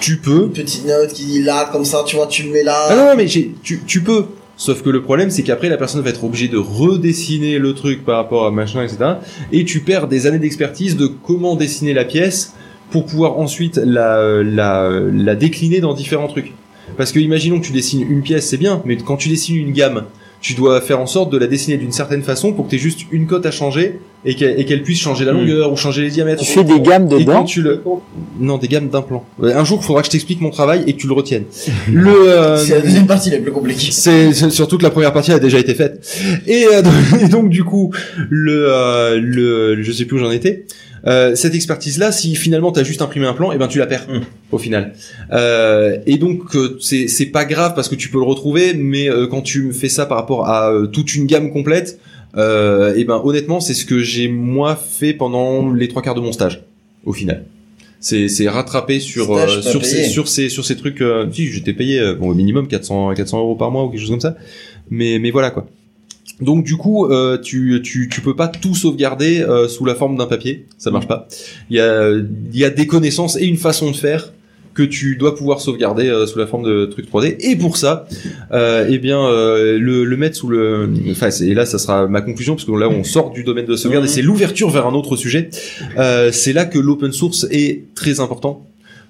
[0.00, 2.62] tu peux une petite note qui dit là, comme ça, tu vois, tu le mets
[2.62, 2.86] là.
[2.90, 4.24] Ah non, non, mais j'ai- tu, tu peux.
[4.58, 8.04] Sauf que le problème, c'est qu'après, la personne va être obligée de redessiner le truc
[8.04, 8.98] par rapport à machin, etc.
[9.52, 12.54] Et tu perds des années d'expertise de comment dessiner la pièce
[12.90, 16.52] pour pouvoir ensuite la, la, la décliner dans différents trucs.
[16.96, 19.72] Parce que imaginons que tu dessines une pièce, c'est bien, mais quand tu dessines une
[19.72, 20.04] gamme,
[20.40, 22.78] tu dois faire en sorte de la dessiner d'une certaine façon pour que tu aies
[22.80, 25.38] juste une cote à changer et qu'elle puisse changer la Hmm.
[25.38, 26.42] longueur ou changer les diamètres.
[26.42, 27.44] Tu fais des gammes Et quand dedans.
[27.44, 27.80] tu le...
[28.40, 29.24] Non, des gammes d'implants.
[29.38, 31.44] Ouais, Un jour, il faudra que je t'explique mon travail et que tu le retiennes.
[31.92, 33.90] le, euh, C'est la deuxième partie la plus compliquée.
[33.92, 36.04] c'est surtout que la première partie a déjà été faite.
[36.46, 37.92] Et, euh, donc, et donc du coup,
[38.28, 40.64] le, euh, le, je sais plus où j'en étais.
[41.06, 44.06] Euh, cette expertise-là, si finalement t'as juste imprimé un plan, et ben tu la perds
[44.08, 44.20] Mm.
[44.52, 44.92] au final.
[45.32, 49.08] Euh, et donc euh, c'est c'est pas grave parce que tu peux le retrouver, mais
[49.08, 52.00] euh, quand tu fais ça par rapport à euh, toute une gamme complète,
[52.36, 56.20] euh, et ben honnêtement c'est ce que j'ai moi fait pendant les trois quarts de
[56.20, 56.64] mon stage
[57.04, 57.44] au final.
[58.00, 59.92] C'est c'est rattrapé sur Stage euh, sur payé.
[59.92, 61.00] ces sur ces sur ces trucs.
[61.00, 64.00] euh, si j'étais payé euh, bon au minimum 400 400 euros par mois ou quelque
[64.00, 64.36] chose comme ça.
[64.90, 65.66] Mais mais voilà quoi.
[66.40, 70.16] Donc du coup, euh, tu, tu, tu peux pas tout sauvegarder euh, sous la forme
[70.16, 71.28] d'un papier, ça marche pas.
[71.70, 74.32] Il y a, il y a des connaissances et une façon de faire
[74.76, 77.36] que tu dois pouvoir sauvegarder euh, sous la forme de trucs 3D.
[77.40, 78.06] Et pour ça,
[78.52, 80.92] euh, eh bien, euh, le, le mettre sous le...
[81.10, 83.74] Enfin, et là, ça sera ma conclusion, parce que là, on sort du domaine de
[83.74, 85.48] sauvegarde, et c'est l'ouverture vers un autre sujet.
[85.98, 88.66] Euh, c'est là que l'open source est très important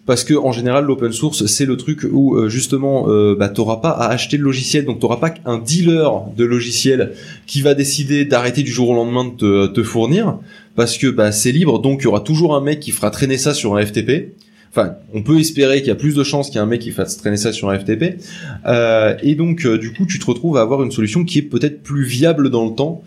[0.07, 3.77] parce que en général l'open source c'est le truc où euh, justement euh, bah, t'auras
[3.77, 7.13] pas à acheter le logiciel, donc t'auras pas un dealer de logiciel
[7.47, 10.39] qui va décider d'arrêter du jour au lendemain de te, fournir,
[10.77, 13.37] parce que bah, c'est libre, donc il y aura toujours un mec qui fera traîner
[13.37, 14.35] ça sur un FTP.
[14.71, 16.83] Enfin, on peut espérer qu'il y a plus de chances qu'il y ait un mec
[16.83, 18.21] qui fasse traîner ça sur un FTP.
[18.67, 21.43] Euh, et donc, euh, du coup, tu te retrouves à avoir une solution qui est
[21.43, 23.03] peut-être plus viable dans le temps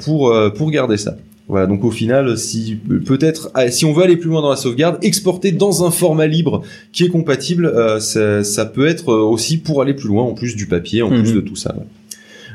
[0.00, 1.16] pour pour garder ça.
[1.50, 4.56] Voilà, donc au final, si peut-être, ah, si on veut aller plus loin dans la
[4.56, 9.20] sauvegarde, exporter dans un format libre qui est compatible, euh, ça, ça peut être euh,
[9.22, 11.34] aussi pour aller plus loin, en plus du papier, en plus Mhm.
[11.34, 11.74] de tout ça.
[11.76, 11.84] ouais.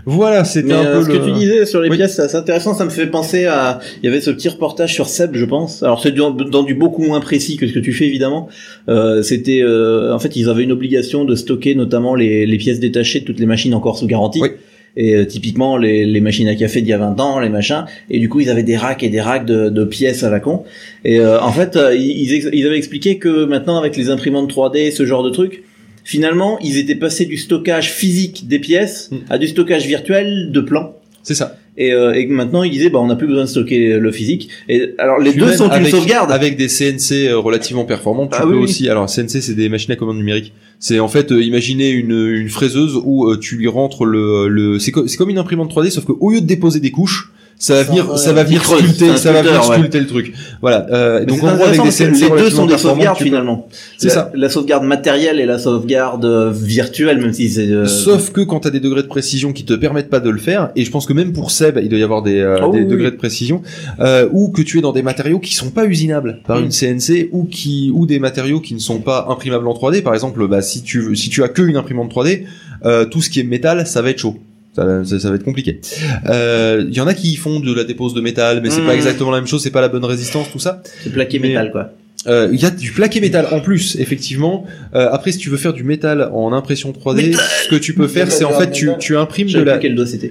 [0.07, 1.17] Voilà, c'était un euh, peu ce le...
[1.19, 1.97] que tu disais sur les Oui.
[1.97, 2.75] pièces, c'est intéressant.
[2.75, 5.81] Ça me fait penser à, il y avait ce petit reportage sur Seb, je pense.
[5.81, 8.47] Alors c'est dans, dans du beaucoup moins précis que ce que tu fais évidemment.
[8.87, 12.79] Euh, C'était, euh, en fait, ils avaient une obligation de stocker notamment les, les pièces
[12.79, 14.39] détachées de toutes les machines encore sous garantie.
[14.41, 14.49] Oui.
[14.97, 17.85] Et euh, typiquement les, les machines à café d'il y a 20 ans, les machins.
[18.09, 20.39] Et du coup, ils avaient des racks et des racks de, de pièces à la
[20.39, 20.63] con.
[21.03, 24.91] Et euh, en fait, euh, ils, ils avaient expliqué que maintenant, avec les imprimantes 3D,
[24.91, 25.63] ce genre de trucs,
[26.03, 29.17] finalement, ils étaient passés du stockage physique des pièces Mm.
[29.29, 30.95] à du stockage virtuel de plans.
[31.23, 31.57] C'est ça.
[31.77, 34.11] Et, euh, et que maintenant, il disait, bah, on n'a plus besoin de stocker le
[34.11, 34.49] physique.
[34.69, 36.31] Et alors, les deux sont une sauvegarde.
[36.31, 38.63] Avec des CNC euh, relativement performants, tu Ah peux oui, oui.
[38.63, 38.87] aussi.
[38.89, 40.53] Alors CNC, c'est des machines à commande numérique.
[40.79, 44.79] C'est en fait, euh, imaginez une, une fraiseuse où euh, tu lui rentres le, le
[44.79, 47.75] c'est co- c'est comme une imprimante 3D, sauf qu'au lieu de déposer des couches, ça
[47.75, 50.33] va venir, ça va venir sculpter, ça va venir sculpter le truc.
[50.61, 50.85] Voilà.
[50.91, 53.67] Euh, donc en gros avec des CNC les deux sont des sauvegardes finalement.
[53.97, 54.31] C'est ça.
[54.35, 57.67] La sauvegarde matérielle et la sauvegarde euh, virtuelle, même si c'est.
[57.69, 60.29] euh, Sauf que quand tu as des degrés de précision qui te permettent pas de
[60.29, 62.57] le faire, et je pense que même pour Seb, il doit y avoir des, euh,
[62.63, 63.61] Oh degrés de précision,
[63.99, 66.63] euh, ou que tu es dans des matériaux qui sont pas usinables par Mm.
[66.65, 70.01] une CNC, ou qui ou des matériaux qui ne sont pas imprimables en 3D.
[70.01, 72.43] Par exemple, bah, si tu si tu as que une imprimante 3D,
[72.85, 74.35] euh, tout ce qui est métal, ça va être chaud.
[74.75, 75.79] Ça, ça- ça va être compliqué.
[76.27, 78.95] Euh, Il y en a qui font de la dépose de métal, mais c'est pas
[78.95, 80.81] exactement la même chose, c'est pas la bonne résistance, tout ça.
[81.03, 81.91] C'est plaqué Mais- métal, quoi.
[82.27, 84.65] Euh, Il y a du plaqué métal en plus, effectivement.
[84.95, 88.07] Euh, après, si tu veux faire du métal en impression 3D, ce que tu peux
[88.07, 89.73] faire, c'est en fait tu, tu imprimes de la,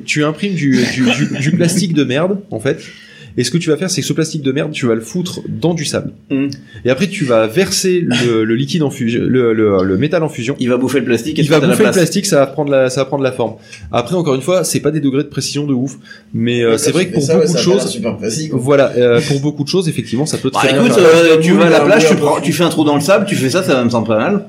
[0.04, 2.80] tu imprimes du, du, du, du plastique de merde, en fait.
[3.36, 5.00] Et ce que tu vas faire, c'est que ce plastique de merde, tu vas le
[5.00, 6.12] foutre dans du sable.
[6.30, 6.46] Mm.
[6.84, 10.28] Et après, tu vas verser le, le liquide en fusion, le, le, le métal en
[10.28, 10.54] fusion.
[10.60, 11.96] Il va bouffer le plastique et Il va à la bouffer le place.
[11.96, 13.54] plastique, ça va prendre la, ça va prendre la forme.
[13.90, 15.96] Après, encore une fois, c'est pas des degrés de précision de ouf,
[16.32, 18.58] mais euh, c'est vrai que pour Ça, ouais, beaucoup de choses, super précis, quoi.
[18.62, 21.04] voilà, euh, pour beaucoup de choses, effectivement, ça peut Bah très bien écoute, faire.
[21.04, 23.26] euh, tu vas à la plage, tu prends, tu fais un trou dans le sable,
[23.26, 24.44] tu fais ça, ça va me sembler pas mal.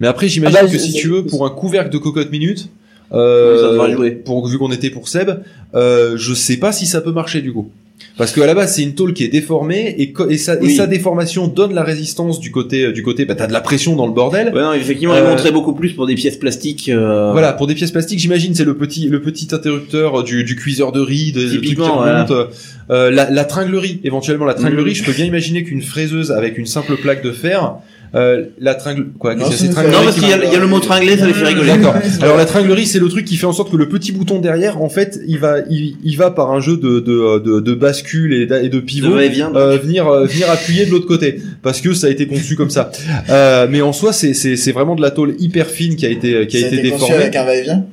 [0.00, 2.68] Mais après, j'imagine Ah bah, que si tu veux, pour un couvercle de cocotte minute,
[3.12, 4.10] euh, Oui, ça devrait jouer.
[4.10, 5.30] pour vu qu'on était pour Seb,
[5.74, 7.70] euh, je sais pas si ça peut marcher du coup.
[8.16, 10.68] Parce que à la base, c'est une tôle qui est déformée et, et, sa, et
[10.70, 13.24] sa déformation donne la résistance du côté du côté.
[13.24, 14.52] Bah, t'as de la pression dans le bordel.
[14.54, 16.88] Ouais, non, effectivement, Euh, il montrait beaucoup plus pour des pièces plastiques.
[16.88, 20.56] euh, Voilà, pour des pièces plastiques, j'imagine c'est le petit le petit interrupteur du, du
[20.56, 22.24] cuiseur de riz, de, de trucs voilà.
[22.24, 22.50] remontent.
[22.90, 24.96] Euh, la, la tringlerie, éventuellement la tringlerie, Mhm.
[24.96, 27.74] je peux bien imaginer qu'une fraiseuse avec une simple plaque de fer,
[28.14, 30.66] euh, la tringle quoi, Non, c'est tringlerie Non, parce qui qu'il y, y a le
[30.66, 31.68] mot tringlé, ça les fait rigoler.
[31.68, 31.94] D'accord.
[32.22, 34.80] Alors la tringlerie, c'est le truc qui fait en sorte que le petit bouton derrière,
[34.82, 38.32] en fait, il va, il, il va par un jeu de de, de, de bascule
[38.32, 41.92] et, de pivot De va-et-vient, euh, venir euh, venir appuyer de l'autre côté parce que
[41.92, 42.90] ça a été conçu comme ça.
[43.30, 46.10] Euh, mais en soi, c'est c'est c'est vraiment de la tôle hyper fine qui a
[46.10, 47.14] été qui a Ça été été déformée.
[47.14, 47.84] avec un va-et-vient.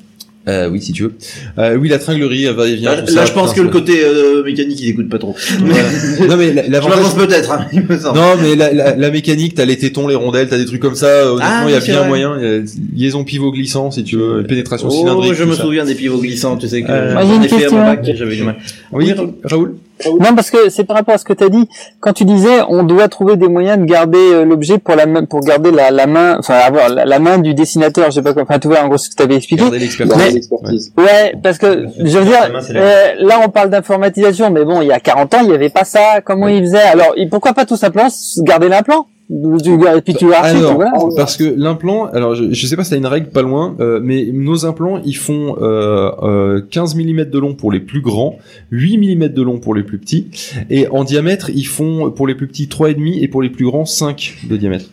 [0.48, 1.14] Euh, oui, si tu veux.
[1.58, 2.96] Euh, oui, la tringlerie, elle va et vient.
[2.96, 5.36] Là, je pense que le côté euh, mécanique, il écoute pas trop.
[5.60, 5.84] Voilà.
[6.30, 7.16] non mais la- Je l'avantage.
[7.16, 7.66] peut-être, hein.
[8.14, 10.94] Non mais la, la, la mécanique, t'as les tétons, les rondelles, t'as des trucs comme
[10.96, 11.08] ça.
[11.08, 12.08] euh, Honnêtement, Ah, il y a bien vrai.
[12.08, 12.36] moyen.
[12.40, 15.34] il y a liaison pivot glissant, si tu veux, pénétration Oh, cylindrique.
[15.34, 15.62] je me ça.
[15.64, 18.16] souviens des pivots glissants, tu sais que Euh, Moi, j'ai une ai fait à question.
[18.16, 18.58] j'avais du mal.
[18.92, 19.12] Oui,
[19.44, 19.74] Raoul?
[20.20, 21.70] Non, parce que c'est par rapport à ce que tu as dit.
[22.00, 25.26] Quand tu disais, on doit trouver des moyens de garder euh, l'objet pour la main,
[25.26, 28.06] pour garder la, la main, enfin avoir la, la main du dessinateur.
[28.08, 28.44] Je sais pas quoi.
[28.44, 29.64] Enfin, tu vois, en gros, ce que tu avais expliqué.
[29.64, 30.92] Gardez l'expertise.
[30.98, 34.82] Mais- Ouais, parce que je veux dire, main, euh, là on parle d'informatisation, mais bon,
[34.82, 36.22] il y a 40 ans, il y avait pas ça.
[36.24, 38.08] Comment ils faisaient Alors, pourquoi pas tout simplement
[38.40, 39.08] garder l'implant?
[39.28, 40.92] Tu- Et puis tu archives, Alors, voilà.
[41.16, 44.00] parce que l'implant, alors je, je sais pas si t'as une règle pas loin, euh,
[44.04, 48.38] mais nos implants ils font euh, euh, 15 mm de long pour les plus grands,
[48.70, 50.28] 8 mm de long pour les plus petits,
[50.70, 53.86] et en diamètre ils font pour les plus petits 3,5 et pour les plus grands
[53.86, 54.86] 5 de diamètre.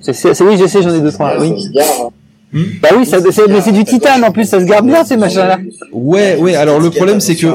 [0.00, 1.40] C'est, oui, je sais, j'en ai deux trois.
[1.40, 1.52] Oui.
[1.72, 2.10] Garde.
[2.82, 5.16] Bah oui, ça, c'est, mais c'est du titane en plus, ça se garde bien ces
[5.16, 5.58] machins-là.
[5.92, 6.54] Ouais, ouais.
[6.56, 7.46] Alors le problème c'est que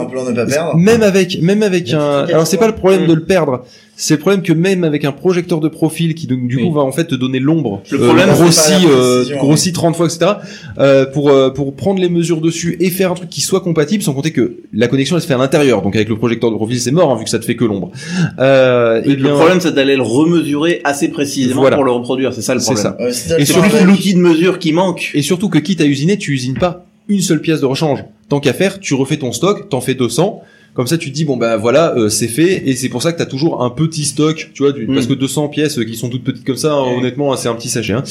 [0.78, 3.66] même avec même avec un alors c'est pas le problème de le perdre
[4.00, 6.64] c'est le problème que même avec un projecteur de profil qui donc du Oui.
[6.68, 9.38] coup va en fait te donner l'ombre Le problème, c'est grossi pas la euh, précision,
[9.40, 10.32] grossi 30 fois etc
[10.78, 14.04] euh, pour euh, pour prendre les mesures dessus et faire un truc qui soit compatible
[14.04, 16.56] sans compter que la connexion elle se fait à l'intérieur donc avec le projecteur de
[16.56, 17.92] profil c'est mort hein, vu que ça te fait que l'ombre
[18.40, 21.76] euh, et Le bien problème, c'est d'aller le remesurer assez précisément Voilà.
[21.76, 22.34] pour le reproduire.
[22.34, 22.94] C'est ça le c'est problème.
[22.98, 25.12] ça Ouais, si t'as Et C'est surtout l'outil de mesure qui manque.
[25.14, 28.40] et surtout que quitte à usiner tu usines pas une seule pièce de rechange tant
[28.40, 30.42] qu'à faire tu refais ton stock t'en fais 200
[30.74, 33.12] Comme ça, tu te dis bon bah voilà, euh, c'est fait, et c'est pour ça
[33.12, 34.94] que t'as toujours un petit stock, tu vois, du- Mm.
[34.94, 37.56] parce que 200 pièces euh, qui sont toutes petites comme ça, hein, honnêtement, c'est un
[37.56, 37.94] petit sachet.
[37.94, 38.04] Hein.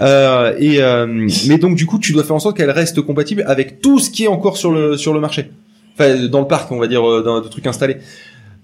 [0.00, 1.06] Euh, et euh,
[1.48, 4.08] mais donc du coup, tu dois faire en sorte qu'elle reste compatible avec tout ce
[4.10, 5.50] qui est encore sur le sur le marché,
[5.98, 7.96] enfin dans le parc, on va dire, euh, dans de trucs installés.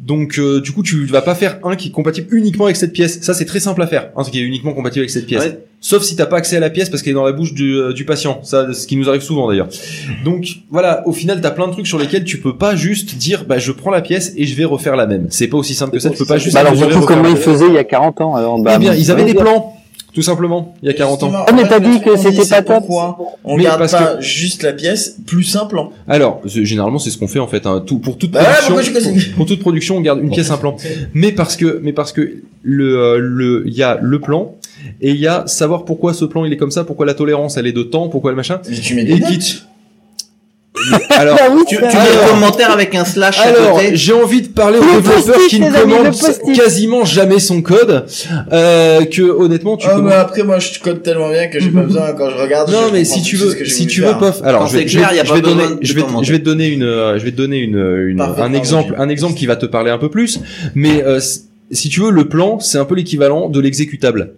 [0.00, 2.92] Donc euh, du coup, tu vas pas faire un qui est compatible uniquement avec cette
[2.92, 3.20] pièce.
[3.20, 5.42] Ça, c'est très simple à faire, un qui est uniquement compatible avec cette pièce.
[5.44, 5.64] Ouais.
[5.80, 7.74] Sauf si t'as pas accès à la pièce parce qu'elle est dans la bouche du,
[7.74, 8.40] euh, du patient.
[8.42, 9.68] Ça, ce qui nous arrive souvent d'ailleurs.
[10.24, 13.44] Donc voilà, au final, t'as plein de trucs sur lesquels tu peux pas juste dire,
[13.44, 15.26] bah je prends la pièce et je vais refaire la même.
[15.30, 16.10] C'est pas aussi simple que ça.
[16.10, 16.54] Tu peux pas juste.
[16.54, 18.34] Bah alors, surtout comment ils faisaient il y a 40 ans.
[18.36, 19.74] Alors, bah, Eh bien, ils avaient des plans,
[20.18, 21.30] tout simplement, il y a 40 ans.
[21.32, 22.78] Ah, mais t'as dit que c'était pas top.
[22.78, 25.90] Pourquoi on Mais garde parce pas juste la pièce plus simple hein.
[26.08, 27.66] Alors, généralement, c'est ce qu'on fait en fait.
[27.66, 27.84] hein.
[27.86, 28.92] Tout pour toute Bah production.
[28.92, 30.74] continue pour toute production, on garde une pièce, un plan.
[31.14, 34.56] Mais parce que, mais parce que le, euh, le, il y a le plan
[35.00, 37.56] et il y a savoir pourquoi ce plan il est comme ça, pourquoi la tolérance
[37.56, 38.60] elle est de temps, pourquoi le machin.
[38.68, 39.66] Mais tu mets des Et notes.
[41.10, 43.90] Alors, Bah oui, Tu, tu le commentaire avec un slash à alors, côté.
[43.96, 46.14] j'ai envie de parler aux Le développeurs qui ne commandent
[46.54, 48.06] quasiment jamais son code,
[48.52, 51.70] euh, que honnêtement tu Ah, commandes- mais après, moi, je code tellement bien que j'ai
[51.70, 52.70] pas besoin, quand je regarde.
[52.70, 54.40] Non je mais si tu veux, si tu veux, pof.
[54.44, 56.44] Alors je vais, c'est je vais, clair, je vais donner, je vais, je vais te
[56.44, 59.46] donner une, euh, je vais te donner une, une- Parfaitement un exemple, un exemple qui
[59.46, 60.40] va te parler un peu plus.
[60.74, 61.20] Mais euh,
[61.70, 64.34] si tu veux, le plan, c'est un peu l'équivalent de l'exécutable.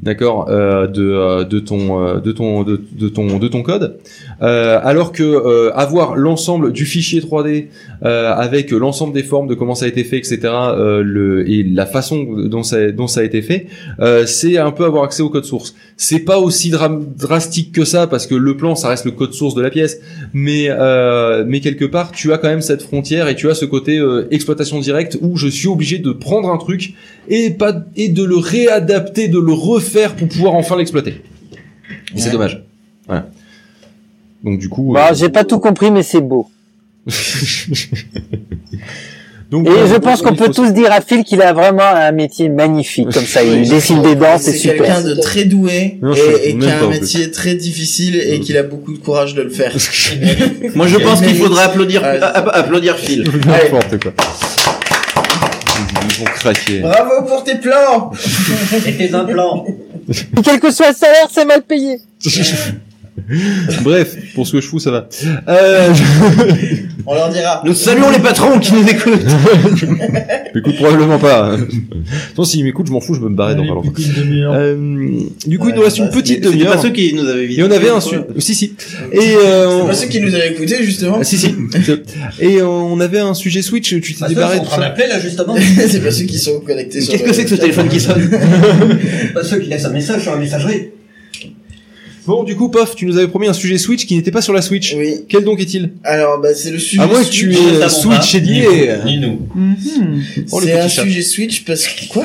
[0.00, 2.76] D'accord, euh, de euh, de ton euh, de ton de,
[3.08, 3.98] ton de ton code,
[4.40, 7.66] Euh, alors que euh, avoir l'ensemble du fichier 3D
[8.04, 10.38] euh, avec l'ensemble des formes de comment ça a été fait, etc.
[10.44, 13.66] euh, le et la façon dont ça dont ça a été fait,
[13.98, 15.74] euh, c'est un peu avoir accès au code source.
[15.96, 19.32] C'est pas aussi dra- drastique que ça parce que le plan ça reste le code
[19.32, 19.98] source de la pièce,
[20.32, 23.64] mais euh, mais quelque part tu as quand même cette frontière et tu as ce
[23.64, 26.94] côté euh, exploitation directe où je suis obligé de prendre un truc
[27.28, 31.22] et pas et de le réadapter, de le refaire pour pouvoir enfin l'exploiter.
[32.14, 32.62] Et c'est dommage.
[33.06, 33.26] Voilà.
[34.44, 34.92] Donc du coup.
[34.92, 36.48] Bah, euh, j'ai pas tout compris, mais c'est beau.
[39.50, 42.12] donc, Et euh, je pense qu'on peut tous dire à Phil qu'il a vraiment un
[42.12, 43.42] métier magnifique, comme ça.
[43.42, 45.16] Il dessine des dents, c'est C'est quelqu'un super.
[45.16, 47.00] de très doué Non, et, qui a un plus.
[47.00, 49.72] métier très difficile et qu'il a beaucoup de courage de le faire.
[50.74, 53.24] Moi, je pense qu'il faudrait applaudir, applaudir Phil.
[53.46, 54.12] N'importe quoi.
[55.78, 56.80] Ils vont craquer.
[56.80, 58.12] Bravo pour tes plans
[58.86, 59.64] Et tes implants.
[60.42, 62.00] Quel que soit le salaire, c'est mal payé.
[63.82, 65.08] Bref, pour ce que je fous, ça va.
[65.48, 65.92] Euh,
[67.06, 67.62] On leur dira.
[67.64, 69.20] Nous saluons les patrons qui nous écoutent.
[70.54, 71.56] Écoute, probablement pas.
[72.36, 73.92] Non, s'ils m'écoutent, je m'en fous, je peux me barrer dans pas longtemps.
[73.96, 74.76] Euh,
[75.46, 76.74] du coup, il nous reste bah, une petite demi-heure.
[76.74, 78.16] pas ceux qui nous avaient Et on avait un su...
[78.38, 78.74] Si, si.
[79.12, 81.18] Et euh, C'est on- pas ceux qui nous avaient écoutés, justement.
[81.20, 81.54] Ah, si, si.
[82.40, 85.56] Et on avait un sujet Switch, tu t'es débarré sont en là justement.
[85.88, 88.28] c'est pas ceux qui sont connectés Qu'est-ce que c'est que ce téléphone qui sonne
[89.34, 90.90] Pas ceux qui laissent un message sur la messagerie.
[92.28, 94.52] Bon, du coup, Pof, tu nous avais promis un sujet Switch qui n'était pas sur
[94.52, 94.94] la Switch.
[94.94, 95.24] Oui.
[95.30, 95.92] Quel donc est-il?
[96.04, 97.02] Alors, bah, c'est le sujet.
[97.02, 99.48] À moins que tu aies euh, Switch et Ni nous.
[99.54, 100.22] Mhm.
[100.52, 101.02] Oh, le C'est un chat.
[101.04, 102.24] sujet Switch parce que quoi?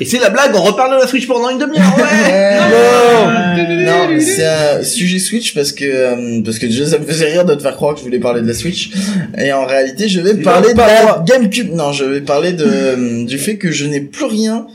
[0.00, 4.18] Et c'est la blague, on reparle de la Switch pendant une demi-heure, ouais Euh, Non,
[4.20, 7.54] c'est un sujet Switch parce que euh, parce que déjà ça me faisait rire de
[7.54, 8.88] te faire croire que je voulais parler de la Switch
[9.36, 11.22] et en réalité je vais parler de la.
[11.26, 11.74] GameCube.
[11.74, 14.66] Non, je vais parler de euh, du fait que je n'ai plus rien.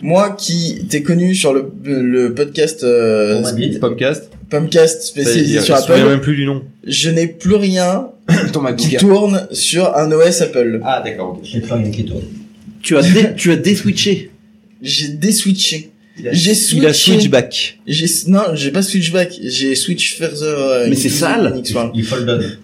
[0.00, 3.78] Moi qui t'ai connu sur le le podcast euh, dit.
[3.78, 4.30] Pomcast.
[4.48, 6.62] Pumpcast il spécialisé il sur Apple, même plus du nom.
[6.86, 8.08] je n'ai plus rien
[8.52, 10.80] Ton qui tourne sur un OS Apple.
[10.84, 11.40] Ah, d'accord.
[11.42, 12.22] J'ai plus rien qui tourne.
[12.82, 14.30] Tu as, dé, tu as déswitché.
[14.80, 15.90] J'ai déswitché.
[16.16, 17.12] J'ai Il a switché.
[17.12, 17.78] switch back.
[17.86, 20.42] J'ai non, j'ai pas switchback, j'ai switch further.
[20.44, 21.60] euh, Mais c'est sale.
[21.74, 21.90] One.
[21.94, 22.58] Il fold.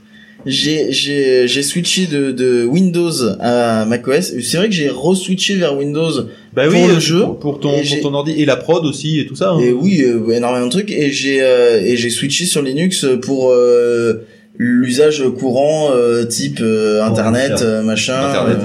[0.47, 4.33] J'ai j'ai j'ai switché de de Windows à macOS.
[4.43, 6.11] C'est vrai que j'ai re-switché vers Windows.
[6.55, 9.19] Bah Pour oui, le euh, jeu, pour, ton, pour ton ordi et la prod aussi
[9.21, 9.51] et tout ça.
[9.53, 9.59] hein.
[9.61, 10.91] Et oui, euh, énormément de trucs.
[10.93, 14.27] Et j'ai euh, et j'ai switché sur Linux pour euh,
[14.59, 18.29] l'usage courant euh, type euh, Pour internet, machin.
[18.29, 18.59] Internet,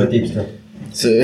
[1.06, 1.24] euh,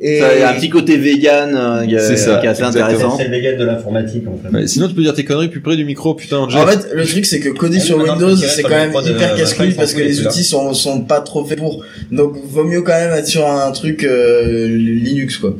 [0.00, 2.46] Et Ça, Il y a un petit côté vegan euh, qui est- C'est ça, qui
[2.46, 2.86] est assez exactement.
[2.86, 3.16] intéressant.
[3.18, 4.56] C'est le vegan de l'informatique en fait.
[4.56, 6.48] Ouais, sinon, tu peux dire tes conneries plus près du micro, putain.
[6.48, 6.62] Jeff.
[6.62, 9.72] En fait, le truc c'est que coder Ah, sur Windows, c'est quand même hyper casse-couille
[9.72, 11.84] parce que les outils sont sont pas trop faits pour.
[12.12, 15.54] Donc, vaut mieux quand même être sur un truc euh, Linux quoi.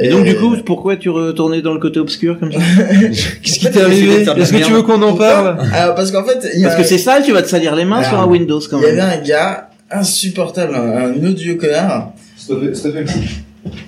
[0.00, 2.58] Et donc, du coup, pourquoi tu retournais dans le côté obscur comme ça
[3.42, 6.48] Qu'est-ce qui t'est arrivé Est-ce que tu veux qu'on en parle Alors parce qu'en fait,
[6.54, 8.20] il y a Parce que c'est sale, tu vas te salir les mains Alors, sur
[8.20, 9.10] un Windows quand il y avait même.
[9.10, 12.12] un gars insupportable, un, un odieux connard.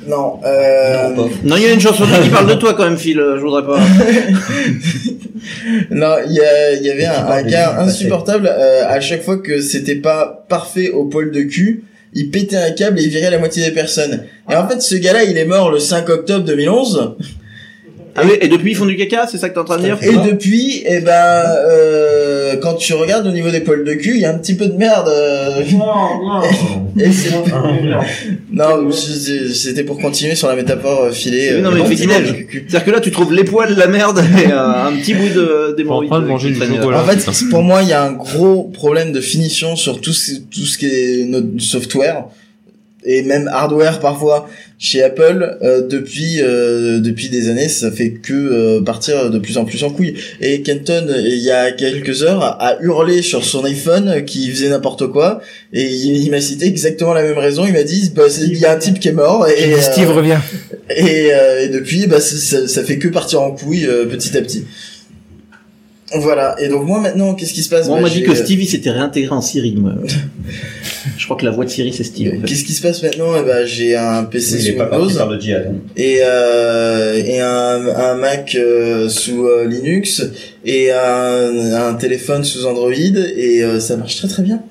[0.07, 1.34] Non, euh, Non, pas.
[1.44, 3.16] Non, il y a une chanson qui parle de toi quand même, Phil.
[3.16, 3.78] Je voudrais pas.
[5.90, 8.50] non, il y, avait un, un gars insupportable.
[8.53, 11.84] euh, à chaque fois que c'était pas parfait au pôle de cul,
[12.14, 14.24] il pétait un câble et il virait la moitié des personnes.
[14.50, 17.16] Et en fait, ce gars-là, il est mort le 5 octobre 2011.
[18.14, 19.84] Ah oui, et depuis ils font du caca, c'est ça que t'es en train de
[19.84, 24.12] dire Et depuis, eh ben, euh, quand tu regardes au niveau des poils de cul,
[24.16, 25.08] il y a un petit peu de merde.
[25.08, 25.62] euh,
[26.98, 27.30] et c'est-
[28.52, 31.48] non, je- c'était pour continuer sur la métaphore euh, filée.
[31.52, 32.14] Oui, euh, non, mais effectivement.
[32.16, 35.74] C'est-à-dire que là, tu trouves les poils, la merde et euh, un petit bout de
[35.76, 36.10] d'hémorroïde.
[36.12, 36.76] en train de manger qui du traîne.
[36.76, 37.02] chocolat.
[37.02, 40.32] En fait, pour moi, il y a un gros problème de finition sur tout ce,
[40.32, 42.24] tout ce qui est notre software
[43.05, 44.48] et même hardware parfois
[44.78, 49.59] chez Apple euh, depuis euh, depuis des années ça fait que euh, partir de plus
[49.59, 53.64] en plus en couille et Kenton il y a quelques heures a hurlé sur son
[53.64, 55.40] iPhone qui faisait n'importe quoi
[55.72, 58.66] et il, il m'a cité exactement la même raison il m'a dit bah, il y
[58.66, 60.38] a un type qui est mort et, Steve euh, revient.
[60.90, 64.42] et, euh, et depuis, bah, ça, ça fait que partir en couille euh, petit à
[64.42, 64.64] petit.
[66.16, 66.56] Voilà.
[66.60, 67.86] Et donc moi maintenant, qu'est-ce qui se passe?
[67.88, 69.74] Moi, on Bah, m'a dit que euh, Stevie s'était réintégré en Siri.
[69.76, 69.92] moi.
[71.18, 72.46] Je crois que la voix de Siri, c'est en fait.
[72.46, 73.32] Qu'est-ce qui se passe maintenant?
[73.40, 75.66] Eh ben, j'ai un PC Oui, sous pas Windows djihad.
[75.68, 75.74] hein.
[75.96, 80.22] et euh, et un, un Mac euh, sous euh, Linux
[80.64, 84.62] et un, un téléphone sous Android et euh, ça marche très très bien.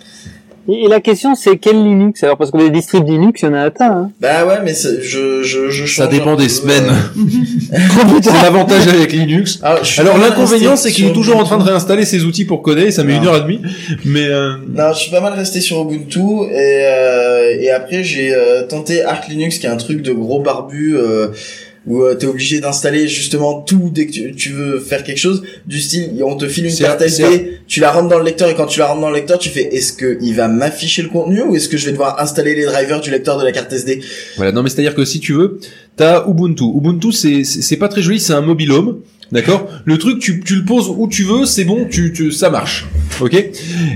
[0.70, 2.24] Et, et la question, c'est quel Linux?
[2.24, 3.88] Alors, parce que les distribs Linux, il y en a un tas.
[3.91, 4.12] Hein.
[4.22, 6.86] Bah ouais, mais je je je Ça dépend des peu, semaines.
[6.89, 7.78] euh.
[8.22, 9.59] c'est l'avantage avec Linux.
[9.84, 12.84] Suis Alors l'inconvénient, c'est qu'il est toujours en train de réinstaller ses outils pour coder,
[12.84, 13.18] et ça met Ah.
[13.22, 13.62] une heure et demie.
[14.05, 16.20] Mais euh, Non, je suis pas mal resté sur Ubuntu
[16.51, 20.41] et euh, et après j'ai euh, tenté Arch Linux qui est un truc de gros
[20.41, 21.28] barbu euh,
[21.88, 25.43] où euh, t'es obligé d'installer justement tout dès que tu, tu veux faire quelque chose
[25.65, 28.55] du style on te file une carte SD, tu la rentres dans le lecteur et
[28.55, 31.09] quand tu la rentres dans le lecteur tu fais est-ce que il va m'afficher le
[31.09, 33.73] contenu ou est-ce que je vais devoir installer les drivers du lecteur de la carte
[33.73, 34.01] SD
[34.38, 34.51] voilà.
[34.51, 35.59] Non, mais c'est à dire que si tu veux,
[35.95, 36.63] t'as Ubuntu.
[36.63, 38.99] Ubuntu, c'est c'est pas très joli, c'est un mobile home.
[39.32, 42.49] D'accord Le truc, tu, tu le poses où tu veux, c'est bon, tu, tu, ça
[42.49, 42.88] marche.
[43.21, 43.34] Ok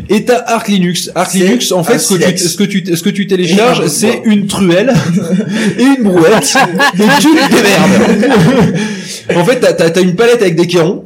[0.09, 1.11] Et t'as Arc Linux.
[1.13, 4.21] Arc Linux, en fait, ce que, tu, ce, que tu, ce que tu télécharges, c'est
[4.25, 4.93] une truelle
[5.79, 6.55] et une brouette
[6.97, 8.75] et tu te démerdes.
[9.35, 11.03] En fait, t'as, t'as, t'as une palette avec des cairons,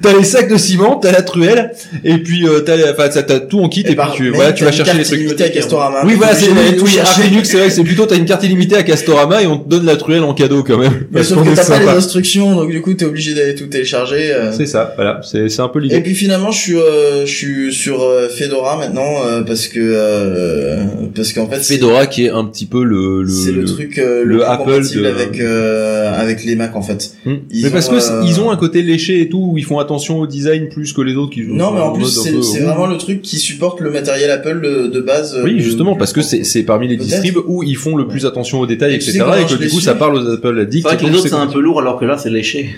[0.00, 3.08] t'as les sacs de ciment, t'as la truelle, et puis euh, t'as, enfin,
[3.50, 5.40] tout en kit, et, puis par- tu, voilà, tu vas chercher les trucs.
[5.40, 6.04] à Castorama.
[6.04, 7.22] Oui, voilà, c'est oui, Arc.
[7.22, 9.68] Linux, c'est vrai que c'est plutôt t'as une carte illimitée à Castorama et on te
[9.68, 11.04] donne la truelle en cadeau quand même.
[11.12, 14.32] Mais sauf que t'as pas les instructions donc du coup t'es obligé d'aller tout télécharger.
[14.32, 14.52] euh.
[14.52, 16.00] C'est ça, voilà, c'est c'est un peu Et l'idée.
[16.00, 20.84] puis finalement, je suis, euh, je suis sur euh, Fedora maintenant euh, parce que euh,
[21.14, 23.98] parce qu'en fait, Fedora qui est un petit peu le le, c'est le, le- truc
[23.98, 27.12] euh, le, le Apple compatible de- avec euh, avec les Mac en fait.
[27.26, 27.34] Hmm.
[27.50, 29.64] Ils mais parce ont, que euh, ils ont un côté léché et tout où ils
[29.64, 32.60] font attention au design plus que les autres qui Non, mais en plus, c'est c'est
[32.60, 35.38] vraiment le truc qui supporte le matériel Apple de, de base.
[35.44, 38.60] Oui, justement, parce que c'est c'est parmi les distribs où ils font le plus attention
[38.60, 39.20] aux détails, Et etc.
[39.42, 40.84] Et que du coup, ça parle aux Apple C'est Addicts.
[40.86, 42.70] vrai que et les autres, c'est un peu lourd, alors que là, c'est léché.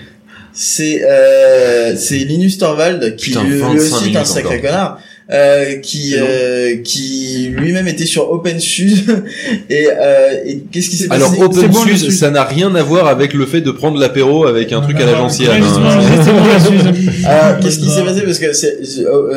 [0.59, 4.61] C'est euh, c'est Linus Torvald qui Putain, lui, lui 25 aussi est un sacré encore.
[4.71, 5.01] connard.
[5.29, 9.03] Euh, qui C'est euh, qui lui-même était sur OpenSUSE
[9.69, 12.81] et, euh, et qu'est-ce qui s'est passé Alors c'est bon, OpenSUSE, ça n'a rien à
[12.81, 15.49] voir avec le fait de prendre l'apéro avec un truc à la Ouais, gentiane.
[15.61, 15.99] Ouais, justement, hein.
[17.21, 17.27] c'est.
[17.27, 18.21] Alors, qu'est-ce qui s'est passé?
[18.21, 19.33] Parce que c'est, euh, euh,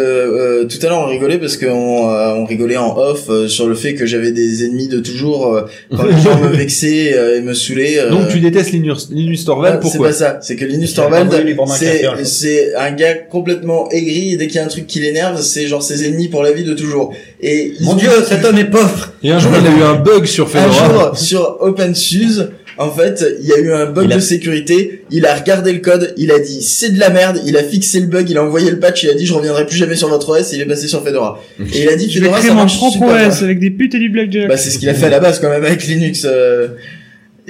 [0.63, 1.67] euh, tout à l'heure on rigolait parce qu'on
[2.09, 5.55] euh, on rigolait en off euh, sur le fait que j'avais des ennemis de toujours
[5.55, 5.63] euh,
[5.97, 7.99] quand les gens me vexaient euh, et me saoulaient.
[7.99, 10.07] euh, Donc tu détestes Linus, Linus Torvald, ah, c'est pourquoi?
[10.09, 11.33] pas ça, c'est que Linus Torvald,
[11.77, 15.41] c'est c'est un gars complètement aigri et dès qu'il y a un truc qui l'énerve,
[15.43, 17.15] c'est genre ses ennemis pour la vie de toujours.
[17.41, 20.25] Et Mon dieu, cet homme est pauvre Et un jour, il a eu un bug
[20.27, 20.73] sur un Fedora.
[21.11, 25.03] jour sur OpenSUSE, en fait, il y a eu un bug Il a- de sécurité.
[25.11, 28.01] Il a regardé le code, il a dit c'est de la merde, il a fixé
[28.01, 30.09] le bug, il a envoyé le patch, il a dit je reviendrai plus jamais sur
[30.09, 31.43] votre OS et il est passé sur Fedora.
[31.75, 33.29] Et il a dit Fedora ça marche super bien.
[33.29, 34.49] OS avec des putes et du blackjack.
[34.49, 36.25] Bah c'est ce qu'il a fait à la base quand même avec Linux.
[36.25, 36.69] euh,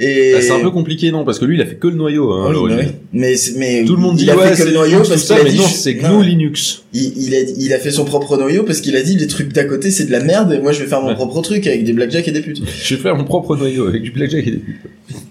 [0.03, 1.95] Et Ah, c'est un peu compliqué, non Parce que lui, il a fait que le
[1.95, 2.31] noyau.
[2.31, 2.83] Hein, Oui, bah.
[3.13, 5.09] Mais, mais Tout le monde dit il a ouais, fait que c'est le noyau Linux,
[5.09, 5.93] parce qu'il a dit c'est.
[5.93, 6.83] GNU Linux.
[6.93, 9.53] il, il a, il a fait son propre noyau parce qu'il a dit les trucs
[9.53, 11.15] d'à côté c'est de la merde et moi je vais faire mon Ouais.
[11.15, 12.61] propre truc avec des blackjack et des putes.
[12.83, 14.61] Je vais faire mon propre noyau avec du blackjack et des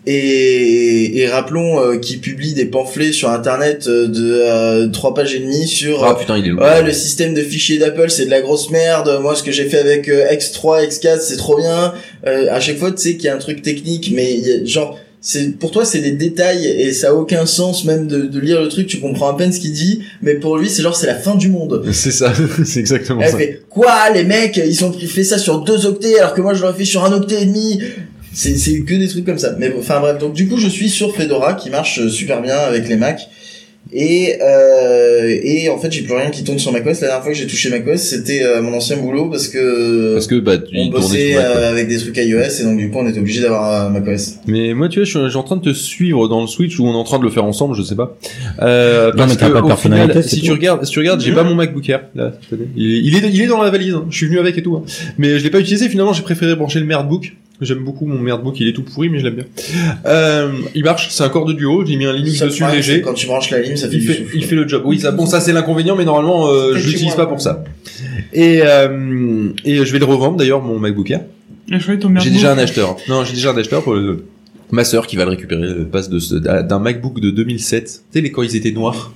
[0.07, 5.35] Et, et rappelons euh, qu'il publie des pamphlets sur internet euh, de euh, trois pages
[5.35, 6.63] et demie sur Ah putain, il est lourd.
[6.63, 9.19] ouais le système de fichiers d'Apple c'est de la grosse merde.
[9.23, 11.93] Moi ce que j'ai fait avec euh, X3, X4 c'est trop bien.
[12.27, 14.65] Euh, à chaque fois tu sais qu'il y a un truc technique mais y a,
[14.65, 18.41] genre c'est pour toi c'est des détails et ça a aucun sens même de, de
[18.41, 20.97] lire le truc tu comprends à peine ce qu'il dit mais pour lui c'est genre
[20.97, 21.85] c'est la fin du monde.
[21.93, 22.33] C'est ça,
[22.65, 23.37] c'est exactement Elle ça.
[23.37, 26.63] fait quoi les mecs ils ont fait ça sur deux octets alors que moi je
[26.63, 27.81] l'aurais fait sur un octet et demi
[28.33, 30.69] c'est c'est que des trucs comme ça mais bon, enfin bref donc du coup je
[30.69, 33.29] suis sur Fedora qui marche euh, super bien avec les Mac
[33.93, 37.33] et euh, et en fait j'ai plus rien qui tourne sur macOS la dernière fois
[37.33, 40.77] que j'ai touché macOS c'était euh, mon ancien boulot parce que Parce que bah, tu
[40.77, 43.87] on bossait euh, avec des trucs iOS et donc du coup on était obligé d'avoir
[43.87, 46.47] euh, macOS Mais moi, tu vois, je suis, en train de te suivre dans le
[46.47, 48.17] Switch ou on est en train de le faire ensemble, je sais pas.
[48.63, 50.45] Euh, parce mais t'as que, pas de personnalité, final, si tout.
[50.45, 52.33] tu regardes, si tu regardes, j'ai pas mon MacBook Air, là.
[52.77, 54.07] Il est, il est, il est dans la valise, hein.
[54.11, 54.83] je suis venu avec et tout, hein.
[55.19, 57.33] Mais je l'ai pas utilisé, finalement, j'ai préféré brancher le Merdbook.
[57.61, 59.45] J'aime beaucoup mon merdebook, il est tout pourri, mais je l'aime bien.
[60.07, 63.03] Euh, il marche, c'est un corps de duo, j'ai mis un Linux Seul dessus léger.
[63.03, 64.37] Quand tu branches la lime, ça fait Il du fait, souffle.
[64.37, 64.83] il fait le job.
[64.87, 67.65] Oui, ça, bon, ça c'est l'inconvénient, mais normalement, euh, je l'utilise pas pour ça.
[68.33, 71.21] Et, euh, et je vais le revendre d'ailleurs, mon MacBook Air.
[71.73, 72.97] Ah, J'ai déjà un acheteur.
[73.09, 74.25] Non, j'ai déjà un acheteur pour le,
[74.73, 75.63] ma sœur qui va le récupérer.
[75.63, 77.85] Elle passe de d'un MacBook de 2007.
[77.85, 79.13] Tu sais, les quand ils étaient noirs.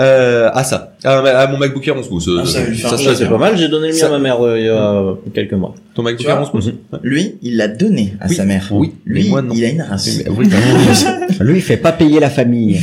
[0.00, 0.92] Euh, à ça.
[1.04, 2.30] À, à mon MacBook Air 11 pouces.
[2.40, 4.38] Ah, ça lui ça c'est pas mal, j'ai donné le mien Ça- à ma mère
[4.44, 5.74] euh, il y a quelques mois.
[5.94, 6.70] Ton MacBook Air vois 11 pouces?
[7.02, 8.34] Lui, il l'a donné à Oui.
[8.34, 8.66] sa mère.
[8.70, 9.54] Oui, Lui, mais moi, non.
[9.54, 10.18] il a une race.
[10.18, 10.48] Mais, oui,
[11.40, 12.78] Lui, il fait pas payer la famille.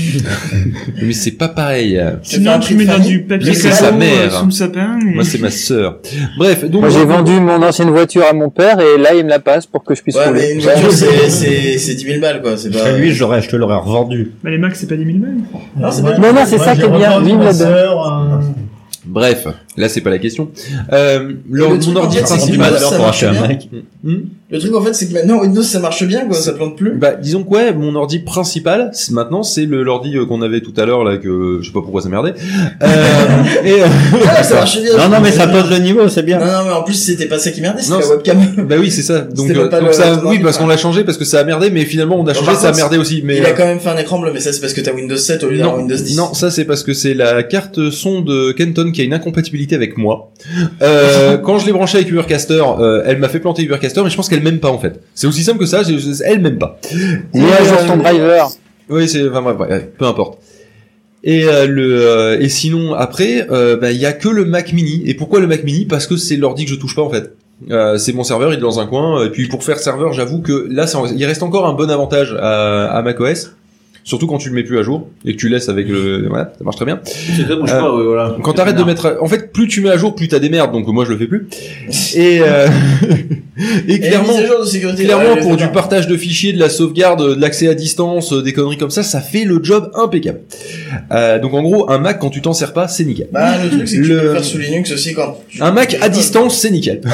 [1.02, 2.02] mais c'est pas pareil.
[2.24, 4.32] Sinon, tu mets dans du papier Lui, c'est sa euh, mère.
[4.40, 5.00] sous le sapin.
[5.02, 6.00] et- Moi, c'est ma sœur.
[6.38, 6.82] Bref, donc.
[6.82, 9.66] Moi, j'ai vendu mon ancienne voiture à mon père et là, il me la passe
[9.66, 10.40] pour que je puisse Ouais, rouler.
[10.42, 12.54] mais une voiture, c'est, c'est, c'est 10 000 balles, quoi.
[12.54, 12.92] Pas...
[12.98, 14.32] Lui, j'aurais, je te l'aurais revendu.
[14.44, 15.32] Bah, les Macs, c'est pas des 1000 balles.
[15.78, 15.88] Non,
[16.34, 17.20] Non, c'est ça qui est bien.
[17.40, 18.38] l'a sœur, euh,
[19.06, 20.50] Bref, là, c'est pas la question.
[20.94, 23.78] Euh, leur- mon ordi fait, c'est
[24.54, 26.36] Le truc, en fait, c'est que maintenant, Windows, ça marche bien, quoi.
[26.36, 26.92] Ça plante plus.
[26.96, 30.74] Bah, disons que ouais, mon ordi principal, maintenant, c'est le l'ordi euh, qu'on avait tout
[30.78, 32.36] à l'heure là que je sais pas pourquoi ça merdait.
[32.84, 32.86] Euh,
[33.66, 33.88] et euh,
[34.30, 34.96] Ah, ça marche bien.
[34.96, 36.38] Non, non, mais ça pose le niveau, c'est bien.
[36.38, 38.38] Non, non, mais en plus, c'était pas ça qui merdait, c'était la webcam.
[38.70, 39.22] bah oui, c'est ça.
[39.22, 41.44] Donc, euh, donc le- ça, oui, ordi, parce qu'on l'a changé parce que ça a
[41.44, 43.22] merdé, mais finalement on a changé, ça a merdé aussi.
[43.26, 44.82] Mais Il a euh, quand même fait un écran bleu, mais ça, c'est parce que
[44.82, 46.16] t'as Windows 7 au lieu d'avoir Windows 10.
[46.16, 49.74] non, ça c'est parce que c'est la carte son de Kenton qui a une incompatibilité
[49.74, 50.32] avec moi.
[50.84, 54.16] Euh, quand je l'ai branché avec Ubercaster, euh, elle m'a fait planter Ubercaster, mais je
[54.16, 55.00] pense qu'elle m'aime pas en fait.
[55.16, 55.82] C'est aussi simple que ça.
[55.84, 56.80] j'ai- Elle m'aime pas.
[57.88, 58.50] Ton driver.
[58.90, 60.40] Oui, c'est enfin bref, ouais, peu importe.
[61.24, 64.74] Et euh, le euh, et sinon après, euh, bah, il y a que le Mac
[64.74, 65.04] Mini.
[65.06, 65.86] Et pourquoi le Mac Mini?
[65.86, 67.34] Parce que c'est l'ordi que je touche pas en fait.
[67.72, 69.24] Euh, c'est mon serveur, il est dans un coin.
[69.26, 70.86] Et puis pour faire serveur, j'avoue que là,
[71.16, 73.56] il reste encore un bon avantage à, à macOS.
[74.04, 76.52] Surtout quand tu le mets plus à jour et que tu laisses avec le, voilà,
[76.58, 77.00] ça marche très bien.
[77.06, 78.36] Ça, bouge Euh, pas, ouais, voilà.
[78.44, 80.72] Quand t'arrêtes de mettre, en fait, plus tu mets à jour, plus t'as des merdes.
[80.74, 81.48] Donc moi, je le fais plus.
[82.16, 82.68] Et euh,
[83.88, 85.04] et Et la clairement, de sécurité.
[85.06, 88.52] Clairement, pour du partage de fichiers, de la sauvegarde, de l'accès à distance, euh, des
[88.54, 90.42] conneries comme ça, ça fait le job impeccable.
[91.12, 93.28] Euh, donc en gros, un Mac, quand tu t'en sers pas, c'est nickel.
[93.32, 95.62] Bah, le truc, c'est que tu Le- peux le faire sous Linux aussi quand tu-
[95.62, 97.02] Un Mac à distance, c'est nickel.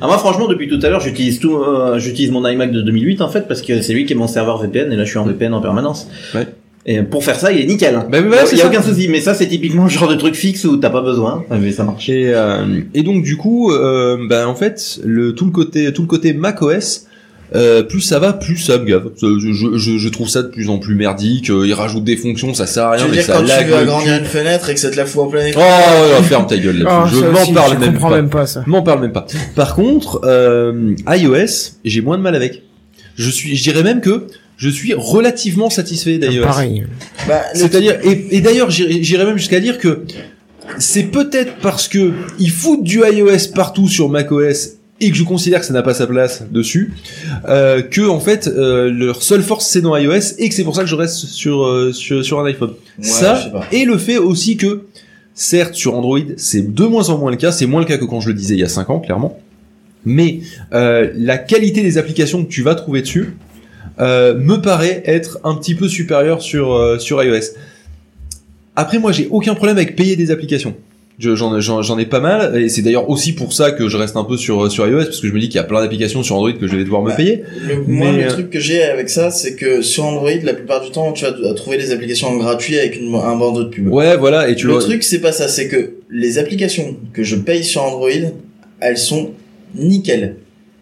[0.00, 3.22] Ah, moi, franchement, depuis tout à l'heure, j'utilise tout, euh, j'utilise mon iMac de 2008,
[3.22, 5.18] en fait, parce que c'est lui qui est mon serveur VPN, et là, je suis
[5.18, 6.08] en VPN en permanence.
[6.34, 6.46] Ouais.
[6.88, 7.94] Et pour faire ça, il est nickel.
[8.10, 8.68] Bah, voilà, il c'est y a ça.
[8.68, 11.44] aucun souci, mais ça, c'est typiquement le genre de truc fixe où t'as pas besoin,
[11.50, 12.08] mais ça marche.
[12.08, 16.02] Et, euh, et donc du coup, euh, bah, en fait, le tout le côté tout
[16.02, 17.06] le côté macOS.
[17.54, 19.08] Euh, plus ça va, plus ça me gave.
[19.22, 21.48] Je, je, je- je trouve ça de plus en plus merdique.
[21.50, 23.44] Euh, ils rajoutent des fonctions, ça sert à rien, Tu veux mais dire ça quand
[23.44, 25.62] tu veux agrandir une fenêtre et que ça te la fout en plein Oh, écran
[25.62, 27.22] ouais, ferme ta gueule Ah, là-dessus.
[27.22, 28.16] je m'en parle je même comprends pas.
[28.16, 28.64] même pas ça.
[28.66, 29.26] m'en parle même pas.
[29.54, 32.64] Par contre, euh, iOS, j'ai moins de mal avec.
[33.14, 34.26] Je suis, je dirais même que
[34.56, 36.42] je suis relativement satisfait d'iOS.
[36.44, 36.86] Pareil.
[37.28, 40.04] Bah, C'est-à-dire, et, et d'ailleurs, j'irais même jusqu'à dire que
[40.78, 45.60] c'est peut-être parce que ils foutent du iOS partout sur macOS et que je considère
[45.60, 46.94] que ça n'a pas sa place dessus,
[47.48, 50.74] euh, que en fait euh, leur seule force c'est dans iOS et que c'est pour
[50.74, 52.70] ça que je reste sur euh, sur, sur un iPhone.
[52.70, 54.86] Ouais, ça et le fait aussi que
[55.34, 58.06] certes sur Android c'est de moins en moins le cas, c'est moins le cas que
[58.06, 59.38] quand je le disais il y a 5 ans clairement,
[60.06, 60.40] mais
[60.72, 63.34] euh, la qualité des applications que tu vas trouver dessus
[63.98, 67.54] me paraît être un petit peu supérieure sur euh, sur iOS.
[68.74, 70.74] Après moi j'ai aucun problème avec payer des applications.
[71.18, 73.96] Je- J'en j'en- j'en ai pas mal et c'est d'ailleurs aussi pour ça que je
[73.96, 75.80] reste un peu sur sur iOS parce que je me dis qu'il y a plein
[75.80, 77.16] d'applications sur Android que je vais devoir me Ouais.
[77.16, 77.42] payer.
[77.66, 80.52] Le, moi, Mais, le euh, truc que j'ai avec ça, c'est que sur Android, la
[80.52, 83.88] plupart du temps, tu vas trouver des applications gratuites avec une- un bandeau de pub.
[83.88, 84.82] Ouais voilà et tu le vois.
[84.82, 88.10] truc, c'est pas ça, c'est que les applications que je paye sur Android,
[88.80, 89.30] elles sont
[89.74, 90.36] nickel.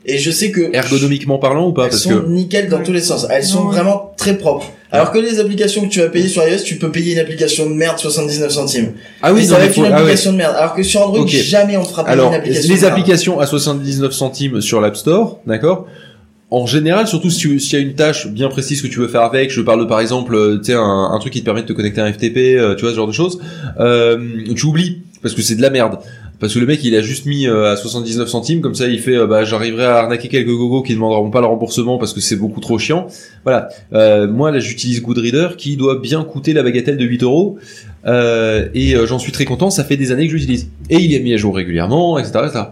[0.07, 2.93] Et je sais que ergonomiquement parlant ou pas elles parce sont que nickel dans tous
[2.93, 3.27] les sens.
[3.31, 4.71] Elles sont vraiment très propres.
[4.93, 7.69] Alors que les applications que tu vas payer sur iOS, tu peux payer une application
[7.69, 8.93] de merde 79 centimes.
[9.23, 9.95] ah oui ça va être une ah ouais.
[9.95, 10.55] application de merde.
[10.57, 12.93] Alors que sur Android, jamais on te fera payer Alors, une application les de merde.
[12.93, 15.87] applications à 79 centimes sur l'App Store, d'accord?
[16.51, 19.09] En général, surtout si tu- s'il y a une tâche bien précise que tu veux
[19.09, 21.45] faire avec, je parle de par exemple, euh, tu sais, un, un truc qui te
[21.45, 23.41] permet de te connecter à un FTP, euh, tu vois, ce genre de choses,
[23.81, 24.19] euh,
[24.55, 25.97] tu oublies, parce que c'est de la merde.
[26.41, 29.01] Parce que le mec, il a juste mis euh, à 79 centimes, comme ça, il
[29.01, 32.13] fait, euh, bah, j'arriverai à arnaquer quelques gogos qui ne demanderont pas le remboursement parce
[32.13, 33.07] que c'est beaucoup trop chiant.
[33.45, 33.69] Voilà.
[33.93, 37.59] Euh, moi, là, j'utilise Goodreader, qui doit bien coûter la bagatelle de 8 euros.
[38.07, 40.69] Euh, et j'en suis très content, ça fait des années que je l'utilise.
[40.91, 42.41] Et il est mis à jour régulièrement, etc.
[42.47, 42.65] etc.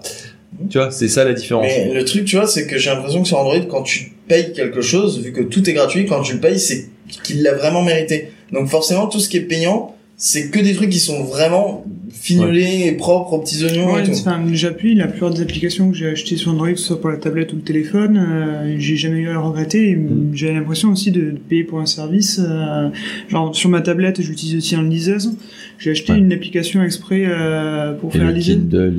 [0.69, 1.67] Tu vois, c'est ça la différence.
[1.67, 4.53] Mais le truc, tu vois, c'est que j'ai l'impression que sur Android, quand tu payes
[4.53, 6.89] quelque chose, vu que tout est gratuit, quand tu le payes, c'est
[7.23, 8.29] qu'il l'a vraiment mérité.
[8.53, 9.95] Donc forcément, tout ce qui est payant,
[10.25, 14.05] c'est que des trucs qui sont vraiment fignolés et propres aux petits oignons Ouais, et
[14.05, 14.13] tout.
[14.13, 17.11] enfin, j'appuie la plupart des applications que j'ai achetées sur Android, que ce soit pour
[17.11, 19.91] la tablette ou le téléphone, euh, j'ai jamais eu à le regretter.
[19.91, 20.31] et Mm.
[20.33, 22.41] J'ai l'impression aussi de, de payer pour un service.
[22.41, 22.91] euh,
[23.29, 25.33] genre sur ma tablette, j'utilise aussi une liseuse.
[25.79, 26.19] J'ai acheté Ouais.
[26.21, 28.53] une application exprès euh, pour Et faire liser.
[28.55, 28.95] Kindle,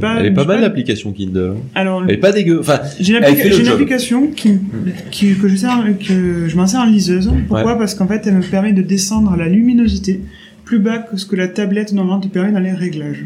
[0.00, 1.54] pas- Elle est pas mal l'application Kindle.
[1.74, 2.60] Alors, Elle est pas dégueu.
[2.60, 4.50] Enfin, J'ai une, application qui,
[5.10, 7.28] qui, que je sers, que je m'en sers en liseuse.
[7.48, 7.76] Pourquoi?
[7.76, 10.20] Parce qu'en fait, elle me permet de descendre la luminosité
[10.68, 13.24] plus bas que ce que la tablette normalement te permet dans les réglages.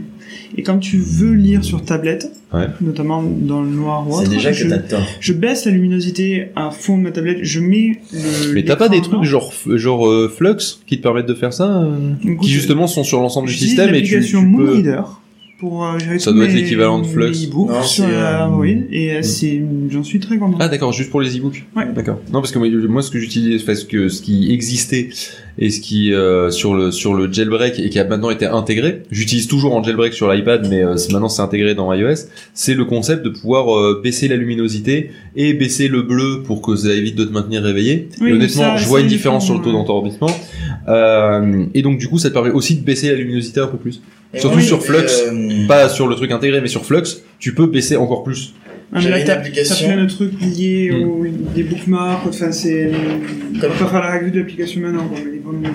[0.56, 2.66] Et quand tu veux lire sur tablette, Ouais.
[2.80, 5.06] notamment dans le noir ou autre, déjà je, que t'as tort.
[5.20, 8.52] je baisse la luminosité à fond de ma tablette, je mets le.
[8.52, 11.82] mais t'as pas des trucs genre genre euh, Flux qui te permettent de faire ça,
[11.82, 14.70] euh, qui justement sont sur l'ensemble du système et tu, tu peux.
[14.74, 15.00] Reader
[15.62, 17.30] pour euh, gérer Ça doit être l'équivalent de Flux.
[17.54, 20.56] Non, sur euh, Android et euh, c'est, j'en suis très content.
[20.60, 21.64] Ah d'accord, juste pour les e-books.
[21.76, 21.86] Ouais.
[21.94, 22.18] D'accord.
[22.32, 25.08] Non parce que moi, moi, ce que j'utilise, enfin, ce que ce qui existait
[25.58, 29.02] et ce qui euh, sur le sur le jailbreak et qui a maintenant été intégré,
[29.10, 32.14] j'utilise toujours en jailbreak sur l'iPad, mais euh, maintenant c'est intégré dans iOS.
[32.54, 36.74] C'est le concept de pouvoir euh, baisser la luminosité et baisser le bleu pour que
[36.76, 38.08] ça évite de te maintenir réveillé.
[38.20, 40.30] Oui, et honnêtement, ça- je vois une différence sur le taux euh, d'endormissement.
[40.88, 43.78] Euh, et donc du coup, ça te permet aussi de baisser la luminosité un peu
[43.78, 44.00] plus.
[44.34, 44.96] Et Surtout sur Flux,
[45.30, 47.02] euh, Pas sur le truc intégré, mais sur Flux,
[47.38, 48.54] tu peux baisser encore plus.
[48.94, 51.08] Ah, mais là, une application- T'as plein de trucs liés Mm.
[51.08, 51.24] aux
[51.54, 52.90] des bookmarks, enfin c'est.
[53.54, 55.74] On Comme- va pas faire la revue de l'application maintenant, quoi, mais vraiment.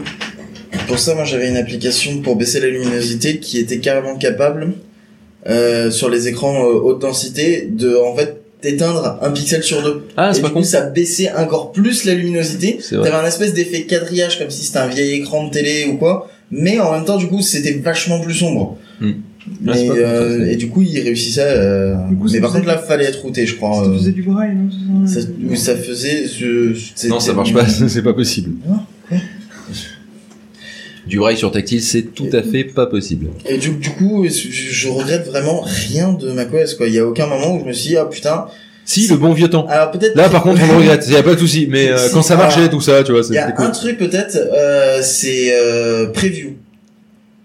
[0.87, 4.73] Pour ça, moi, j'avais une application pour baisser la luminosité qui était carrément capable,
[5.49, 10.03] euh, sur les écrans euh, haute densité, de, en fait, d'éteindre un pixel sur deux.
[10.15, 10.63] Ah, et c'est du pas coup, con.
[10.63, 12.77] ça baissait encore plus la luminosité.
[12.81, 13.09] C'est vrai.
[13.09, 16.29] T'avais un espèce d'effet quadrillage, comme si c'était un vieil écran de télé ou quoi.
[16.51, 18.77] Mais en même temps, du coup, c'était vachement plus sombre.
[19.01, 19.11] Hmm.
[19.47, 21.43] Ah, Mais, pas euh, et du coup, il réussissait.
[21.45, 21.95] Euh...
[22.19, 23.83] Coup, mais par contre, là, fallait être routé, je crois.
[23.83, 25.19] Ça euh, faisait du braille, non Ça,
[25.49, 26.25] ou ça faisait.
[27.07, 28.51] Non, ça marche pas, c'est pas possible.
[31.07, 33.27] Du braille sur tactile, c'est tout à fait pas possible.
[33.45, 36.87] Et du, du coup, je, je regrette vraiment rien de macOS, quoi.
[36.87, 38.47] Il y a aucun moment où je me suis dit, ah putain.
[38.87, 39.67] Si, le bon vieux temps.
[39.67, 40.15] Alors peut-être.
[40.15, 41.67] Là, par contre, on le regrette, y a pas de souci.
[41.69, 42.37] Mais euh, Si, quand ça ah.
[42.37, 46.55] marchait, tout ça, tu vois, Il y a un truc peut-être, euh, c'est euh, preview.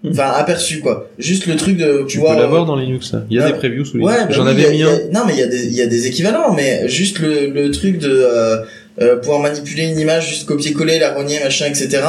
[0.09, 1.09] Enfin, aperçu, quoi.
[1.17, 3.23] Juste le truc de Tu pouvoir, peux l'avoir euh, dans Linux, ça.
[3.29, 4.27] Il y a des previews sous Ouais, Linux.
[4.29, 4.97] bah J'en oui, avais mis a- un.
[5.13, 7.71] Non, mais il y a des, il y a des équivalents, mais juste le, le
[7.71, 8.57] truc de euh,
[9.01, 12.01] euh, pouvoir manipuler une image, juste copier-coller, la renier, machin, etc.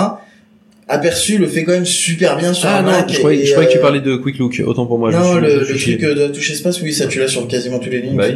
[0.86, 3.10] Aperçu le fait quand même super bien sur Ah non, Mac.
[3.10, 4.60] je croyais, et, je croyais que tu euh, parlais de Quick Look.
[4.66, 5.10] Autant pour moi.
[5.10, 7.88] non, le, le truc de la touche espace, oui, ça tu l'as sur quasiment tous
[7.90, 8.16] les lignes.
[8.16, 8.26] Bah.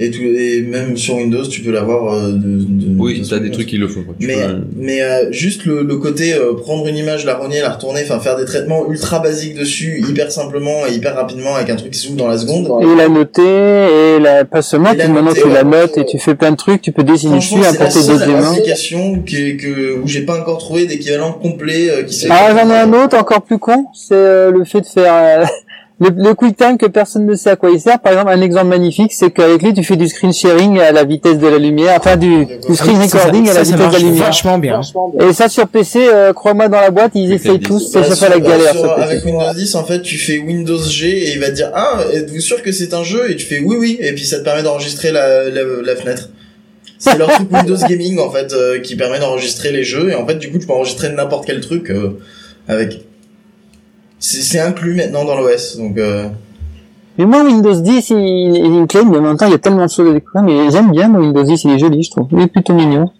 [0.00, 3.40] Et, tout, et même sur Windows, tu peux l'avoir euh, de, de, Oui, de t'as
[3.40, 4.04] des trucs qui le font.
[4.04, 4.14] quoi.
[4.20, 7.60] Tu Mais, peux- mais euh, juste le, le côté euh, prendre une image, la renier,
[7.60, 11.68] la retourner, enfin faire des traitements ultra basiques dessus, hyper simplement et hyper rapidement avec
[11.70, 12.68] un truc qui s'ouvre dans la seconde.
[12.80, 15.80] Et la noter, et la, pas seulement, Et la tu, maintenant noter, tu la ouais.
[15.80, 18.50] notes et tu fais plein de trucs, tu peux dessiner dessus, d'autres seule éléments.
[18.52, 22.24] application que, que, où j'ai pas encore trouvé d'équivalent complet euh, qui.
[22.30, 25.44] Ah, j'en ai un autre encore plus con, c'est euh, le fait de faire euh,
[26.00, 27.98] le, le QuickTime que personne ne sait à quoi il sert.
[28.00, 31.02] Par exemple, un exemple magnifique, c'est qu'avec lui, tu fais du screen sharing à la
[31.04, 33.76] vitesse de la lumière, enfin du, du screen Ça, ça- recording à la ça, ça
[33.76, 34.26] vitesse de la lumière.
[34.26, 34.80] vachement bien.
[35.28, 37.90] Et ça sur PC, euh, crois-moi dans la boîte, ils essayent tous, 10.
[37.92, 39.02] c'est Bah, fois sur- la galère sur- sur PC.
[39.10, 42.00] avec Windows 10, en fait, tu fais Windows G et il va te dire ah
[42.12, 43.30] êtes-vous sûr que c'est un jeu?
[43.30, 46.28] Et tu fais oui oui et puis ça te permet d'enregistrer la, la, la fenêtre.
[47.00, 50.26] C'est leur truc Windows Gaming en fait euh, qui permet d'enregistrer les jeux et en
[50.26, 52.18] fait du coup tu peux enregistrer n'importe quel truc euh,
[52.68, 53.04] avec.
[54.18, 55.96] C'est inclus maintenant dans l'OS donc.
[55.98, 56.28] Euh...
[57.18, 58.16] Mais moi, Windows 10, il,
[58.80, 60.70] il claim, mais en même temps, il y a tellement de choses à découvrir, mais
[60.70, 62.28] j'aime bien, moi, Windows 10, il est joli, je trouve.
[62.30, 63.10] Il est plutôt mignon.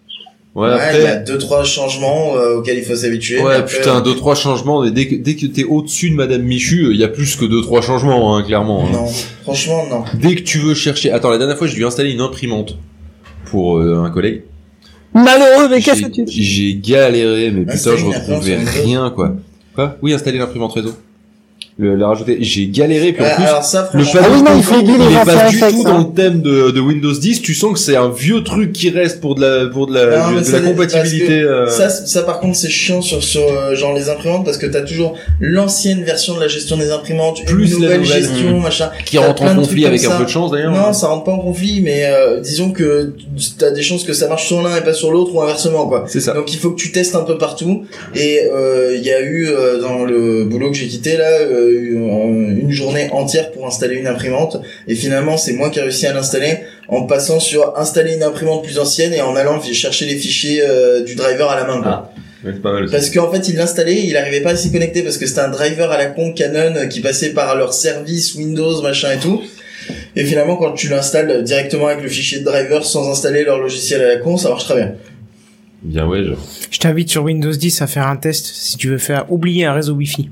[0.54, 3.38] Ouais, Ouais, il y a deux trois changements euh, auxquels il faut s'habituer.
[3.38, 4.84] mais Ouais, après, putain, deux trois changements.
[4.84, 7.44] Et dès que dès que t'es au-dessus de Madame Michu, il y a plus que
[7.44, 8.84] deux trois changements, hein, clairement.
[8.86, 8.92] hein.
[8.92, 9.06] Non,
[9.42, 10.04] franchement non.
[10.14, 11.10] Dès que tu veux chercher.
[11.12, 12.76] Attends, la dernière fois, j'ai dû installer une imprimante
[13.46, 14.42] pour euh, un collègue.
[15.14, 16.24] Malheureux, mais qu'est-ce que tu...
[16.28, 19.34] J'ai galéré, mais putain, je retrouvais rien, quoi.
[20.02, 20.94] Oui, installer l'imprimante réseau.
[21.80, 22.38] Le, la rajouter.
[22.40, 23.44] J'ai galéré, puis en Ouais, plus.
[23.44, 24.02] alors ça Le.
[24.02, 24.50] Ah oui, non,
[24.82, 25.82] il il est pas du tout hein.
[25.84, 27.40] dans le thème de, de Windows 10.
[27.40, 30.06] Tu sens que c'est un vieux truc qui reste pour de la pour de la
[30.30, 31.40] Non, de la compatibilité.
[31.40, 34.66] euh, Ça, ça par contre c'est chiant sur sur euh, genre les imprimantes parce que
[34.66, 38.22] t'as toujours l'ancienne version de la gestion des imprimantes, Plus une la nouvelle nouvelle.
[38.24, 38.90] gestion, machin.
[39.06, 40.72] qui rentre en conflit avec un peu de chance d'ailleurs.
[40.72, 43.14] Non, ça rentre pas en conflit, mais euh, disons que
[43.56, 46.06] t'as des chances que ça marche sur l'un et pas sur l'autre ou inversement quoi.
[46.08, 46.32] C'est ça.
[46.34, 47.84] Donc il faut que tu testes un peu partout.
[48.16, 51.66] Et euh, il y a eu euh, dans le boulot que j'ai quitté là euh,
[51.70, 54.60] une journée entière pour installer une imprimante.
[54.86, 56.58] Et finalement c'est moi qui ai réussi à l'installer
[56.88, 61.02] en passant sur installer une imprimante plus ancienne et en allant chercher les fichiers euh,
[61.04, 61.82] du driver à la main.
[61.82, 62.12] Quoi.
[62.44, 62.84] Ouais, c'est pas mal.
[62.84, 62.92] aussi.
[62.92, 65.50] Parce qu'en fait, il l'installait, il arrivait pas à s'y connecter parce que c'était un
[65.50, 69.42] driver à la con Canon euh, qui passait par leur service Windows, machin et tout.
[70.16, 74.00] Et finalement, quand tu l'installes directement avec le fichier de driver sans installer leur logiciel
[74.02, 74.92] à la con, ça marche très bien.
[75.82, 76.24] Bien ouais.
[76.24, 76.32] je-
[76.70, 79.72] Je t'invite sur Windows 10 à faire un test si tu veux faire oublier un
[79.72, 80.28] réseau Wi-Fi.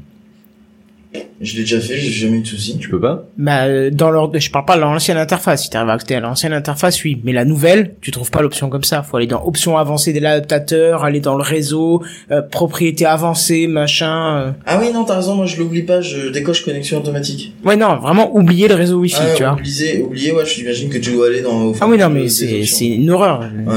[1.41, 2.79] Je l'ai déjà fait, j'ai jamais eu de soucis.
[2.79, 5.65] Tu peux pas Bah, euh, dans leur, je parle pas de l'ancienne interface.
[5.65, 7.21] Si t'arrives à accéder à l'ancienne interface, oui.
[7.25, 9.03] Mais la nouvelle, tu trouves pas l'option comme ça.
[9.03, 14.37] Faut aller dans options avancées de l'adaptateur, aller dans le réseau, euh, propriétés avancées, machin.
[14.39, 14.51] euh.
[14.67, 17.55] Ah oui, non, t'as raison, moi je l'oublie pas, je décoche connexion automatique.
[17.65, 19.53] Ouais, non, vraiment oublier le réseau Wi-Fi, ah, tu vois.
[19.55, 21.73] oublier, oublier, ouais, j'imagine que tu dois aller dans...
[21.81, 23.41] Ah oui, non, mais c'est, c'est une horreur.
[23.41, 23.75] Ouais.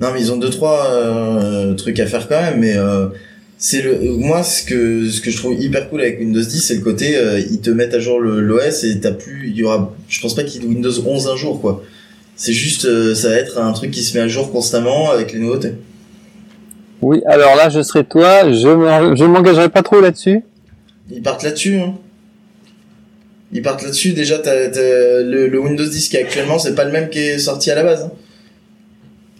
[0.00, 3.06] Non, mais ils ont deux trois euh, trucs à faire quand même, mais euh,
[3.66, 6.74] c'est le moi ce que ce que je trouve hyper cool avec Windows 10, c'est
[6.74, 9.94] le côté euh, ils te mettent à jour l'OS et t'as plus il y aura
[10.06, 11.82] je pense pas qu'il y ait Windows 11 un jour quoi.
[12.36, 15.32] C'est juste euh, ça va être un truc qui se met à jour constamment avec
[15.32, 15.72] les nouveautés.
[17.00, 18.58] Oui, alors là, je serai toi, je
[19.20, 20.42] je m'engagerai pas trop là-dessus.
[21.10, 21.94] Ils partent là-dessus hein.
[23.52, 26.84] Ils partent là-dessus déjà t'as, t'as- le, le Windows 10 qui est actuellement, c'est pas
[26.84, 28.02] le même qui est sorti à la base.
[28.02, 28.12] hein.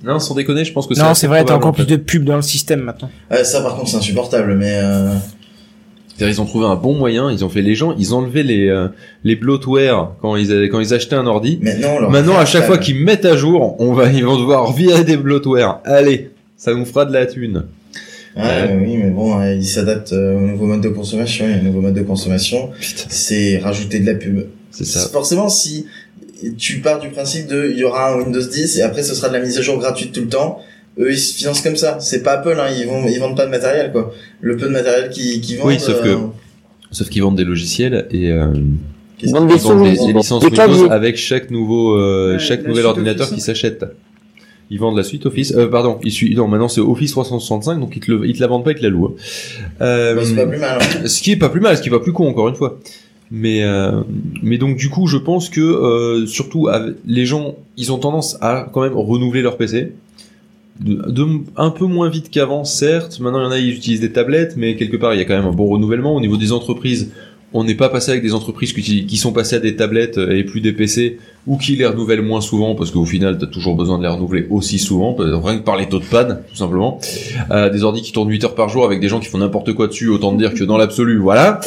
[0.05, 2.25] Non, sans déconner, je pense que Non, assez c'est vrai, t'as encore plus de pubs
[2.25, 3.11] dans le système maintenant.
[3.31, 5.15] Ouais, ça par contre c'est insupportable mais euh...
[6.17, 7.31] C'est-à-dire, ils ont trouvé un bon moyen.
[7.33, 8.87] Ils ont fait les gens, ils enlevaient les euh,
[9.25, 11.59] les bloatware quand ils quand ils achetaient un ordi.
[11.61, 14.39] maintenant leur Maintenant, à un chaque fois qu'ils mettent à jour, on va, ils vont
[14.39, 15.81] devoir virer des bloatware.
[15.85, 17.65] Allez, ça nous fera de la thune.
[18.37, 21.47] Mais oui, mais bon, euh, il s'adapte euh, au nouveau mode de consommation.
[21.49, 24.47] Et le nouveau mode de consommation, Putain, c'est rajouter de la pub.
[24.71, 25.09] c'est ça.
[25.09, 25.87] Forcément, si
[26.59, 29.29] tu pars du principe de, il y aura un Windows 10 et après ce sera
[29.29, 30.59] de la mise à jour gratuite tout le temps.
[30.99, 31.99] Eux, ils se financent comme ça.
[32.01, 32.69] C'est pas Apple, hein.
[32.79, 34.13] Ils vont, ils vendent pas de matériel, quoi.
[34.41, 35.69] Le peu de matériel qu'ils vendent.
[35.69, 36.17] Oui, sauf que- euh,
[36.93, 38.47] Sauf qu'ils vendent des logiciels et euh,
[39.21, 40.91] Ils vendent des ils vendent des, des licences des Windows claviers.
[40.91, 43.85] avec chaque nouveau euh, Ouais, chaque nouvel ordinateur qui s'achète.
[44.71, 45.53] Ils vendent la suite Office.
[45.57, 46.37] Euh, pardon, ils suivent.
[46.37, 48.77] Non, maintenant c'est Office 365, donc ils te, le, ils te la vendent pas, ils
[48.79, 49.17] te la louent.
[49.81, 50.79] Euh, Bah, c'est pas plus mal.
[50.81, 51.07] hein.
[51.07, 52.79] ce qui est pas plus mal, ce qui est pas plus con encore une fois.
[53.37, 54.03] Mais euh,
[54.45, 56.69] mais donc du coup, je pense que euh, surtout
[57.05, 59.93] les gens, ils ont tendance à quand même renouveler leur PC.
[61.57, 63.19] Un peu moins vite qu'avant, certes.
[63.19, 65.25] Maintenant, il y en a, ils utilisent des tablettes, mais quelque part, il y a
[65.25, 67.11] quand même un bon renouvellement au niveau des entreprises.
[67.53, 70.45] On n'est pas passé avec des entreprises qui, qui sont passées à des tablettes et
[70.45, 73.99] plus des PC, ou qui les renouvellent moins souvent, parce qu'au final, t'as toujours besoin
[73.99, 76.99] de les renouveler aussi souvent, rien que par les taux de panne, tout simplement.
[77.51, 79.73] Euh, des ordi qui tournent 8 heures par jour avec des gens qui font n'importe
[79.75, 81.61] quoi dessus, autant te dire que dans l'absolu, voilà.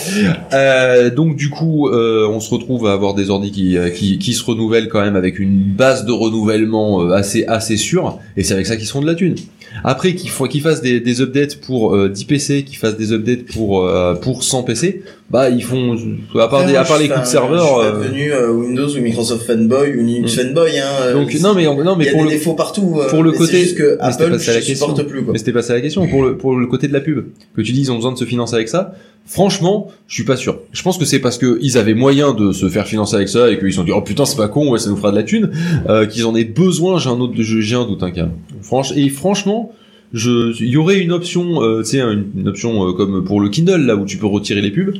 [0.53, 4.17] Euh, donc du coup, euh, on se retrouve à avoir des ordi qui, euh, qui,
[4.17, 8.43] qui se renouvellent quand même avec une base de renouvellement euh, assez assez sûre, et
[8.43, 9.35] c'est avec ça qu'ils se font de la thune.
[9.83, 13.45] Après qu'ils qu'ils fassent des, des updates pour euh, 10 PC, qu'ils fassent des updates
[13.45, 15.95] pour euh, pour 100 PC, bah ils font
[16.35, 17.81] à part des, à part les coups de serveur.
[17.81, 20.39] Je suis euh, pas devenu euh, Windows ou Microsoft fanboy ou Linux Mm.
[20.39, 20.83] fanboy, hein.
[21.01, 22.97] euh, donc non mais non mais y a pour des le défauts partout.
[23.01, 24.87] euh, pour le côté- juste que Apple, pas ça la je question.
[24.87, 25.33] supporte plus, quoi.
[25.33, 26.07] Mais c'était pas ça la question.
[26.07, 27.25] Pour le, pour le côté de la pub,
[27.55, 28.93] que tu dis ils ont besoin de se financer avec ça,
[29.25, 30.59] franchement, je suis pas sûr.
[30.71, 33.51] Je pense que c'est parce que ils avaient moyen de se faire financer avec ça
[33.51, 35.17] et qu'ils se sont dit oh putain c'est pas con, ouais, ça nous fera de
[35.17, 35.51] la thune,
[35.89, 36.97] euh, qu'ils en aient besoin.
[36.99, 38.31] J'ai un autre, j'ai un doute, hein, quand même.
[38.61, 39.71] Franch, et franchement,
[40.13, 43.41] je, il y aurait une option, euh, tu sais, une, une option euh, comme pour
[43.41, 44.93] le Kindle là où tu peux retirer les pubs.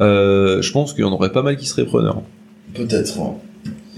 [0.00, 2.22] Euh, je pense qu'il y en aurait pas mal qui seraient preneurs.
[2.74, 3.18] Peut-être.
[3.18, 3.26] ouais.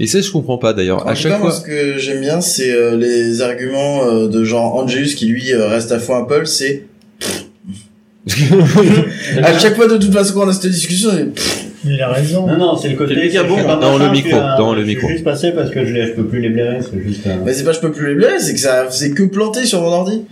[0.01, 1.07] Et ça, je comprends pas d'ailleurs.
[1.07, 1.61] À chaque cas, moi, fois.
[1.61, 5.69] ce que j'aime bien, c'est euh, les arguments euh, de genre Angelus qui lui euh,
[5.69, 6.85] reste à fond Apple, c'est
[9.43, 11.25] à chaque fois de toute façon qu'on a cette discussion, c'est
[11.85, 12.47] Mais il a raison.
[12.47, 13.15] Non, non, c'est le côté.
[13.31, 15.09] C'est bon, pas dans le micro, dans le je suis micro.
[15.09, 17.39] juste passé parce que je, les- je peux plus les blairer, c'est juste un...
[17.45, 19.81] mais c'est pas je peux plus les blairer, c'est que ça c'est que planté sur
[19.83, 20.23] mon ordi.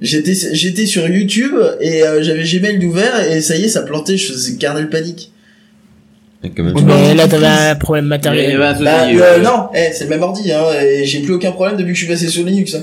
[0.00, 4.16] J'étais j'étais sur YouTube et euh, j'avais Gmail d'ouvert et ça y est, ça plantait,
[4.16, 5.32] je faisais kernel panique.
[6.84, 8.52] Mais là, t'avais un problème y matériel.
[8.52, 11.52] souci, Bah, euh, euh, non, eh, c'est le même ordi hein, et j'ai plus aucun
[11.52, 12.74] problème depuis que je suis passé sur Linux.
[12.74, 12.82] hein.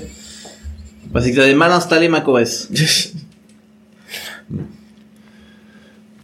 [1.11, 2.69] bah, c'est que avez mal installé macOS.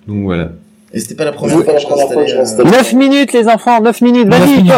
[0.07, 0.51] Donc voilà.
[0.93, 2.33] Et c'était pas la première fois que je l'installais.
[2.59, 4.73] euh, 9 minutes, les enfants, 9 minutes, 9 vas-y, minutes.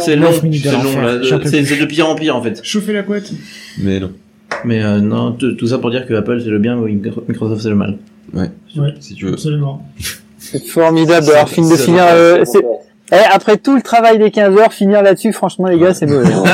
[0.00, 1.40] C'est long, 9 minutes de l'enfer.
[1.44, 2.60] C'est c'est pire en pire en fait.
[2.62, 3.30] Chauffer la couette.
[3.78, 4.12] Mais non.
[4.64, 7.76] Mais euh, non, tout ça pour dire que Apple c'est le bien, Microsoft c'est le
[7.76, 7.96] mal.
[9.00, 9.32] Si tu veux.
[9.32, 9.82] Absolument.
[10.50, 12.04] C'est formidable d'avoir fini de finir.
[12.10, 12.44] euh,
[13.12, 16.32] eh, après tout le travail des 15 heures, finir là-dessus, franchement, les gars, c'est mauvais.
[16.32, 16.44] hein.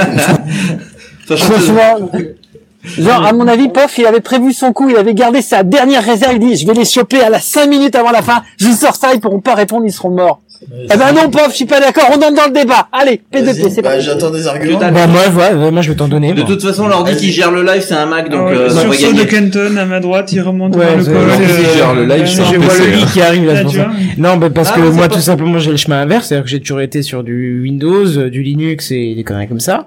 [1.37, 2.11] Franchement,
[2.85, 6.05] genre, à mon avis, Pof, il avait prévu son coup, il avait gardé sa dernière
[6.05, 8.71] réserve, il dit, je vais les choper à la 5 minutes avant la fin, je
[8.71, 10.41] sors ça, ils pourront pas répondre, ils seront morts.
[10.73, 12.89] Eh ben non, Pof, je suis pas d'accord, on entre dans le débat.
[12.93, 14.79] Allez, P2P, Vas-y, c'est bah, j'attends des arguments.
[14.79, 16.33] Bah, moi, ouais, ouais, moi, je vais t'en donner.
[16.33, 16.47] De moi.
[16.49, 18.81] toute façon, l'ordi qui gère le live, c'est un Mac, donc Ah ouais, euh, va
[18.81, 19.25] sursaut de.
[19.25, 21.15] Kenton à ma droite, il remonte Ouais, vers le col.
[21.47, 23.59] qui gère le live, ouais, c'est un je vois le lit qui arrive là, Là,
[23.59, 23.85] c'est pour tu ça.
[23.85, 23.95] vois.
[24.19, 26.51] Non, bah, parce Ah, que moi, pas- tout simplement, j'ai le chemin inverse, c'est-à-dire que
[26.51, 29.87] j'ai toujours été sur du Windows, euh, du Linux et des conneries comme ça.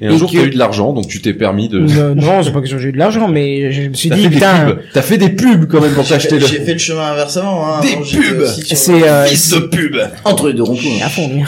[0.00, 1.78] Et un Et jour, que- t'as eu de l'argent, donc tu t'es permis de.
[1.80, 4.76] Euh, non, c'est pas que j'ai eu de l'argent, mais je me suis dit, putain.
[4.92, 6.46] T'as fait des pubs quand même pour t'acheter le.
[6.46, 7.76] j'ai fait le chemin inversement.
[7.76, 8.46] Hein, Des pubs.
[8.46, 9.96] c'est, euh, Fils de pub.
[10.24, 11.04] Entre les deux ronds-points.
[11.04, 11.42] à fond, lui.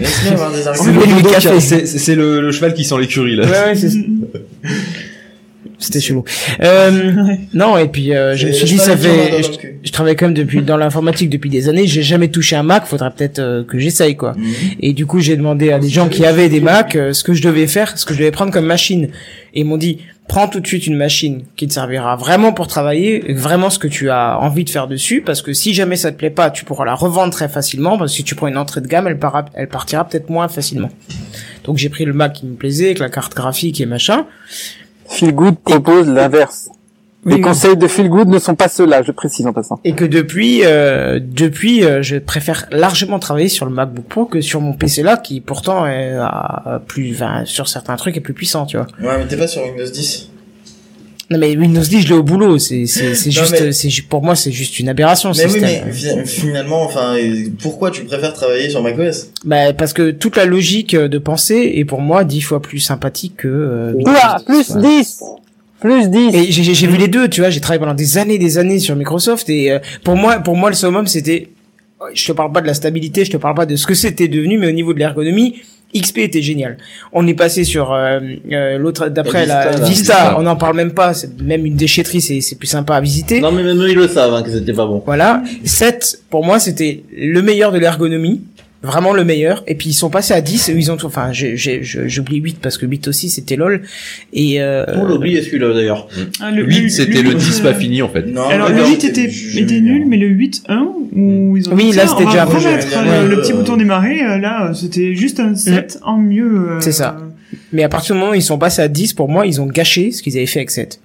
[0.00, 1.00] Laisse-moi avoir des C'est arguments.
[1.00, 3.44] le le, le cheval qui sent l'écurie là.
[3.44, 3.88] Ouais, ouais, c'est,
[5.78, 6.24] c'était chelou.
[6.60, 6.90] Euh,
[7.54, 9.48] non, et puis, euh, je me suis dit, ça fait, je,
[9.84, 12.86] je travaille quand même depuis, dans l'informatique depuis des années, j'ai jamais touché un Mac,
[12.86, 14.32] faudrait peut-être euh, que j'essaye, quoi.
[14.36, 14.44] Mhm.
[14.80, 17.32] Et du coup, j'ai demandé à des gens qui avaient des Mac euh, ce que
[17.34, 19.08] je devais faire, ce que je devais prendre comme machine.
[19.54, 19.98] Et ils m'ont dit,
[20.28, 23.88] prends tout de suite une machine qui te servira vraiment pour travailler, vraiment ce que
[23.88, 26.64] tu as envie de faire dessus, parce que si jamais ça te plaît pas, tu
[26.66, 29.18] pourras la revendre très facilement, parce que si tu prends une entrée de gamme, elle,
[29.18, 30.90] para- elle partira peut-être moins facilement.
[31.64, 34.26] Donc j'ai pris le Mac qui me plaisait, avec la carte graphique et machin.
[35.08, 36.68] Feel Good propose l'inverse.
[37.24, 37.40] Oui, Les oui.
[37.42, 39.80] conseils de Feel Good ne sont pas ceux-là, je précise en passant.
[39.84, 44.40] Et que depuis, euh, depuis, euh, je préfère largement travailler sur le MacBook Pro que
[44.40, 48.34] sur mon PC là, qui pourtant est à plus, enfin, sur certains trucs est plus
[48.34, 48.86] puissant, tu vois.
[49.02, 50.30] Ouais, mais t'es pas sur Windows 10
[51.30, 54.22] Non mais Windows 10, je l'ai au boulot, c'est c'est c'est juste, mais- c'est pour
[54.22, 55.34] moi c'est juste une aberration.
[55.34, 56.16] ce Mais oui, système.
[56.16, 57.16] mais fi- finalement, enfin,
[57.60, 59.28] pourquoi tu préfères travailler sur macOS?
[59.44, 62.78] Bah parce que toute la logique euh, de pensée est pour moi dix fois plus
[62.80, 63.48] sympathique que.
[63.48, 64.80] Euh, Windows Ouah, 10, plus ouais.
[65.02, 65.20] 10
[65.80, 68.38] Plus 10 Et j'ai j'ai vu les deux, tu vois, j'ai travaillé pendant des années,
[68.38, 71.50] des années sur Microsoft et euh, pour moi, pour moi le summum c'était,
[72.14, 74.28] je te parle pas de la stabilité, je te parle pas de ce que c'était
[74.28, 75.56] devenu, mais au niveau de l'ergonomie,
[75.96, 76.76] XP était génial.
[77.12, 78.20] On est passé sur euh,
[78.52, 82.20] euh, l'autre d'après La la Vista, on n'en parle même pas, c'est même une déchetterie,
[82.20, 83.40] c'est c'est plus sympa à visiter.
[83.40, 85.02] Non, mais même eux, ils le savent, hein, que c'était pas bon.
[85.04, 88.42] Voilà, 7 pour moi c'était le meilleur de l'ergonomie.
[88.80, 89.64] Vraiment le meilleur.
[89.66, 92.36] Et puis ils sont passés à 10 et ils ont enfin, j'ai, j'ai, je- j'oublie
[92.38, 93.82] 8 parce que 8 aussi c'était lol.
[94.32, 96.06] Et, euh, On l'a oublié celui-là d'ailleurs.
[96.40, 98.22] Ah, le- 8, c'était le 10 pas euh, fini en fait.
[98.26, 99.24] Non, Alors, le d'accord, 8 était,
[99.56, 100.86] était nul, mais le 8.1,
[101.16, 104.70] où ils ont Oui, là, c'était déjà euh, le Euh, petit bouton démarrer, euh, là,
[104.74, 106.68] c'était juste un 7 en mieux.
[106.70, 107.18] euh, C'est ça.
[107.72, 109.66] Mais à partir du moment où ils sont passés à 10, pour moi, ils ont
[109.66, 111.00] gâché ce qu'ils avaient fait avec 7.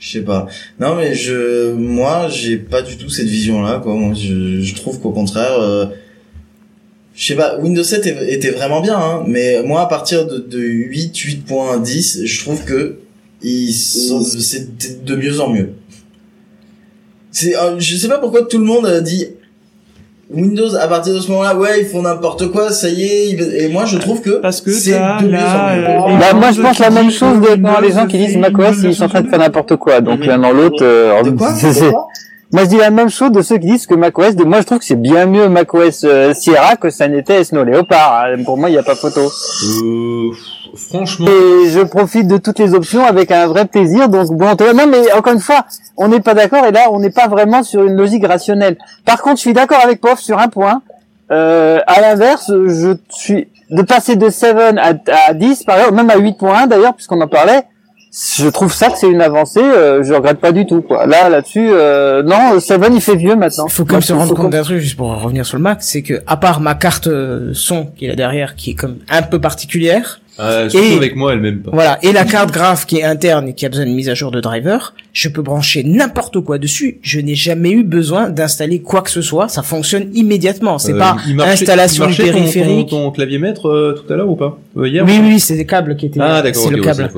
[0.00, 0.46] Je sais pas.
[0.80, 3.94] Non, mais je, moi, j'ai pas du tout cette vision-là, quoi.
[3.94, 5.86] Moi, je, je trouve qu'au contraire, euh,
[7.18, 10.38] je sais pas, Windows 7 est- était vraiment bien, hein, mais moi, à partir de,
[10.38, 12.98] de 8, 8.10, je trouve que
[13.42, 15.70] ils sont, c'est de mieux en mieux.
[17.32, 19.26] C'est, euh, je sais pas pourquoi tout le monde a dit
[20.30, 23.54] Windows, à partir de ce moment-là, ouais, ils font n'importe quoi, ça y est, ils-
[23.64, 24.92] et moi, je trouve que Parce que c'est
[25.22, 25.84] de mieux en mieux.
[25.86, 28.36] euh, Bah, moi, je pense la même chose que de, dans les gens qui disent
[28.36, 30.00] macOS, ils sont en train de faire n'importe quoi.
[30.02, 30.82] Donc, l'un dans l'autre,
[32.52, 34.66] moi, je dis la même chose de ceux qui disent que macOS, de, moi, je
[34.66, 38.24] trouve que c'est bien mieux macOS euh, Sierra que ça n'était Snow Leopard.
[38.24, 38.42] hein.
[38.44, 39.20] Pour moi, il n'y a pas photo.
[39.20, 40.30] Euh,
[40.74, 44.08] franchement, Et je profite de toutes les options avec un vrai plaisir.
[44.08, 45.66] Donc bon, non mais encore une fois,
[45.98, 48.78] on n'est pas d'accord et là on n'est pas vraiment sur une logique rationnelle.
[49.04, 50.82] Par contre, je suis d'accord avec Pof sur un point.
[51.30, 54.94] Euh, à l'inverse, je suis de passer de 7 à,
[55.28, 57.64] à 10 par exemple, même à 8.1 d'ailleurs puisqu'on en parlait.
[58.10, 59.60] Je trouve ça que c'est une avancée.
[59.62, 61.06] Euh, je regrette pas du tout quoi.
[61.06, 63.66] Là là-dessus, euh, non, 7 il fait vieux maintenant.
[63.66, 65.78] Il faut quand même se rendre compte d'un truc, juste pour revenir sur le Mac,
[65.82, 68.96] c'est que, à part ma carte euh, son qui est là derrière, qui est comme
[69.10, 71.70] un peu particulière, euh, surtout Et- avec moi, elle m'aime pas.
[71.72, 74.14] voilà, et la carte graph qui est interne et qui a besoin de mise à
[74.14, 76.98] jour de driver, je peux brancher n'importe quoi dessus.
[77.02, 79.48] Je n'ai jamais eu besoin d'installer quoi que ce soit.
[79.48, 80.78] Ça fonctionne immédiatement.
[80.78, 82.88] C'est Euh, pas il marchait- installation il marchait ton- périphérique.
[82.90, 85.56] Ton, ton clavier maître euh, tout à l'heure ou pas euh, Hier Oui, oui, c'est
[85.56, 86.20] des câbles qui étaient.
[86.22, 87.10] Ah d'accord, c'est ok, le câble.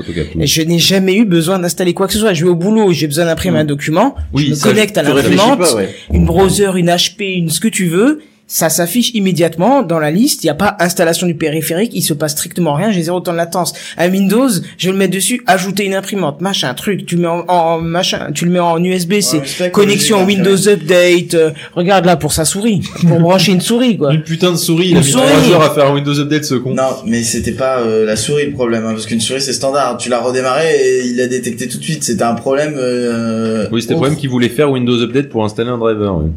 [0.46, 2.32] je n'ai jamais eu besoin d'installer quoi que ce soit.
[2.32, 5.02] Je vais au boulot, j'ai besoin d'imprimer un document, Oui, je me ça, connecte à
[5.02, 5.90] l'imprimante, ouais.
[6.10, 8.20] une browser, une HP, une ce que tu veux,
[8.52, 10.42] ça s'affiche immédiatement dans la liste.
[10.42, 12.90] Il n'y a pas installation du périphérique, il se passe strictement rien.
[12.90, 13.72] J'ai zéro temps de latence.
[13.96, 17.06] Un Windows, je vais le mettre dessus, ajouter une imprimante, machin, truc.
[17.06, 20.68] Tu le mets en, en- machin, tu le mets en USB, Ouais, c'est connexion Windows
[20.68, 21.34] Update.
[21.34, 24.12] euh, regarde là pour sa souris, pour brancher une souris quoi.
[24.12, 25.22] Une putain de souris, il a Une mis souris.
[25.44, 26.74] 3 heures à faire un Windows Update ce con.
[26.74, 29.96] Non, mais c'était pas euh, la souris le problème, hein, parce qu'une souris c'est standard.
[29.98, 32.02] Tu l'as redémarré et il l'a détecté tout de suite.
[32.02, 32.74] C'était un problème.
[32.76, 34.06] Euh, Oui, c'était le autre.
[34.06, 36.16] problème qu'il voulait faire Windows Update pour installer un driver.
[36.18, 36.30] ouais.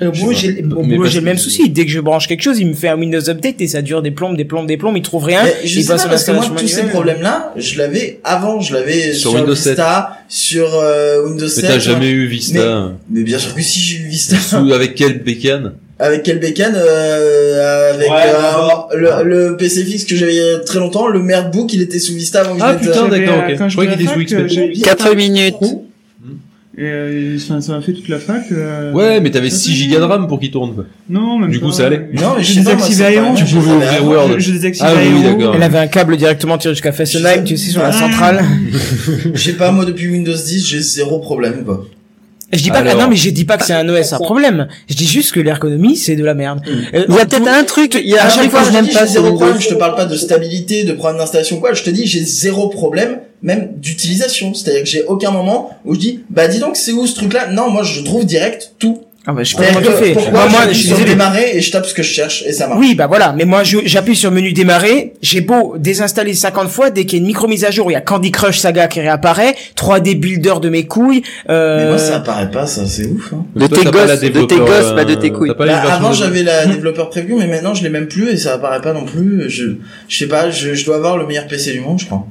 [0.00, 1.70] Au boulot, j'ai Mais le que- même souci.
[1.70, 4.02] Dès que je branche quelque chose, il me fait un Windows Update et ça dure
[4.02, 4.96] des plombes, des plombes, des plombes.
[4.96, 5.42] Il trouve rien.
[5.44, 9.12] Mais je sais pas parce que moi tous ces problèmes-là, je l'avais avant, je l'avais
[9.14, 11.64] Sur sur, Windows Vista, sur euh, Windows Mais 7.
[11.66, 14.36] t'as jamais eu Vista Mais bien sûr que si j'ai eu Vista.
[14.36, 15.72] Sous- avec quel bécane?
[15.98, 20.50] Avec quel bécane euh, avec Ouais, euh, le, le PC fixe que j'avais il y
[20.50, 23.08] a très longtemps, le MacBook il était sous Vista avant que Ah, je putain, euh,
[23.08, 23.68] d'accord, ok.
[23.68, 24.46] Je croyais qu'il était sous XP.
[24.48, 25.54] j'avais Vista 4 minutes.
[26.78, 28.42] Et euh, ça m'a fait toute la fac.
[28.52, 30.74] euh, Ouais, mais t'avais ça 6 fait- gigas de RAM pour qu'il tourne.
[30.74, 30.84] quoi.
[31.08, 31.72] Non, même Du coup, pas.
[31.72, 32.10] ça allait.
[32.12, 34.04] Non, mais je désactivais pas- Tu je pouvais ouvrir.
[34.04, 34.28] Word.
[34.34, 35.54] Je, je désactivais Ah oui, d'accord.
[35.54, 38.44] Elle avait un câble directement tiré jusqu'à Fessenheim, tu sais, sur la centrale.
[39.32, 41.86] Je sais pas, moi depuis Windows 10, j'ai zéro problème quoi.
[42.52, 44.68] Je dis pas que, non, mais je dis pas que c'est un OS un problème.
[44.88, 46.60] Je dis juste que l'ergonomie, c'est de la merde.
[46.94, 48.66] Euh, Il y a peut-être un truc, il y a À chaque truc fois, que
[48.66, 49.60] je je te n'aime dis, pas zéro problème.
[49.60, 51.74] Je te parle pas de stabilité, de problème d'installation quoi.
[51.74, 54.54] Je te dis, j'ai zéro problème, même d'utilisation.
[54.54, 57.48] C'est-à-dire que j'ai aucun moment où je dis, bah dis donc, c'est où ce truc-là?
[57.48, 59.00] Non, moi je trouve direct tout.
[59.28, 60.12] Ah bah, je sais pas comment tu que fais.
[60.12, 61.10] Pourquoi Moi, je suis sur désolé.
[61.14, 62.78] démarrer et je tape ce que je cherche et ça marche.
[62.80, 63.34] Oui, bah voilà.
[63.36, 65.14] Mais moi, j'appuie sur menu démarrer.
[65.20, 67.94] J'ai beau désinstaller 50 fois, dès qu'il y a une micro mise à jour, il
[67.94, 71.22] y a Candy Crush Saga qui réapparaît, 3D Builder de mes couilles.
[71.48, 71.78] Euh...
[71.78, 73.32] Mais moi ça apparaît pas, ça c'est ouf.
[73.32, 73.44] Hein.
[73.56, 75.48] De Toi, tes gosses, de tes gosses, pas de tes euh, couilles.
[75.48, 78.28] t'as pas les Bah, avant j'avais la développeur preview, mais maintenant je l'ai même plus
[78.28, 79.50] et ça apparaît pas non plus.
[79.50, 79.64] Je,
[80.08, 82.26] je sais pas, je, je dois avoir le meilleur PC du monde, je crois.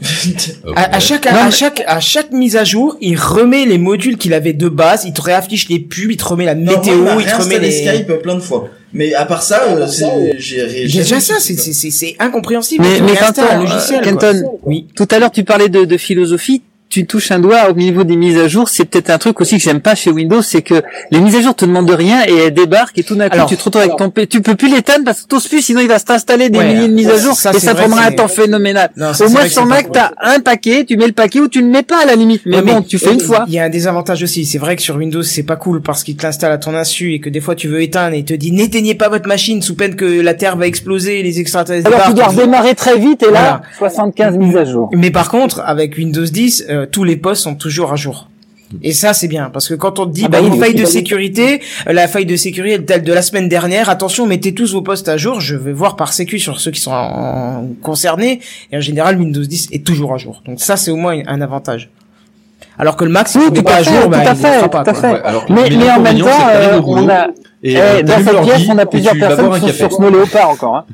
[0.76, 3.78] À, à chaque Non, à mais- chaque à chaque mise à jour, il remet les
[3.78, 6.72] modules qu'il avait de base, il te réaffiche les pubs, il te remet la Non,
[6.72, 8.68] météo, moi, il te remet les Skype plein de fois.
[8.92, 12.84] Mais à part ça, euh, c'est- j'ai j'ai Déjà ça, c'est c'est c'est c'est incompréhensible.
[12.84, 14.00] Mais, mais Quentin, un logiciel.
[14.00, 14.32] euh, quoi.
[14.32, 14.86] Kenton, Oui.
[14.94, 16.62] tout à l'heure tu parlais de, de philosophie,
[16.96, 19.58] tu touches un doigt au niveau des mises à jour, c'est peut-être un truc aussi
[19.58, 22.22] que j'aime pas chez Windows, c'est que les mises à jour te demandent de rien
[22.26, 24.40] et elles débarquent et tout d'un coup Alors, tu te retrouves avec ton P, tu
[24.40, 26.94] peux plus l'éteindre parce que t'oses plus sinon il va t'installer des Ouais, milliers de
[26.94, 28.90] mises à jour ça, et ça vrai prendra un temps phénoménal.
[28.96, 31.60] Non, ça, Au moins sur Mac t'as un paquet, tu mets le paquet ou tu
[31.60, 32.40] le mets pas à la limite.
[32.46, 33.44] Mais Ouais, bon, tu fais une fois.
[33.46, 34.46] Il y a un désavantage aussi.
[34.46, 37.12] C'est vrai que sur Windows, c'est pas cool parce qu'il te l'installe à ton insu
[37.12, 39.60] et que des fois tu veux éteindre et il te dit n'éteignez pas votre machine
[39.60, 42.96] sous peine que la Terre va exploser et les extraterrestres Alors tu dois redémarrer très
[42.98, 43.92] vite et là Voilà.
[43.92, 44.88] 75 mises à jour.
[44.94, 48.28] Mais par contre, avec Windows 10, euh, tous les postes sont toujours à jour.
[48.82, 50.74] Et ça, c'est bien, parce que quand on te dit, Ah bah, bah une faille
[50.74, 54.72] de sécurité, euh, la faille de sécurité telle de la semaine dernière, attention, mettez tous
[54.72, 58.40] vos postes à jour, je vais voir par sécu sur ceux qui sont en- concernés,
[58.72, 60.42] et en général, Windows 10 est toujours à jour.
[60.46, 61.90] Donc ça, c'est au moins un avantage.
[62.78, 64.24] Alors que le Mac, si Oui, tout pas à à fait, jour, tout bah, à
[64.24, 64.82] il ne fait, pas.
[64.82, 65.12] tout à fait.
[65.12, 67.28] Ouais, alors, Mais, mais en même temps, euh, on a,
[67.62, 70.50] et eh, euh, dans cette pièce, on a plusieurs personnes qui sont sur Snow Leopard
[70.50, 70.76] encore.
[70.76, 70.84] Hein.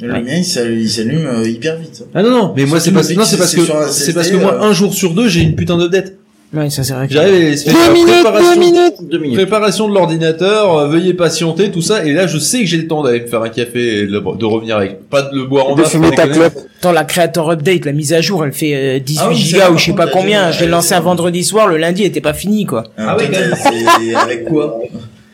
[0.00, 2.04] Le mien, il s'allume, euh, hyper vite.
[2.14, 3.60] Ah non non, mais moi c'est depuis non que c'est parce que
[3.90, 4.62] c'est parce que moi euh.
[4.68, 6.14] un jour sur deux j'ai une putain d'update.
[6.52, 7.06] Ouais, ça c'est vrai.
[7.08, 8.60] J'arrive et c'est préparation.
[9.02, 9.36] Deux minutes.
[9.36, 12.88] préparation de l'ordinateur, euh, veuillez patienter tout ça et là je sais que j'ai le
[12.88, 15.44] temps d'aller me faire un café et de, le- de revenir avec pas de le
[15.44, 16.54] boire en De masse, fumer pas ta clope.
[16.92, 19.78] La Creator Update, la mise à jour, elle fait euh, 18 Ah oui, gigas ou
[19.78, 20.50] je sais pas combien.
[20.50, 22.84] Je l'ai lancé un vendredi soir, le lundi, elle était pas fini, quoi.
[22.98, 24.80] Ah, oui, t'as- c'est avec quoi?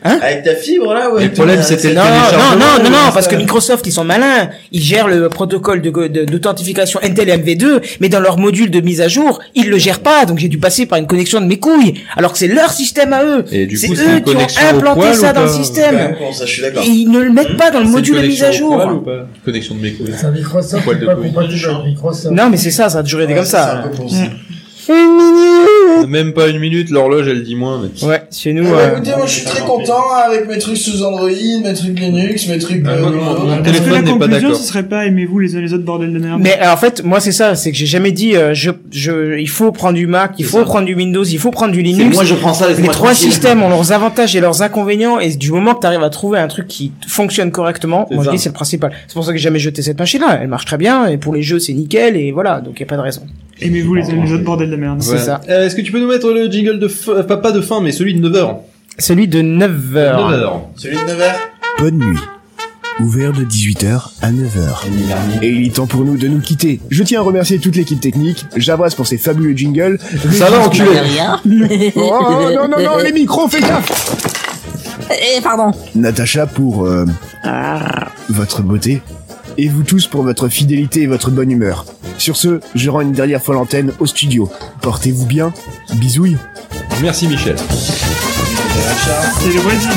[0.07, 1.25] Hein Avec ta fibre là ouais.
[1.25, 4.49] Le problème, c'était le Non, non, non, non, parce que Microsoft, ils sont malins.
[4.71, 9.01] Ils gèrent le protocole de- de- d'authentification Intel MV2, mais dans leur module de mise
[9.01, 10.25] à jour, ils le gèrent pas.
[10.25, 13.11] Donc j'ai dû passer par une connexion de mes couilles, alors que c'est leur système
[13.13, 13.43] à eux.
[13.51, 16.15] Et du C'est coup, c'est eux une qui ont implanté poil ça dans le système.
[16.83, 18.73] Et ils ne le mettent pas dans le C'est une module de mise à jour.
[18.73, 19.27] ou pas?
[19.45, 20.13] Connexion de mes couilles.
[20.17, 20.85] C'est un Microsoft.
[22.31, 23.79] Non, mais c'est ça, ça a toujours été comme C'est ça.
[23.79, 24.17] un peu pour ça.
[26.07, 27.81] Même pas une minute, l'horloge elle dit moins.
[27.81, 28.07] Mais...
[28.07, 28.63] Ouais, chez nous.
[28.65, 31.73] Eh ben, euh, écoutez, moi je suis très content avec mes trucs sous Android, mes
[31.73, 32.83] trucs Linux, mes trucs.
[32.85, 34.55] Ah, euh, mon- téléphone la n'est pas conclusion, d'accord.
[34.55, 37.03] ce serait pas aimez-vous les uns les autres bordel de merde Mais euh, en fait,
[37.03, 40.07] moi c'est ça, c'est que j'ai jamais dit euh, je je il faut prendre du
[40.07, 42.15] Mac, il faut prendre du Windows, il faut prendre du Linux.
[42.15, 42.67] moi je prends ça.
[42.69, 46.03] Les trois systèmes ont leurs avantages et leurs inconvénients et du moment que tu arrives
[46.03, 48.91] à trouver un truc qui fonctionne correctement, moi je dis c'est le principal.
[49.07, 51.17] C'est pour ça que j'ai jamais jeté cette machine là, elle marche très bien et
[51.17, 53.21] pour les jeux c'est nickel et voilà, donc y a pas de raison.
[53.61, 54.03] Aimez-vous les
[54.33, 55.41] autres bordel de merde C'est ça.
[55.49, 57.81] Euh, Est-ce que tu peux nous mettre le jingle de fin, pas, pas de fin,
[57.81, 58.57] mais celui de 9h
[58.99, 60.31] Celui de 9 heures.
[60.31, 60.51] 9h.
[60.75, 61.31] Celui de 9h.
[61.79, 62.19] Bonne nuit.
[62.99, 65.41] Ouvert de 18h à 9h.
[65.43, 66.79] Et il est temps pour nous de nous quitter.
[66.89, 69.99] Je tiens à remercier toute l'équipe technique, Jabras pour ses fabuleux jingles.
[70.31, 70.89] Ça va enculé
[71.95, 72.19] Oh
[72.55, 74.15] non, non, non, les micros, fais gaffe
[75.11, 75.71] Eh, pardon.
[75.93, 77.05] Natacha pour euh,
[78.29, 79.01] votre beauté.
[79.59, 81.85] Et vous tous pour votre fidélité et votre bonne humeur.
[82.17, 84.49] Sur ce, je rends une dernière fois l'antenne au studio.
[84.81, 85.53] Portez-vous bien.
[85.95, 86.37] Bisouilles.
[87.01, 87.55] Merci Michel.
[89.39, 89.89] C'est le voisin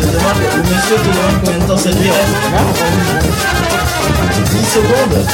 [0.00, 2.26] Je demande, le monsieur te demande combien de temps ça durait
[4.44, 5.26] 10 secondes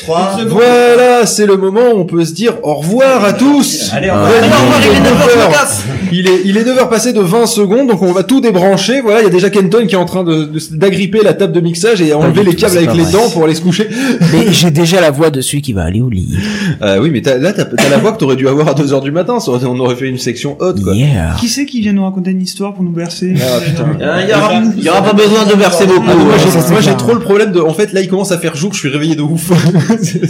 [0.00, 3.90] 3 Voilà, c'est le moment où on peut se dire au revoir à tous.
[3.92, 4.28] Allez, on Bonne va.
[4.38, 5.50] Allez, au revoir, il est 9 heures, je me 9 heures.
[5.52, 5.84] casse.
[6.12, 9.00] Il est, il est 9h passé de 20 secondes, donc on va tout débrancher.
[9.00, 11.52] Voilà, il y a déjà Kenton qui est en train de, de- d'agripper la table
[11.52, 13.88] de mixage et enlever les câbles avec les dents pour aller se coucher.
[14.32, 16.36] Mais j'ai déjà la voix de celui qui va aller au lit.
[16.82, 19.12] Euh, oui, mais t'as- là, t'as, la voix que t'aurais dû avoir à 2h du
[19.12, 19.38] matin.
[19.40, 20.94] ça on aurait fait une section haute, quoi.
[20.94, 21.36] Yeah.
[21.38, 23.86] Qui c'est qui vient nous raconter une histoire pour nous bercer Ah, putain.
[24.00, 26.02] Euh, Il y aura, il y aura pas besoin de verser beaucoup.
[26.08, 28.72] Ah, moi, j'ai, trop le problème de, en fait, là, il commence à faire jour,
[28.72, 29.50] je suis réveillé de ouf.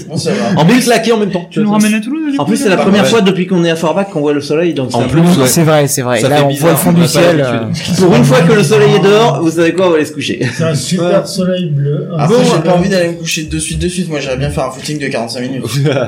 [0.08, 0.60] Bon, ça va.
[0.60, 1.46] En plus, claquer en même temps.
[1.50, 3.70] Tu nous ramènes à Toulouse, du En plus, c'est la première fois depuis qu'on est
[3.70, 5.22] à Forbach qu'on voit le soleil, donc En c'est plus.
[5.46, 6.20] C'est vrai, c'est vrai.
[6.20, 7.40] Ça Là, on bizarre, voit le fond on du ciel.
[7.46, 7.60] euh,
[7.98, 10.12] Pour une fois que le soleil est dehors, vous savez quoi, on va aller se
[10.12, 10.40] coucher.
[10.56, 12.08] C'est un super soleil bleu.
[12.18, 14.08] Après, bon, j'ai pas euh, envie d'aller me coucher de suite, de suite.
[14.08, 15.64] Moi, j'aimerais bien faire un footing de 45 minutes.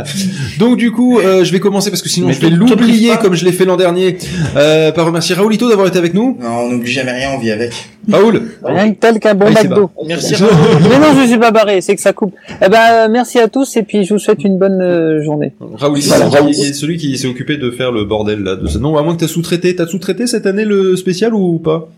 [0.59, 3.45] Donc du coup, euh, je vais commencer parce que sinon je vais l'oublier comme je
[3.45, 4.17] l'ai fait l'an dernier
[4.57, 6.37] euh, par remercier Raoulito d'avoir été avec nous.
[6.41, 7.73] Non, on n'oublie jamais rien, on vit avec.
[8.11, 8.43] Raoul.
[8.65, 9.91] Rien que tel qu'un bon McDo.
[10.07, 10.35] Merci.
[10.91, 12.35] Mais non, je suis pas barré, c'est que ça coupe.
[12.65, 15.53] Eh ben, merci à tous et puis je vous souhaite une bonne euh, journée.
[15.61, 16.51] Voilà, Raoul.
[16.53, 18.57] qui est celui qui s'est occupé de faire le bordel là.
[18.57, 18.67] De...
[18.67, 19.77] ce- Non, à moins que t'as sous-traité.
[19.77, 21.89] T'as sous-traité cette année le spécial ou pas?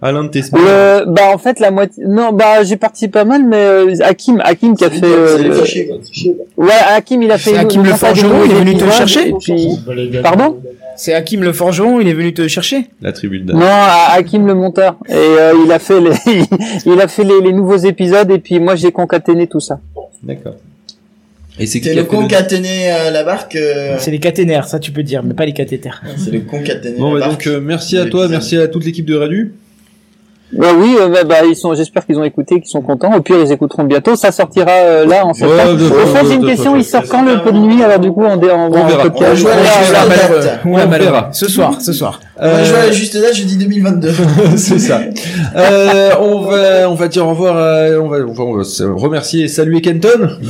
[0.00, 3.42] Alain de tes Le, bah en fait la moitié, non bah j'ai participé pas mal,
[3.44, 5.90] mais euh, Hakim, Hakim qui a fait, euh, fichiers,
[6.56, 7.56] ouais Hakim il a fait.
[7.56, 9.34] Hakim le forgeron, il est venu te chercher,
[10.22, 10.56] Pardon?
[10.96, 12.86] C'est Hakim le forgeron, il est venu te chercher?
[13.02, 13.66] La tribu de Non,
[14.10, 14.96] Hakim le monteur.
[15.08, 16.10] Et euh, il a fait les,
[16.86, 19.80] il a fait les, les nouveaux épisodes et puis moi j'ai concaténé tout ça.
[20.22, 20.54] D'accord.
[21.60, 23.56] Et c'est le concaténé euh, la barque.
[23.56, 26.02] euh, C'est les caténaires, ça tu peux dire, mais pas les cathéters.
[26.16, 27.44] C'est le concaténé Bon, la bah, barque.
[27.46, 29.52] donc euh, merci à toi, merci à toute l'équipe de Radu.
[30.52, 33.12] Bah oui, euh, bah, bah, ils sont, j'espère qu'ils ont écouté, qu'ils sont contents.
[33.14, 34.16] Au pire ils écouteront bientôt.
[34.16, 35.78] Ça sortira euh, là en septembre.
[35.78, 36.74] Ouais, Au fait de- j'ai une question.
[36.76, 37.82] Il sort quand le pot de nuit?
[37.82, 39.04] Alors du coup on, dé- on, On va verra.
[39.14, 40.86] On joue à la Ouais, là.
[40.86, 41.28] Ouais, verra.
[41.32, 42.20] Ce soir, ce soir.
[42.40, 44.10] Moi, je vois à la juste date, je dis 2022.
[44.56, 45.00] c'est ça.
[45.56, 47.56] Euh, on va, on va dire au revoir.
[47.56, 50.08] À, on va, on va, on va se remercier et saluer Kenton.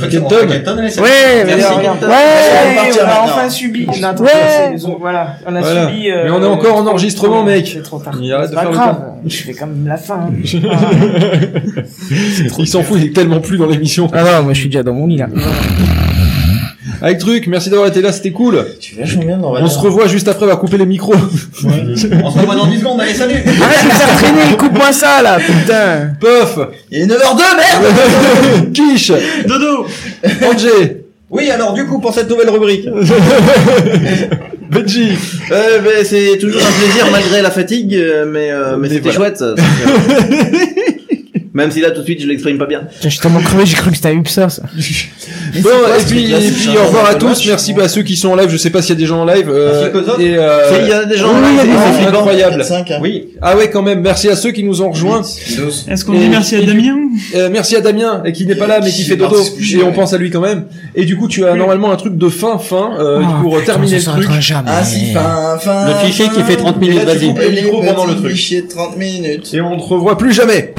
[0.09, 0.35] Kenton.
[0.37, 1.73] Ouais, mais Merci.
[1.81, 2.07] Kenton.
[2.07, 2.13] Ouais,
[3.03, 3.87] On a enfin subi.
[3.87, 4.75] Ouais.
[4.99, 6.11] voilà, on a subi.
[6.11, 7.69] euh, Mais on est encore en enregistrement, mec.
[7.73, 8.13] C'est trop tard.
[8.21, 8.95] Il arrête C'est de pas faire le grave.
[9.25, 10.29] Je fais comme la fin.
[12.59, 14.07] Il s'en fout, il est tellement plus dans l'émission.
[14.13, 15.27] Ah non, moi je suis déjà dans mon lit là.
[17.01, 18.65] Avec truc, merci d'avoir été là, c'était cool.
[18.79, 21.13] Tu vas vachement bien dans On se revoit juste après, on va couper les micros.
[21.13, 22.07] On se
[22.39, 26.09] revoit dans 10 secondes, allez, salut Arrête de traîner, coupe-moi ça là, putain.
[26.19, 26.59] Pof.
[26.91, 27.85] Il est 9h02, merde
[28.73, 29.13] Quiche.
[29.47, 29.85] Dodo
[30.43, 31.05] Angé.
[31.29, 32.85] Oui, alors du coup, pour cette nouvelle rubrique.
[34.69, 35.11] Benji.
[35.51, 39.09] Euh, ben, c'est toujours un plaisir malgré la fatigue, euh, mais, euh, mais Mais c'était
[39.09, 39.35] voilà.
[39.35, 39.43] chouette.
[41.53, 42.81] Même si là tout de suite je l'exprime pas bien.
[42.99, 44.61] Tiens, je suis tellement crevé, j'ai cru que c'était un UPSA ça.
[45.61, 45.69] Bon,
[45.99, 47.25] et puis, et puis au revoir à tous.
[47.27, 47.47] match.
[47.47, 48.49] Merci bah, à ceux qui sont en live.
[48.49, 49.49] Je sais pas s'il y a des gens en live.
[49.49, 49.89] euh,
[50.19, 52.63] et euh, Il y a des gens y a c'est-.
[52.63, 52.99] 5, hein.
[53.01, 53.29] Oui.
[53.41, 54.01] Ah ouais, quand même.
[54.01, 55.21] Merci à ceux qui nous ont rejoints.
[55.21, 56.97] Est-ce qu'on dit merci à Damien
[57.35, 59.37] Euh, merci à Damien et qui n'est pas là mais qui fait dodo
[59.73, 60.65] et on pense à lui quand même.
[60.95, 63.97] Et du coup, tu as normalement un truc de fin fin euh, Oh, pour terminer
[63.97, 64.27] le truc.
[64.67, 65.87] Ah si, fin, fin.
[65.87, 67.33] Le fichier qui fait 30 Et minutes, vas-y.
[67.33, 68.31] le micro pendant le truc.
[68.31, 69.53] Fichier de 30 minutes.
[69.53, 70.73] Et on ne te revoit plus jamais.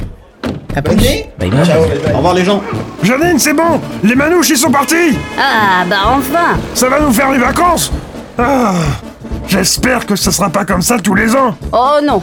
[0.73, 0.97] Pas Ok
[1.39, 1.65] Bye bye.
[1.65, 2.13] Ciao, bye bye.
[2.13, 2.61] Au revoir les gens.
[3.03, 3.81] Janine, c'est bon.
[4.03, 5.17] Les manouches, ils sont partis.
[5.37, 6.57] Ah, bah enfin.
[6.73, 7.91] Ça va nous faire les vacances.
[8.37, 8.73] Ah
[9.47, 11.55] J'espère que ce sera pas comme ça tous les ans.
[11.73, 12.21] Oh non.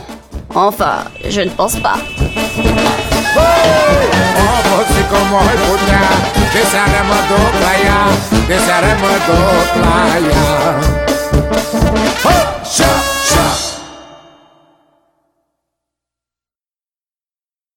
[0.54, 1.96] Enfin, je ne pense pas.
[5.08, 5.40] como